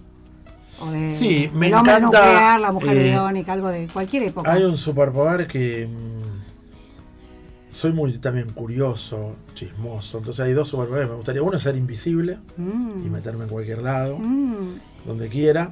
[0.80, 4.52] O de Sí, me el hombre encanta, nuclear, la mujer eh, algo de cualquier época.
[4.52, 5.86] Hay un superpoder que.
[5.86, 6.30] mm,
[7.72, 10.18] soy muy también curioso, chismoso.
[10.18, 11.08] Entonces hay dos superpoderes.
[11.10, 14.80] Me gustaría uno ser invisible Mm, y meterme en cualquier lado, mm.
[15.06, 15.70] donde quiera.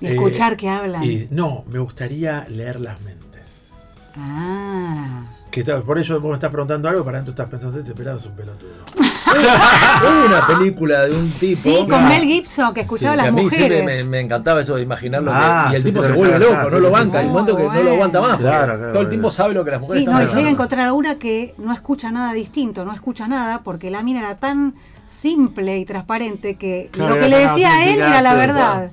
[0.00, 1.02] Y Eh, escuchar que hablan.
[1.02, 3.72] Y no, me gustaría leer las mentes.
[4.16, 5.24] Ah.
[5.50, 8.18] Que está- por ello vos me estás preguntando algo, para adentro estás pensando, este pelado
[8.18, 8.84] es un pelotudo.
[9.26, 11.60] Una película de un tipo.
[11.62, 12.08] Sí, con Claro.
[12.08, 14.04] Mel Gibson, que escuchaba Sí, a que las a mí siempre mujeres.
[14.04, 15.30] me, me encantaba eso de imaginarlo.
[15.32, 17.18] que- Ah, y el sí, tipo se vuelve claro, loco, sí, no lo banca.
[17.18, 18.36] Hay un momento que no lo aguanta más.
[18.38, 20.50] Claro, claro, todo el tiempo sabe lo que las mujeres Sí, no, y llega a
[20.50, 24.36] encontrar a una que no escucha nada distinto, no escucha nada, porque la mina era
[24.36, 24.74] tan
[25.08, 28.90] simple y transparente que Claro, lo que le decía a él era la verdad.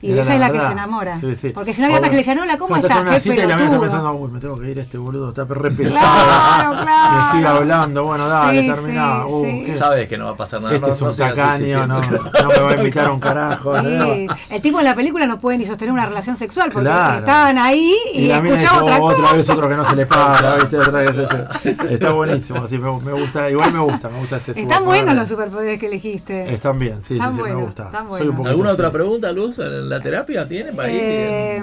[0.00, 1.18] Y Era esa es la que se enamora.
[1.20, 1.48] Sí, sí.
[1.50, 2.92] Porque si no había otra que le decía, no, ¿cómo estás?
[2.92, 5.30] en una Qué cita y la está pensando, uy, me tengo que ir, este boludo
[5.30, 5.98] está re pesado.
[6.00, 7.16] Claro, claro.
[7.32, 9.22] Que siga hablando, bueno, dale, Sí, terminá.
[9.26, 9.62] sí, Uh, sí.
[9.66, 10.74] qué- Sabes que no va a pasar nada.
[10.76, 13.76] Este no- es un tacaño, no, no me va a invitar a un carajo.
[13.76, 17.18] El tipo en la película no puede ni sostener una relación sexual porque Claro.
[17.18, 19.16] estaban ahí y, mina escuchaba dice, otra "Oh, cosa.
[19.18, 20.76] otra vez otro que no se le paga, ¿viste?
[20.78, 21.84] Otra vez eso.
[21.90, 25.28] Está buenísimo, así me, me gusta, igual me gusta, me gusta ese Están buenos los
[25.28, 26.54] superpoderes que elegiste.
[26.54, 27.82] Están bien, sí, sí, Están sí, buenos, me gusta.
[27.86, 28.36] están Soy un buenos.
[28.36, 29.58] poquito ¿Alguna otra pregunta, Luz?
[29.88, 31.00] ¿En la terapia tiene para ir?
[31.02, 31.62] Eh,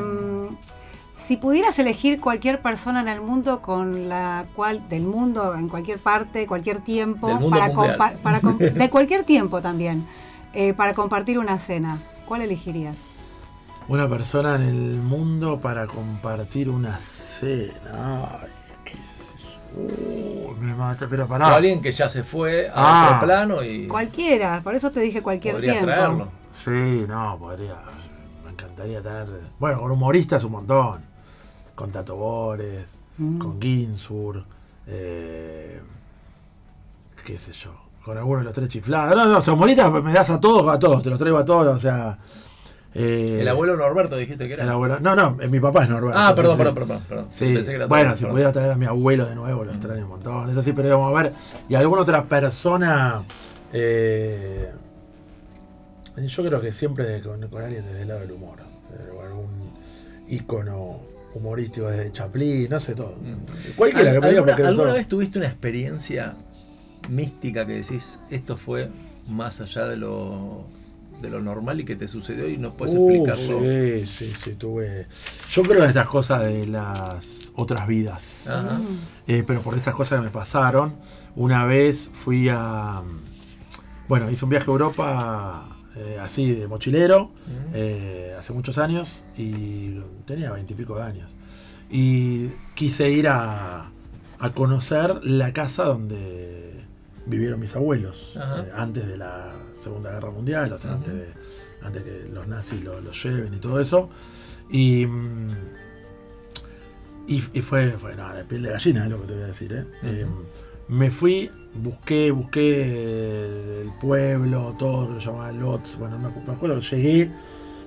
[1.14, 6.00] si pudieras elegir cualquier persona en el mundo con la cual, del mundo, en cualquier
[6.00, 10.08] parte, cualquier tiempo, Del mundo para, compa- para com- de cualquier tiempo también,
[10.54, 12.96] eh, para compartir una cena, ¿cuál elegirías?
[13.88, 18.40] Una persona en el mundo para compartir una cena.
[18.42, 18.50] Ay,
[18.86, 19.80] qué sé yo.
[19.80, 21.54] Uh, me mata, pero O pará.
[21.56, 23.06] alguien que ya se fue a Ah.
[23.18, 25.86] otro plano y Cualquiera, por eso te dije cualquier tiempo.
[25.86, 26.30] traerlo.
[26.64, 27.76] Sí, no, podría.
[28.78, 29.42] Me encantaría tener.
[29.60, 31.02] Bueno, con humoristas un montón.
[31.76, 33.38] Con Tato Bores, Mm.
[33.40, 34.44] con Ginsur,
[34.88, 35.80] eh,
[37.26, 37.72] qué sé yo.
[38.04, 39.16] Con alguno de los tres chiflados.
[39.16, 41.76] No, no, los humoristas me das a todos, a todos, te los traigo a todos,
[41.76, 42.18] o sea.
[42.94, 44.64] eh, El abuelo Norberto dijiste que era.
[44.64, 46.18] el abuelo- No, no, eh, mi papá es Norberto.
[46.20, 47.28] Ah, perdón, perdón, perdón, perdón.
[47.30, 48.34] Sí, Pensé que era bueno, todo, si perdón.
[48.36, 50.50] pudiera traer a mi abuelo de nuevo, lo extraño un montón.
[50.50, 51.34] Es así, pero vamos a ver.
[51.68, 53.22] Y alguna otra persona.
[53.74, 54.72] eh,
[56.18, 58.60] yo creo que siempre con, con alguien desde el lado del humor.
[60.28, 61.00] Ícono
[61.34, 63.16] humorístico desde Chaplin, no sé todo.
[63.76, 64.94] Cualquiera que ¿Al- me diga ¿Alguna, todo.
[64.94, 66.36] vez tuviste una experiencia
[67.10, 68.90] mística que decís, esto fue
[69.28, 70.66] más allá de lo,
[71.22, 73.60] de lo normal y que te sucedió y no puedes Uh, explicarlo?
[73.62, 75.08] Sí, sí, sí, tuve.
[75.52, 78.48] Yo creo en estas cosas de las otras vidas.
[78.48, 78.80] Ajá.
[79.28, 80.96] Eh, pero por estas cosas que me pasaron,
[81.36, 83.02] una vez fui a.
[84.08, 87.32] Bueno, hice un viaje a Europa eh, así de mochilero,
[87.74, 91.36] eh, hace muchos años, y tenía veintipico de años.
[91.90, 93.90] Y quise ir a,
[94.40, 96.82] a conocer la casa donde
[97.26, 98.36] vivieron mis abuelos,
[98.66, 101.28] eh, antes de la Segunda Guerra Mundial, o sea, antes, de,
[101.84, 104.10] antes que los nazis lo- lleven y todo eso.
[104.70, 105.06] Y.
[105.06, 105.52] mm,
[107.28, 109.48] y, y fue, fue nada, de piel de gallina, es lo que te voy a
[109.48, 109.88] decir.
[110.88, 115.98] Me fui, busqué, busqué el pueblo, todo, lo llamaba Lotz.
[115.98, 117.32] Bueno, me, acu- me acuerdo llegué,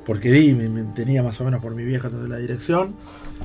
[0.04, 2.94] porque di, me, me tenía más o menos por mi vieja toda la dirección,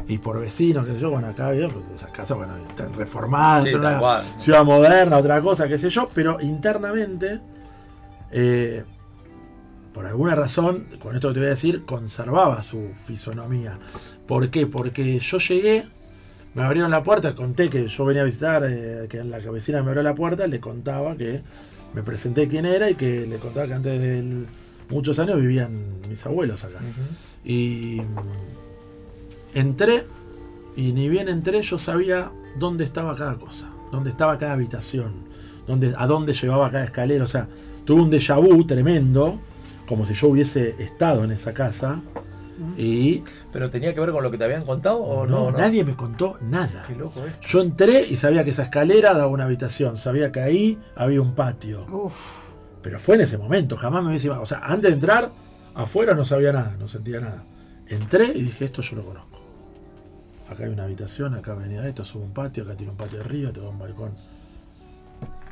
[0.07, 3.69] y por vecinos, qué sé yo, bueno, acá había pues, esas casas, bueno, están reformadas,
[3.69, 4.23] Sí, una cual.
[4.37, 7.39] ciudad moderna, otra cosa, qué sé yo, pero internamente,
[8.31, 8.83] eh,
[9.93, 13.77] por alguna razón, con esto que te voy a decir, conservaba su fisonomía.
[14.25, 14.65] ¿Por qué?
[14.65, 15.85] Porque yo llegué,
[16.55, 19.81] me abrieron la puerta, conté que yo venía a visitar, eh, que en la vecina
[19.81, 21.41] me abrió la puerta, le contaba que
[21.93, 24.45] me presenté quién era y que le contaba que antes de
[24.89, 26.79] muchos años vivían mis abuelos acá.
[27.43, 30.05] Y mm, entré,
[30.75, 35.13] y ni bien entré, yo sabía dónde estaba cada cosa, dónde estaba cada habitación,
[35.67, 37.23] dónde, a dónde llevaba cada escalera.
[37.23, 37.47] O sea,
[37.85, 39.39] tuve un déjà vu tremendo,
[39.87, 42.01] como si yo hubiese estado en esa casa.
[42.77, 45.51] Y ¿Pero tenía que ver con lo que te habían contado o no, no?
[45.51, 45.57] no?
[45.57, 46.83] nadie me contó nada.
[46.87, 47.39] Qué loco es.
[47.47, 51.35] Yo entré y sabía que esa escalera daba una habitación, sabía que ahí había un
[51.35, 51.85] patio.
[51.91, 52.13] Uf,
[52.81, 54.29] Pero fue en ese momento, jamás me hubiese.
[54.29, 55.31] O sea, antes de entrar,
[55.75, 57.43] afuera no sabía nada, no sentía nada.
[57.87, 59.41] Entré y dije, esto yo lo conozco.
[60.49, 63.51] Acá hay una habitación, acá venía esto, sube un patio, acá tiene un patio arriba,
[63.51, 64.11] te da un balcón.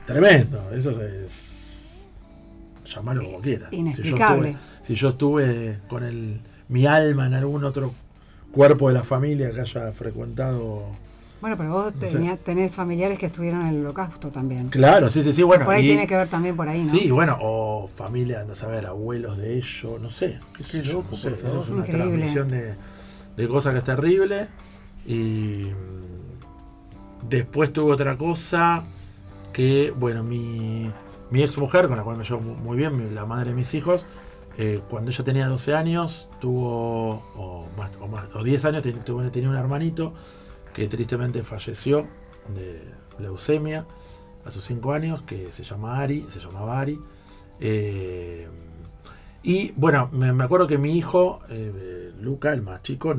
[0.06, 2.04] Tremendo, eso es.
[2.86, 3.70] Llamarlo como quieras.
[3.70, 4.50] Si yo Inexplicable.
[4.50, 6.40] estuve, si yo estuve con el,
[6.72, 7.94] mi alma en algún otro
[8.52, 10.86] cuerpo de la familia que haya frecuentado.
[11.42, 12.14] bueno, pero vos No sé.
[12.16, 14.70] tenía- tenés familiares que estuvieron en el holocausto también.
[14.70, 15.66] Claro, sí, sí, sí, bueno.
[15.66, 16.92] por ahí y- tiene que ver también por ahí, ¿no?
[16.92, 20.40] Sí, bueno, o familia, no saber, abuelos de ellos, no sé.
[20.58, 21.30] Qué sé yo, no sé.
[21.30, 22.10] Eso es una Increíble.
[22.10, 22.76] transmisión de,
[23.38, 24.48] de cosas que es terrible.
[25.08, 25.68] Y
[27.28, 28.84] después tuve otra cosa
[29.54, 30.92] que, bueno, mi,
[31.32, 33.56] mi ex mujer, con la cual me llevo mu- muy bien, mi- la madre de
[33.56, 34.06] mis hijos,
[34.64, 38.84] eh, cuando ella tenía 12 años, tuvo, o más, o más, o 10 años,
[39.32, 40.14] tenía un hermanito
[40.74, 42.06] que tristemente falleció
[42.56, 42.82] de
[43.18, 43.86] leucemia
[44.46, 47.00] a sus 5 años, que se llama Ari, se llamaba Ari.
[47.60, 48.48] Eh,
[49.44, 53.16] y bueno, me, acuerdo que mi hijo, eh, Luca, el más chico,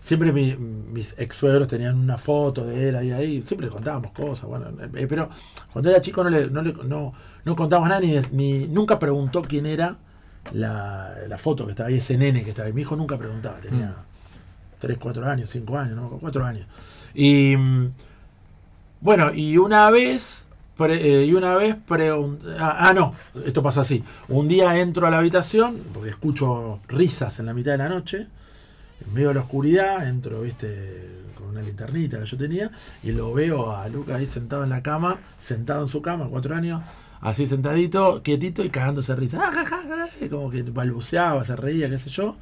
[0.00, 4.10] siempre mi- mis ex suegros tenían una foto de él ahí, ahí, siempre le contábamos
[4.10, 4.66] cosas, bueno,
[5.08, 5.28] pero
[5.72, 7.12] cuando era chico no le, no no,
[7.44, 8.00] no contábamos nada,
[8.32, 9.96] ni- nunca preguntó quién era
[10.52, 12.72] la, la foto que estaba ahí, ese nene que estaba ahí.
[12.72, 13.94] Mi hijo nunca preguntaba, tenía
[14.80, 16.08] 3, 4 años, 5 años, ¿no?
[16.08, 16.66] 4 años.
[17.14, 17.90] Y mm,
[19.00, 20.46] bueno, y una vez,
[20.76, 23.14] pre- eh, y una vez pregun- ah, ah, no,
[23.44, 24.02] esto pasó así.
[24.28, 28.26] Un día entro a la habitación, porque escucho risas en la mitad de la noche,
[29.06, 32.70] en medio de la oscuridad, entro, viste, con una linternita que yo tenía,
[33.02, 36.54] y lo veo a Luca ahí sentado en la cama, sentado en su cama, cuatro
[36.54, 36.82] años,
[37.22, 39.38] así sentadito, quietito y cagándose risa.
[39.40, 42.36] Ah, y como que balbuceaba, se reía, qué sé yo,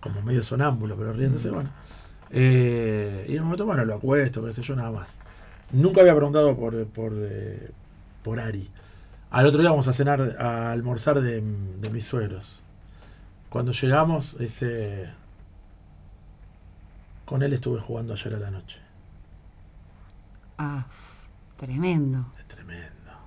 [0.00, 1.70] como medio sonámbulo, pero riéndose, bueno.
[2.30, 5.16] Eh, y en un momento, bueno, lo acuesto, qué sé yo, nada más.
[5.70, 7.70] Nunca había preguntado por, por, eh,
[8.24, 8.68] por Ari.
[9.30, 12.62] Al otro día vamos a cenar, a almorzar de, de mis suegros.
[13.50, 15.10] Cuando llegamos, ese,
[17.24, 18.80] con él estuve jugando ayer a la noche.
[20.58, 20.86] Ah,
[21.58, 22.32] tremendo,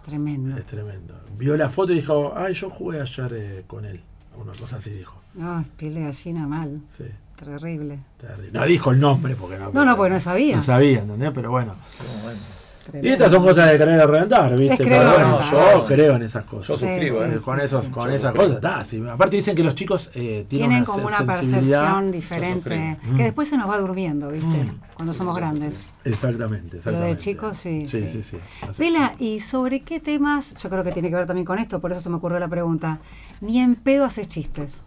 [0.10, 1.14] tremendo, es tremendo.
[1.38, 4.02] Vio la foto y dijo, ay, yo jugué ayer eh, con él.
[4.38, 5.22] Una cosa así dijo.
[5.42, 7.04] Ah, piel de gallina mal, Sí,
[7.38, 8.00] terrible.
[8.20, 8.52] terrible.
[8.60, 9.72] No dijo el nombre porque no.
[9.72, 10.56] No, no, porque no sabía.
[10.58, 11.32] No sabía, ¿entendés?
[11.34, 11.76] Pero bueno.
[11.76, 13.14] Y tremendo.
[13.14, 14.84] estas son cosas de querer reventar, ¿viste?
[14.84, 15.74] Pero bueno, reventar.
[15.80, 16.68] yo creo en esas cosas.
[16.68, 17.34] Yo suscribo, Sí, ¿eh?
[17.38, 17.92] sí, con esos, sí.
[17.92, 18.44] con esas creo.
[18.44, 19.04] cosas, está, sí.
[19.10, 23.48] aparte dicen que los chicos eh, tienen, Tienen una como una percepción diferente, que después
[23.48, 24.66] se nos va durmiendo, ¿viste?
[24.94, 25.76] Cuando somos grandes.
[26.04, 27.16] Exactamente, Lo exactamente.
[27.16, 27.86] de chicos, sí.
[27.86, 28.22] Sí, sí.
[28.24, 28.38] sí.
[28.78, 30.54] Vela, ¿y sobre qué temas?
[30.56, 32.48] Yo creo que tiene que ver también con esto, por eso se me ocurrió la
[32.48, 33.00] pregunta.
[33.42, 34.82] Ni en pedo haces chistes.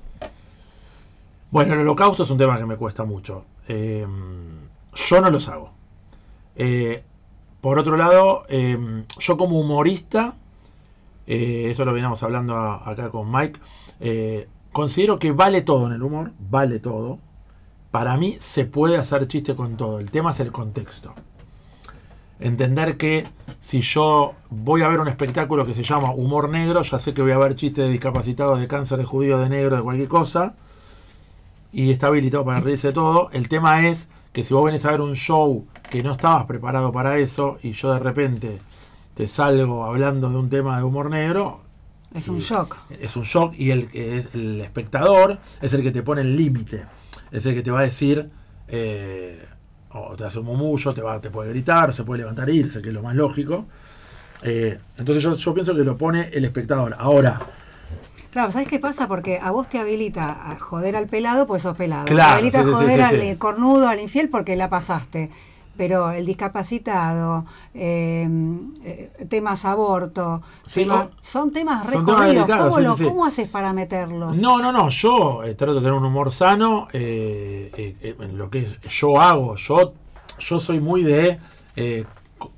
[1.51, 3.45] Bueno, el holocausto es un tema que me cuesta mucho.
[3.69, 4.07] Eh,
[4.95, 5.71] yo no los hago.
[6.57, 7.03] Eh,
[7.63, 8.77] por otro lado, eh,
[9.19, 10.35] yo como humorista,
[11.29, 13.61] eh, eso lo veníamos hablando acá con Mike,
[14.01, 17.21] eh, considero que vale todo en el humor, vale todo.
[17.93, 20.01] Para mí se puede hacer chiste con todo.
[20.01, 21.15] El tema es el contexto.
[22.41, 23.29] Entender que
[23.61, 27.23] si yo voy a ver un espectáculo que se llama Humor Negro, ya sé que
[27.23, 30.57] voy a ver chistes de discapacitados, de cáncer, de judío, de negro, de cualquier cosa,
[31.73, 33.31] y está habilitado para reírse de todo.
[33.31, 36.91] El tema es que si vos venís a ver un show que no estabas preparado
[36.91, 38.59] para eso, y yo de repente
[39.15, 41.61] te salgo hablando de un tema de humor negro,
[42.15, 42.77] Es un shock.
[42.99, 46.85] es un shock y el, el espectador es el que te pone el límite.
[47.31, 48.31] Es el que te va a decir,
[48.69, 49.45] eh,
[49.91, 52.81] o te hace un murmullo, te, va, te puede gritar, se puede levantar e irse,
[52.81, 53.67] que es lo más lógico.
[54.43, 56.97] Eh, entonces yo, yo pienso que lo pone el espectador.
[56.99, 57.39] Ahora,
[58.31, 59.09] Claro, ¿sabes qué pasa?
[59.09, 62.07] Porque a vos te habilita a joder al pelado, pues sos pelado.
[62.07, 65.31] Claro, te habilita sí, a joder sí, sí, al cornudo, al infiel, porque la pasaste.
[65.77, 67.45] Pero el discapacitado,
[67.75, 68.29] eh,
[68.85, 71.11] eh, temas aborto, Sí, tema- no.
[71.21, 72.47] son temas Son temas recorridos.
[72.47, 73.05] ¿Cómo, sí, lo- sí.
[73.05, 74.33] ¿Cómo haces para meterlo?
[74.35, 78.69] no, no, no, yo eh, trato de tener un humor sano eh, en lo que
[78.89, 79.57] yo hago.
[79.57, 79.95] Yo,
[80.39, 81.39] yo soy muy de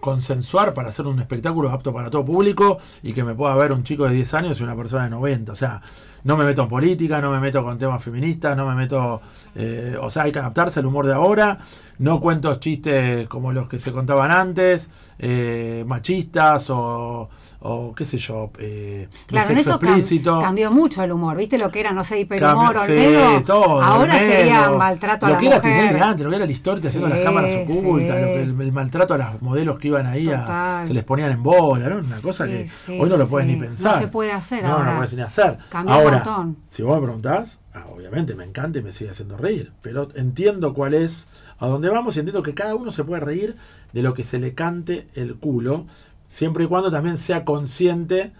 [0.00, 3.84] consensuar para hacer un espectáculo apto para todo público y que me pueda ver un
[3.84, 5.52] chico de 10 años y una persona de 90.
[5.52, 5.80] O sea,
[6.24, 9.20] no me meto en política, no me meto con temas feministas, no me meto...
[9.54, 11.58] eh, o sea, hay que adaptarse al humor de ahora.
[11.98, 17.28] No cuento chistes como los que se contaban antes, eh, machistas o,
[17.66, 20.38] o qué sé yo, eh, de Claro, en sexo eso cam- explícito.
[20.38, 21.36] cambió mucho el humor.
[21.36, 23.38] ¿Viste lo que era, no sé, hiperhumor, Olmedo?
[23.38, 24.32] sí, todo, Ahora Olmedo.
[24.32, 26.02] sería maltrato a lo la que era mujer.
[26.02, 28.20] Antes, lo que era Listorti haciendo Sí, las cámaras ocultas, sí.
[28.22, 31.32] lo que el, el maltrato a las modelos que iban ahí, a- se les ponían
[31.32, 31.96] en bola, ¿no?
[31.98, 33.94] Una cosa que hoy no lo puedes ni pensar.
[33.94, 34.90] No se puede hacer No, ahora.
[34.90, 35.56] no puedes ni hacer.
[35.70, 36.56] Cambió un montón.
[36.68, 40.74] si vos me preguntás, ah, obviamente me encanta y me sigue haciendo reír, pero entiendo
[40.74, 41.28] cuál es,
[41.58, 43.56] a dónde vamos y entiendo que cada uno se puede reír
[43.94, 45.86] de lo que se le cante el culo,
[46.34, 48.32] siempre y cuando también sea consciente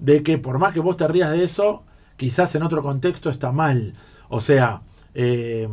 [0.00, 1.84] de que por más que vos te rías de eso,
[2.16, 3.94] quizás en otro contexto está mal.
[4.28, 4.80] O sea,
[5.14, 5.68] eh,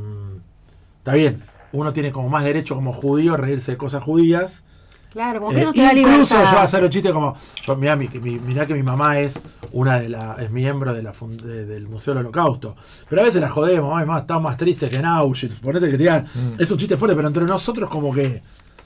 [0.99, 1.41] está bien,
[1.71, 4.63] uno tiene como más derecho como judío a reírse de cosas judías.
[5.11, 6.53] Claro, como que Eh, eso te da incluso libertad.
[6.53, 7.35] yo hacer los chistes como.
[7.65, 9.39] Yo, mirá, mi, mi- mirá que mi mamá es
[9.71, 12.75] una de la, es miembro de la de- del Museo del Holocausto.
[13.09, 15.55] Pero a veces la jodemos, más, está más triste que en Auschwitz.
[15.59, 16.61] Ponete que te digan, Mm.
[16.61, 18.41] es un chiste fuerte, pero entre nosotros como que.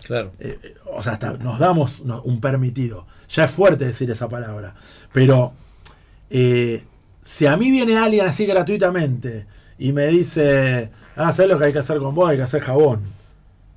[0.07, 0.31] Claro.
[0.39, 3.05] eh, eh, o sea, hasta nos damos no, un permitido.
[3.29, 4.73] Ya es fuerte decir esa palabra.
[5.13, 5.53] Pero
[6.29, 6.83] eh,
[7.21, 9.45] si a mí viene alguien así gratuitamente
[9.77, 12.29] y me dice, ah, ¿sabes lo que hay que hacer con vos?
[12.29, 13.01] Hay que hacer jabón.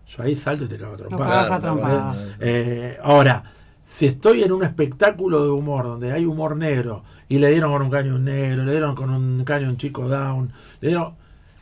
[0.06, 1.48] Yo ahí salto y te cago a trompadas.
[1.48, 2.14] cagas a Claro.
[2.40, 3.44] Eh, ahora,
[3.84, 7.82] si estoy en un espectáculo de humor donde hay humor negro y le dieron con
[7.82, 11.14] un caño un negro, le dieron con un caño un chico down, le dieron.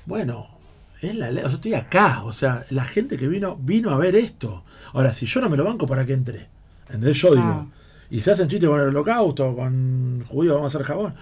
[0.07, 0.58] Bueno,
[1.01, 1.45] es la ley.
[1.45, 2.23] O sea, estoy acá.
[2.25, 4.65] O sea, la gente que vino, vino a ver esto.
[4.93, 6.49] Ahora, si yo no me lo banco, ¿para qué entré?
[6.87, 7.17] ¿Entendés?
[7.19, 7.47] Yo digo.
[7.47, 7.67] Ah.
[8.11, 11.15] Y se hacen chistes con el holocausto, con judíos, vamos a hacer jabón.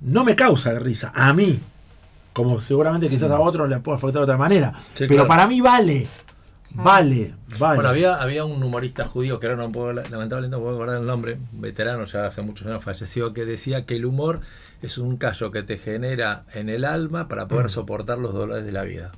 [0.00, 1.12] No me causa risa.
[1.14, 1.60] A mí.
[2.32, 4.72] Como seguramente quizás a otros le puede afectar de otra manera.
[4.94, 5.28] Sí, Pero claro.
[5.28, 6.08] para mí vale.
[6.74, 7.76] Vale, vale.
[7.76, 11.06] Bueno, había, había un humorista judío, que ahora no puedo, lamentablemente no puedo acordar el
[11.06, 14.40] nombre, un veterano, ya hace muchos años falleció, que decía que el humor
[14.86, 17.48] es un callo que te genera en el alma para Mm.
[17.48, 19.10] poder soportar los dolores de la vida.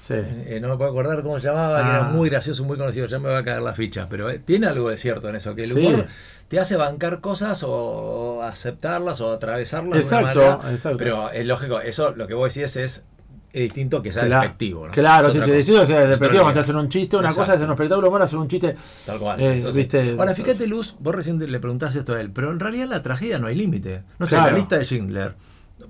[0.00, 0.14] Sí.
[0.16, 2.10] Eh, no me puedo acordar cómo se llamaba, que era Ah.
[2.10, 4.90] muy gracioso, muy conocido, ya me va a caer la ficha, pero eh, tiene algo
[4.90, 5.78] de cierto en eso, que el Sí.
[5.86, 6.06] humor
[6.48, 10.98] te hace bancar cosas o aceptarlas o atravesarlas Exacto, de una manera, exacto.
[10.98, 13.04] pero es lógico, eso lo que vos decís es,
[13.52, 14.86] es distinto que sea Claro, despectivo.
[14.86, 14.92] ¿no?
[14.92, 17.54] Claro, Es sí, sí, distinto que sea despectivo cuando te hacen un chiste, una cosa
[17.54, 18.76] es en un espectáculo humor hacer un chiste.
[19.06, 19.40] Tal cual.
[19.40, 19.78] Eh, eso sí.
[19.78, 22.90] viste, Ahora, fíjate, Luz, vos recién le preguntaste esto a él, pero en realidad en
[22.90, 24.02] la tragedia no hay límite.
[24.18, 24.52] No sé, Claro.
[24.52, 25.34] la lista de Schindler.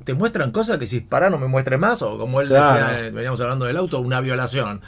[0.04, 2.74] Te muestran cosas que si pará no me muestre más, o como él Claro.
[2.74, 4.80] decía, eh, veníamos hablando del auto, una violación.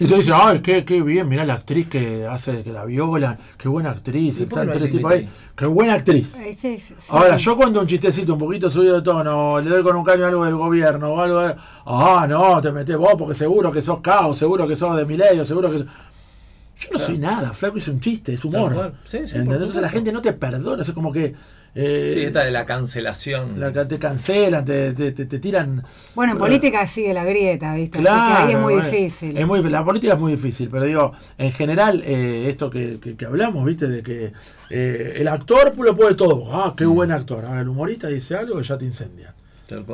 [0.00, 3.36] Y te dice, ay, qué, qué bien, mirá la actriz que hace, que la viola,
[3.58, 5.92] qué buena actriz, ¿Y por qué están no hay tres tipos límite ahí, qué buena
[5.92, 6.34] actriz.
[6.36, 7.06] Eh, sí, sí, sí.
[7.10, 10.24] Ahora, yo cuento un chistecito un poquito subido de tono, le doy con un caño
[10.24, 11.54] algo del gobierno o algo de,
[11.84, 15.44] ah, no, te metés vos porque seguro que sos caos, seguro que sos de Milenio,
[15.44, 15.78] seguro que...
[15.80, 18.94] Yo no soy nada, flaco, es un chiste, es humor.
[19.12, 21.34] Entonces la gente no te perdona, es como que...
[21.74, 23.60] eh, Sí, esta de la cancelación.
[23.60, 25.82] la que te cancelan, te, te, te- te tiran...
[26.14, 27.98] Bueno, en Eh, política sigue la grieta, ¿viste?
[27.98, 29.36] Así Claro, que ahí es muy bueno, difícil.
[29.38, 33.16] es muy- la política es muy difícil, pero digo, en general, eh, esto que, que-
[33.16, 33.86] que hablamos, ¿viste?
[33.88, 34.32] De que
[34.70, 36.48] eh, el actor lo puede todo.
[36.52, 36.76] Ah, Mm.
[36.76, 37.44] qué buen actor.
[37.44, 39.34] Ahora, el humorista dice algo que ya te incendia.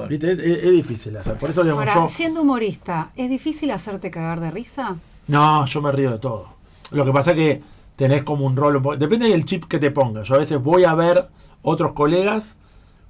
[0.09, 0.33] ¿Viste?
[0.33, 1.35] Es, es- es difícil hacer.
[1.35, 2.09] Por eso, digamos, Ahora, yo.
[2.09, 4.97] siendo humorista, ¿es difícil hacerte cagar de risa?
[5.29, 6.49] No, yo me río de todo.
[6.93, 7.61] Lo que pasa es que
[7.97, 8.81] tenés como un rol.
[8.99, 10.29] Depende del chip que te pongas.
[10.29, 11.27] Yo a veces voy a ver
[11.69, 12.57] otros colegas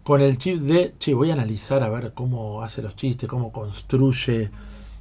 [0.02, 3.52] con el chip de, che, voy a analizar a ver cómo hace los chistes, cómo
[3.52, 4.50] construye.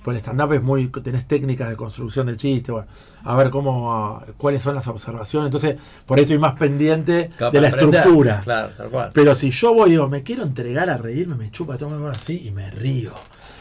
[0.03, 0.87] Pues el stand-up es muy.
[0.89, 2.87] tenés técnicas de construcción del chiste, bueno,
[3.23, 4.21] a ver cómo.
[4.37, 5.47] cuáles son las observaciones.
[5.47, 7.95] Entonces, por eso estoy más pendiente Capaz de la aprender.
[7.95, 8.41] estructura.
[8.43, 9.11] Claro, tal cual.
[9.13, 12.51] Pero si yo voy digo, me quiero entregar a reírme, me chupa todo así y
[12.51, 13.13] me río.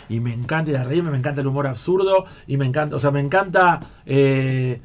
[0.09, 2.99] Y me encanta ir a reírme, me encanta el humor absurdo y me encanta, o
[2.99, 4.83] sea, me encanta eh,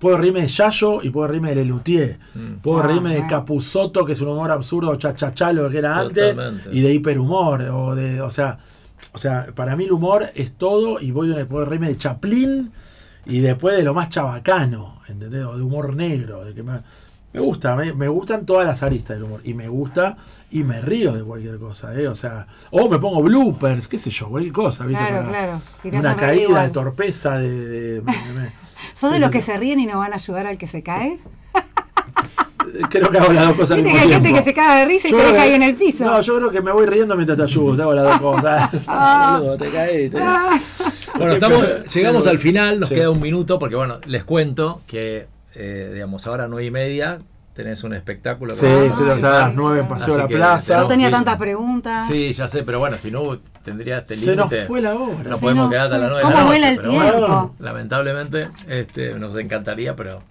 [0.00, 2.18] puedo reírme de Yayo y puedo reírme de Lelutier.
[2.62, 3.30] Puedo Ah, reírme de bueno.
[3.30, 6.70] Capuzoto, que es un humor absurdo, chachachá, lo que era antes, Totalmente.
[6.72, 7.62] y de hiperhumor.
[7.62, 8.58] O, de, o, sea,
[9.12, 12.72] o sea, para mí el humor es todo y voy de puedo reírme de Chaplin
[13.26, 15.44] y después de lo más chabacano, ¿entendés?
[15.44, 16.44] O de humor negro.
[16.44, 16.80] De que me,
[17.32, 19.40] me gusta, me, me gustan todas las aristas del humor.
[19.44, 20.16] Y me gusta
[20.50, 22.08] y me río de cualquier cosa, ¿eh?
[22.08, 25.00] O sea, o me pongo bloopers, qué sé yo, cualquier cosa, ¿viste?
[25.06, 25.60] Claro, Para- claro.
[25.98, 26.66] Una caída igual.
[26.66, 27.50] de torpeza, de.
[27.50, 28.52] de- me-
[28.94, 31.18] ¿Sos de los que se ríen y no van a ayudar al que se cae?
[32.90, 34.84] Creo que hago las dos cosas al mismo que hay gente que se caga de
[34.84, 36.04] risa y Yo te deja que- ahí en el piso.
[36.04, 38.70] No, yo creo que me voy riendo mientras te ayudo, te hago las dos cosas.
[38.86, 40.18] Boludo, te caí, te-
[41.16, 42.94] Bueno, estamos, llegamos al final, nos Sí.
[42.96, 47.20] queda un minuto porque bueno, les cuento que eh, digamos ahora nueve y media
[47.54, 48.54] tenés un espectáculo.
[48.54, 50.80] Sí, se sí, a las nueve en Paseo de la Plaza.
[50.82, 52.06] Yo tenía tantas preguntas.
[52.08, 54.66] Sí, ya sé, pero bueno, si no tendría este Se nos límite.
[54.66, 55.24] fue la hora.
[55.24, 56.00] No Se podemos nos quedar hasta fue.
[56.00, 56.46] las 9 de la ¿Cómo noche.
[56.46, 57.54] vuela el pero bueno, tiempo?
[57.58, 60.22] lamentablemente, este, nos encantaría, pero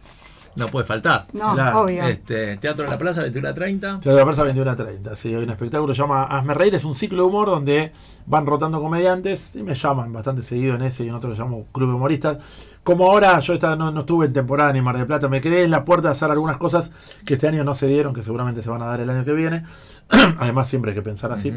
[0.55, 1.25] no puede faltar.
[1.33, 1.81] No, Claro.
[1.81, 2.03] obvio.
[2.05, 3.79] Este, Teatro de la Plaza, 21.30.
[3.79, 5.15] Teatro de la Plaza 21.30.
[5.15, 6.75] Sí, hay un espectáculo que se llama Hazme Reír.
[6.75, 7.91] Es un ciclo de humor donde
[8.25, 11.65] van rotando comediantes y me llaman bastante seguido en ese y en otro que llamo
[11.71, 12.37] Club de Humoristas.
[12.83, 15.63] Como ahora yo esta, no, no estuve en temporada ni Mar del Plata, me quedé
[15.63, 16.91] en la puerta de hacer algunas cosas
[17.25, 19.33] que este año no se dieron, que seguramente se van a dar el año que
[19.33, 19.63] viene.
[20.39, 21.53] Además, siempre hay que pensar así.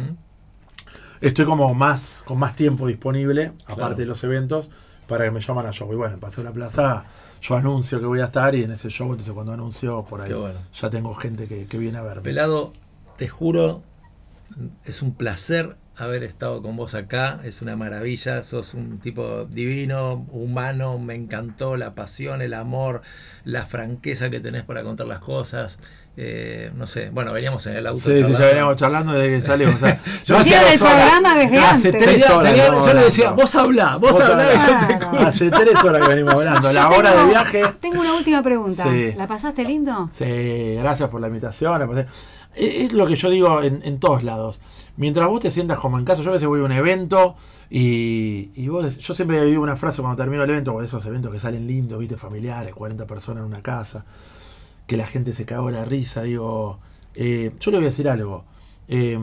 [1.21, 3.95] Estoy como más con más tiempo disponible, aparte Claro.
[3.95, 4.69] de los eventos,
[5.07, 5.91] para que me llaman a show.
[5.93, 7.05] Y bueno, de la Plaza
[7.43, 10.33] yo anuncio que voy a estar y en ese show, entonces cuando anuncio por ahí
[10.33, 10.59] bueno.
[10.81, 12.23] ya tengo gente que, que viene a verme.
[12.23, 12.73] Pelado,
[13.17, 13.83] te juro,
[14.85, 17.41] es un placer haber estado con vos acá.
[17.45, 18.43] Es una maravilla.
[18.43, 20.99] Sos un tipo divino, humano.
[20.99, 23.03] Me encantó la pasión, el amor,
[23.45, 25.79] la franqueza que tenés para contar las cosas.
[26.15, 28.01] Eh, no sé, bueno, veníamos en el auto.
[28.01, 29.77] Sí, sí, ya veníamos charlando desde que salimos.
[29.77, 31.93] O sea, Yo hacía el programa desde hace antes.
[32.03, 32.51] tres Tenía- horas.
[32.51, 35.19] tenía- estamos yo le decía, vos hablá, vos, Vos hablá, y yo te escucho.
[35.27, 36.69] Hace tres horas que venimos hablando.
[36.69, 37.63] Yo La hora tengo- de viaje.
[37.81, 38.85] Tengo una última pregunta.
[38.85, 39.13] Sí.
[39.17, 40.11] ¿La pasaste lindo?
[40.13, 41.79] Sí, gracias por la invitación.
[41.79, 42.07] la pasé-
[42.55, 44.61] Es, es lo que yo digo en, en todos lados.
[44.99, 47.37] Mientras vos te sientas como en casa, yo a veces voy a un evento
[47.71, 51.33] y, y vos, yo siempre digo una frase cuando termino el evento, o esos eventos
[51.33, 54.05] que salen lindos, viste, familiares, 40 personas en una casa,
[54.93, 56.79] que la gente se cagó la risa, digo,
[57.15, 58.45] eh, yo le voy a decir algo.
[58.89, 59.19] Eh,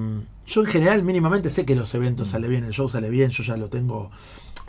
[0.47, 3.43] yo en general mínimamente sé que los eventos sale bien, el show sale bien, yo
[3.43, 4.09] ya lo tengo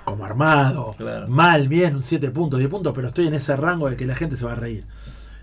[0.05, 1.27] como armado, Claro.
[1.29, 4.15] mal, bien, un 7 puntos, 10 puntos, pero estoy en ese rango de que la
[4.15, 4.85] gente se va a reír.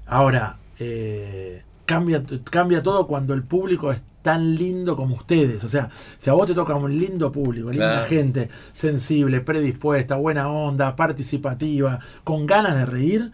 [0.05, 5.63] Ahora, eh, cambia, cambia todo cuando el público es tan lindo como ustedes.
[5.63, 10.49] O sea, si a vos te toca un lindo público, linda gente, sensible, predispuesta, buena
[10.49, 13.31] onda, participativa, con ganas de reír,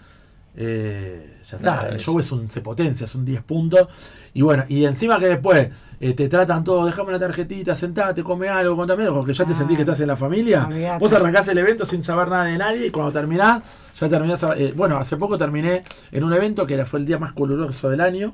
[0.55, 1.89] eh, ya está.
[1.89, 3.87] El show es un, se potencia, es un 10 puntos.
[4.33, 5.69] Y bueno, y encima que después
[5.99, 9.51] eh, te tratan todo, déjame una tarjetita, sentate, come algo, contame algo, porque ya te
[9.53, 9.55] Ah.
[9.55, 10.67] sentís que estás en la familia.
[10.99, 13.61] Vos arrancás el evento sin saber nada de nadie y cuando terminás,
[13.99, 14.43] ya terminás.
[14.57, 17.89] eh, bueno, hace poco terminé en un evento que era, fue el día más caluroso
[17.91, 18.33] del año,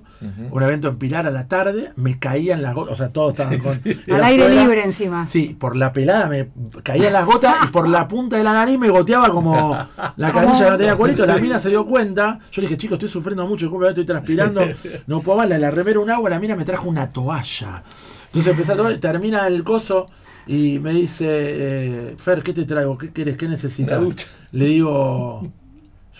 [0.51, 3.59] un evento en Pilar a la tarde, me caían las gotas, o sea, todos estaban
[3.59, 3.73] con.
[4.15, 5.26] Al aire libre encima.
[5.26, 6.49] Sí, por la pelada me
[6.81, 9.77] caían las gotas y por la punta de la nariz me goteaba como
[10.15, 10.95] la canilla que no tenía.
[11.27, 12.39] La mina se dio cuenta.
[12.51, 14.61] Yo le dije, chicos, estoy sufriendo mucho, disculpe, estoy transpirando.
[15.07, 17.84] No puedo más, la, la remera un agua, la mina me trajo una toalla.
[18.28, 20.06] Entonces empezó a tomar, termina el coso
[20.45, 22.98] y me dice, eh, Fer, ¿qué te traigo?
[22.98, 23.38] ¿Qué quieres?
[23.38, 23.98] ¿Qué necesitas?
[23.98, 24.28] Una ducha.
[24.52, 25.52] Le digo,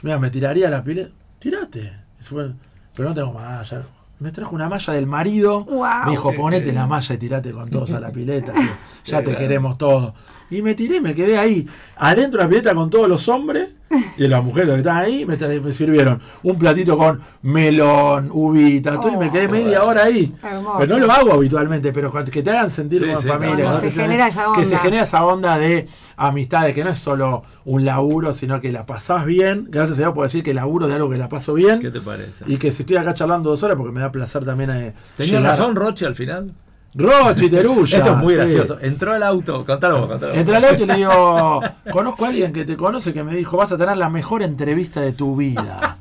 [0.02, 1.12] mira, me tiraría la pileta.
[1.40, 1.94] Tirate.
[2.30, 3.86] Pero no tengo malla.
[4.20, 5.66] Me trajo una malla del marido.
[6.06, 8.54] Me dijo, ponete la malla y tirate con todos a la pileta.
[9.06, 10.14] ya te queremos todos.
[10.50, 13.70] Y me tiré, me quedé ahí, adentro de la pileta con todos los hombres
[14.18, 19.18] y las mujeres que estaban ahí, me, sirvieron un platito con melón, uvita, todo, y
[19.18, 20.34] me quedé Oh, media hora ahí.
[20.44, 20.78] Hermoso.
[20.80, 23.56] Pero no lo hago habitualmente, pero que te hagan sentir Sí, como sí, familia.
[23.56, 23.70] claro.
[23.72, 23.76] ¿no?
[23.78, 24.84] Se Que genera esa Que se onda.
[24.84, 25.88] genera esa onda de
[26.18, 29.68] amistad, de que no es solo un laburo, sino que la pasás bien.
[29.70, 31.80] Gracias a Dios puedo decir que laburo de algo que la paso bien.
[31.80, 32.46] ¿Qué te parece?
[32.48, 35.40] Y que si estoy acá charlando dos horas, porque me da placer también eh, ¿Tenía
[35.40, 36.52] llegar- razón Roche al final?
[36.96, 37.98] Rochi, Teruya.
[37.98, 38.40] Esto es muy sí.
[38.40, 38.78] gracioso.
[38.82, 40.40] Entró al auto, contalo vos, contalo vos.
[40.40, 41.62] Entré al auto y le digo,
[41.92, 45.02] conozco a alguien que te conoce que me dijo, vas a tener la mejor entrevista
[45.02, 45.98] de tu vida.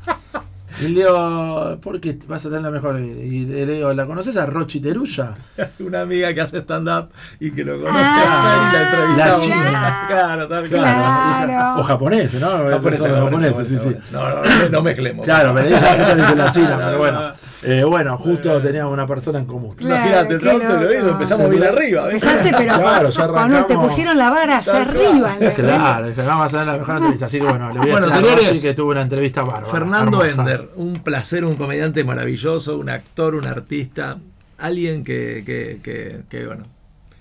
[0.80, 2.98] Y le digo, ¿por qué vas a tener la mejor?
[3.00, 5.32] Y le digo, ¿la conoces a Rochi Teruya?
[5.80, 7.08] Una amiga que hace stand-up
[7.40, 9.48] y que lo conoce Ah, a Fer y la entrevistamos.
[9.48, 10.04] la china.
[10.08, 11.80] Claro, tal Claro.
[11.80, 12.48] O japonés, ¿no?
[12.70, 13.96] Japonés, Son japoneses, sí, sí.
[14.12, 15.24] No, no, no, mezclemos.
[15.24, 17.20] Claro, me dijo que dice la China, No, pero no, bueno.
[17.28, 17.32] no.
[17.64, 19.74] Eh, bueno, justo teníamos una persona en común.
[19.74, 22.04] Claro, Imagínate, auto y lo empezamos bien arriba.
[22.04, 22.22] ¿ves?
[22.22, 25.34] Empezaste, pero Claro, ya te pusieron la vara allá arriba.
[25.56, 27.26] Claro, vamos a hacer la mejor entrevista.
[27.26, 29.66] Así que bueno, le voy a Bueno, a señores, que tuvo una entrevista bárbara.
[29.66, 30.40] Fernando hermosa.
[30.42, 34.18] Ender, un placer, un comediante maravilloso, un actor, un artista,
[34.58, 36.64] alguien que, que, que, que, bueno,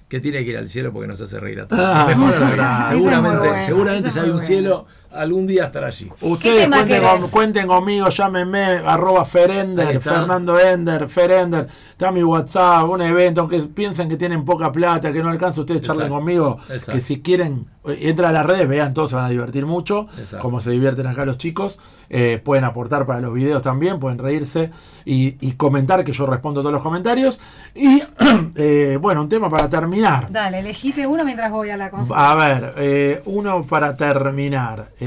[0.09, 1.81] que tiene que ir al cielo porque nos hace reír a todos.
[1.83, 2.55] Ah, Mejor a la muchas vida.
[2.55, 2.89] gracias.
[2.89, 4.85] seguramente, bueno, seguramente si hay un cielo,
[5.17, 6.09] algún día estar allí.
[6.21, 7.09] Ustedes cuenten, querés?
[7.19, 9.99] con- cuenten conmigo, llámenme, arroba Ferender.
[10.01, 15.21] Fernando Ender, Ferender, está mi WhatsApp, un evento, aunque piensen que tienen poca plata, que
[15.23, 16.19] no alcanza, ustedes charlen Exacto.
[16.19, 16.91] conmigo, Exacto.
[16.93, 20.07] que si quieren, eh, entran a las redes, vean, todos se van a divertir mucho,
[20.17, 20.39] Exacto.
[20.39, 21.79] como se divierten acá los chicos,
[22.09, 24.71] eh, pueden aportar para los videos también, pueden reírse
[25.05, 27.39] y, y comentar, que yo respondo todos los comentarios,
[27.75, 28.01] y
[28.55, 30.31] eh, bueno, un tema para terminar.
[30.31, 32.31] Dale, elegite uno mientras voy a la consulta.
[32.31, 34.89] A ver, eh, uno para terminar.
[34.99, 35.06] Eh,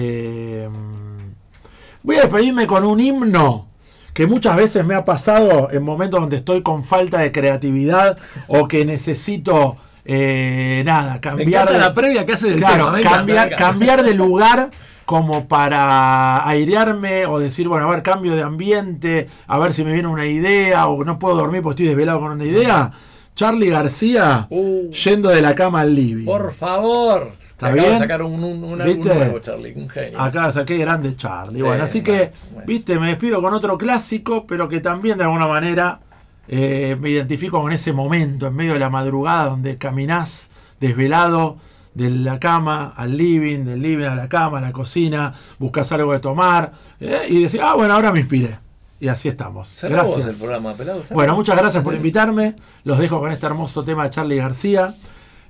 [2.02, 3.68] voy a despedirme con un himno
[4.12, 8.18] que muchas veces me ha pasado en momentos donde estoy con falta de creatividad
[8.48, 13.10] o que necesito eh, nada, cambiar de, la previa que hace del claro, tema.
[13.10, 14.70] cambiar, cambiar de lugar
[15.04, 19.92] como para airearme o decir, bueno, a ver, cambio de ambiente, a ver si me
[19.92, 22.92] viene una idea o no puedo dormir porque estoy desvelado con una idea.
[23.34, 24.90] Charlie García Uh.
[24.90, 26.24] yendo de la cama al living.
[26.24, 27.32] Por favor.
[27.60, 27.98] ¿Está de bien?
[27.98, 29.14] sacar un, un, un álbum ¿Viste?
[29.14, 29.72] nuevo, Charlie.
[29.76, 30.20] Un genio.
[30.20, 31.58] Acá saqué grande Charlie.
[31.58, 32.66] Sí, bueno, así bueno, que, bueno.
[32.66, 36.00] viste, me despido con otro clásico, pero que también de alguna manera
[36.48, 40.50] eh, me identifico con ese momento en medio de la madrugada donde caminás
[40.80, 41.58] desvelado
[41.92, 46.12] de la cama al living, del living a la cama, a la cocina, buscas algo
[46.12, 48.56] de tomar eh, y decís, ah, bueno, ahora me inspiré.
[49.00, 49.68] Y así estamos.
[49.68, 50.34] Cerramos Gracias.
[50.34, 51.02] el programa, pelado.
[51.12, 52.54] Bueno, muchas gracias por invitarme.
[52.84, 54.94] Los dejo con este hermoso tema de Charlie García.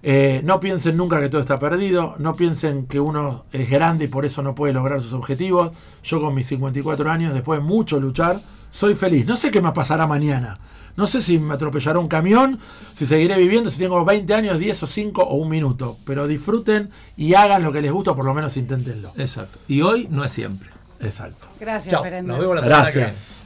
[0.02, 2.14] Eh, no piensen nunca que todo está perdido.
[2.18, 5.72] No piensen que uno es grande y por eso no puede lograr sus objetivos.
[6.02, 8.40] Yo con mis 54 años, después de mucho luchar,
[8.70, 9.26] soy feliz.
[9.26, 10.58] No sé qué me pasará mañana.
[10.96, 12.58] No sé si me atropellará un camión,
[12.94, 15.96] si seguiré viviendo, si tengo 20 años, 10 o 5 o un minuto.
[16.04, 19.12] Pero disfruten y hagan lo que les gusta, por lo menos inténtenlo.
[19.16, 19.58] Exacto.
[19.68, 20.68] Y hoy no es siempre.
[21.00, 21.46] Exacto.
[21.58, 22.22] Gracias, Chao.
[22.22, 23.06] Nos vemos la semana que viene.
[23.06, 23.40] Gracias.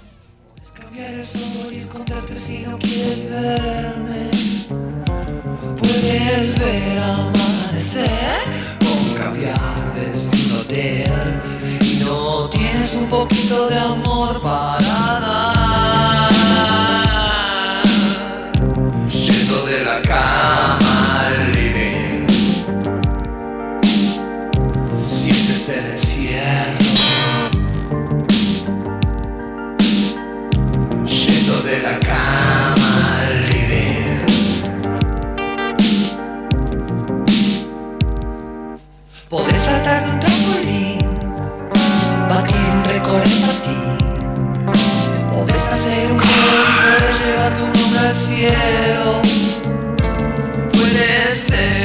[0.74, 4.83] Cambiar el solis, contrate si no quieres verme.
[5.78, 8.40] Puedes ver amanecer
[8.80, 11.40] con caviar desde un hotel.
[11.80, 16.30] Y no tienes un poquito de amor para dar.
[19.08, 22.26] Yendo de la cama al living.
[25.00, 26.84] Sientes el encierro.
[31.04, 32.63] Yendo de la cama
[48.14, 49.20] cielo.
[50.72, 51.83] Puedes ser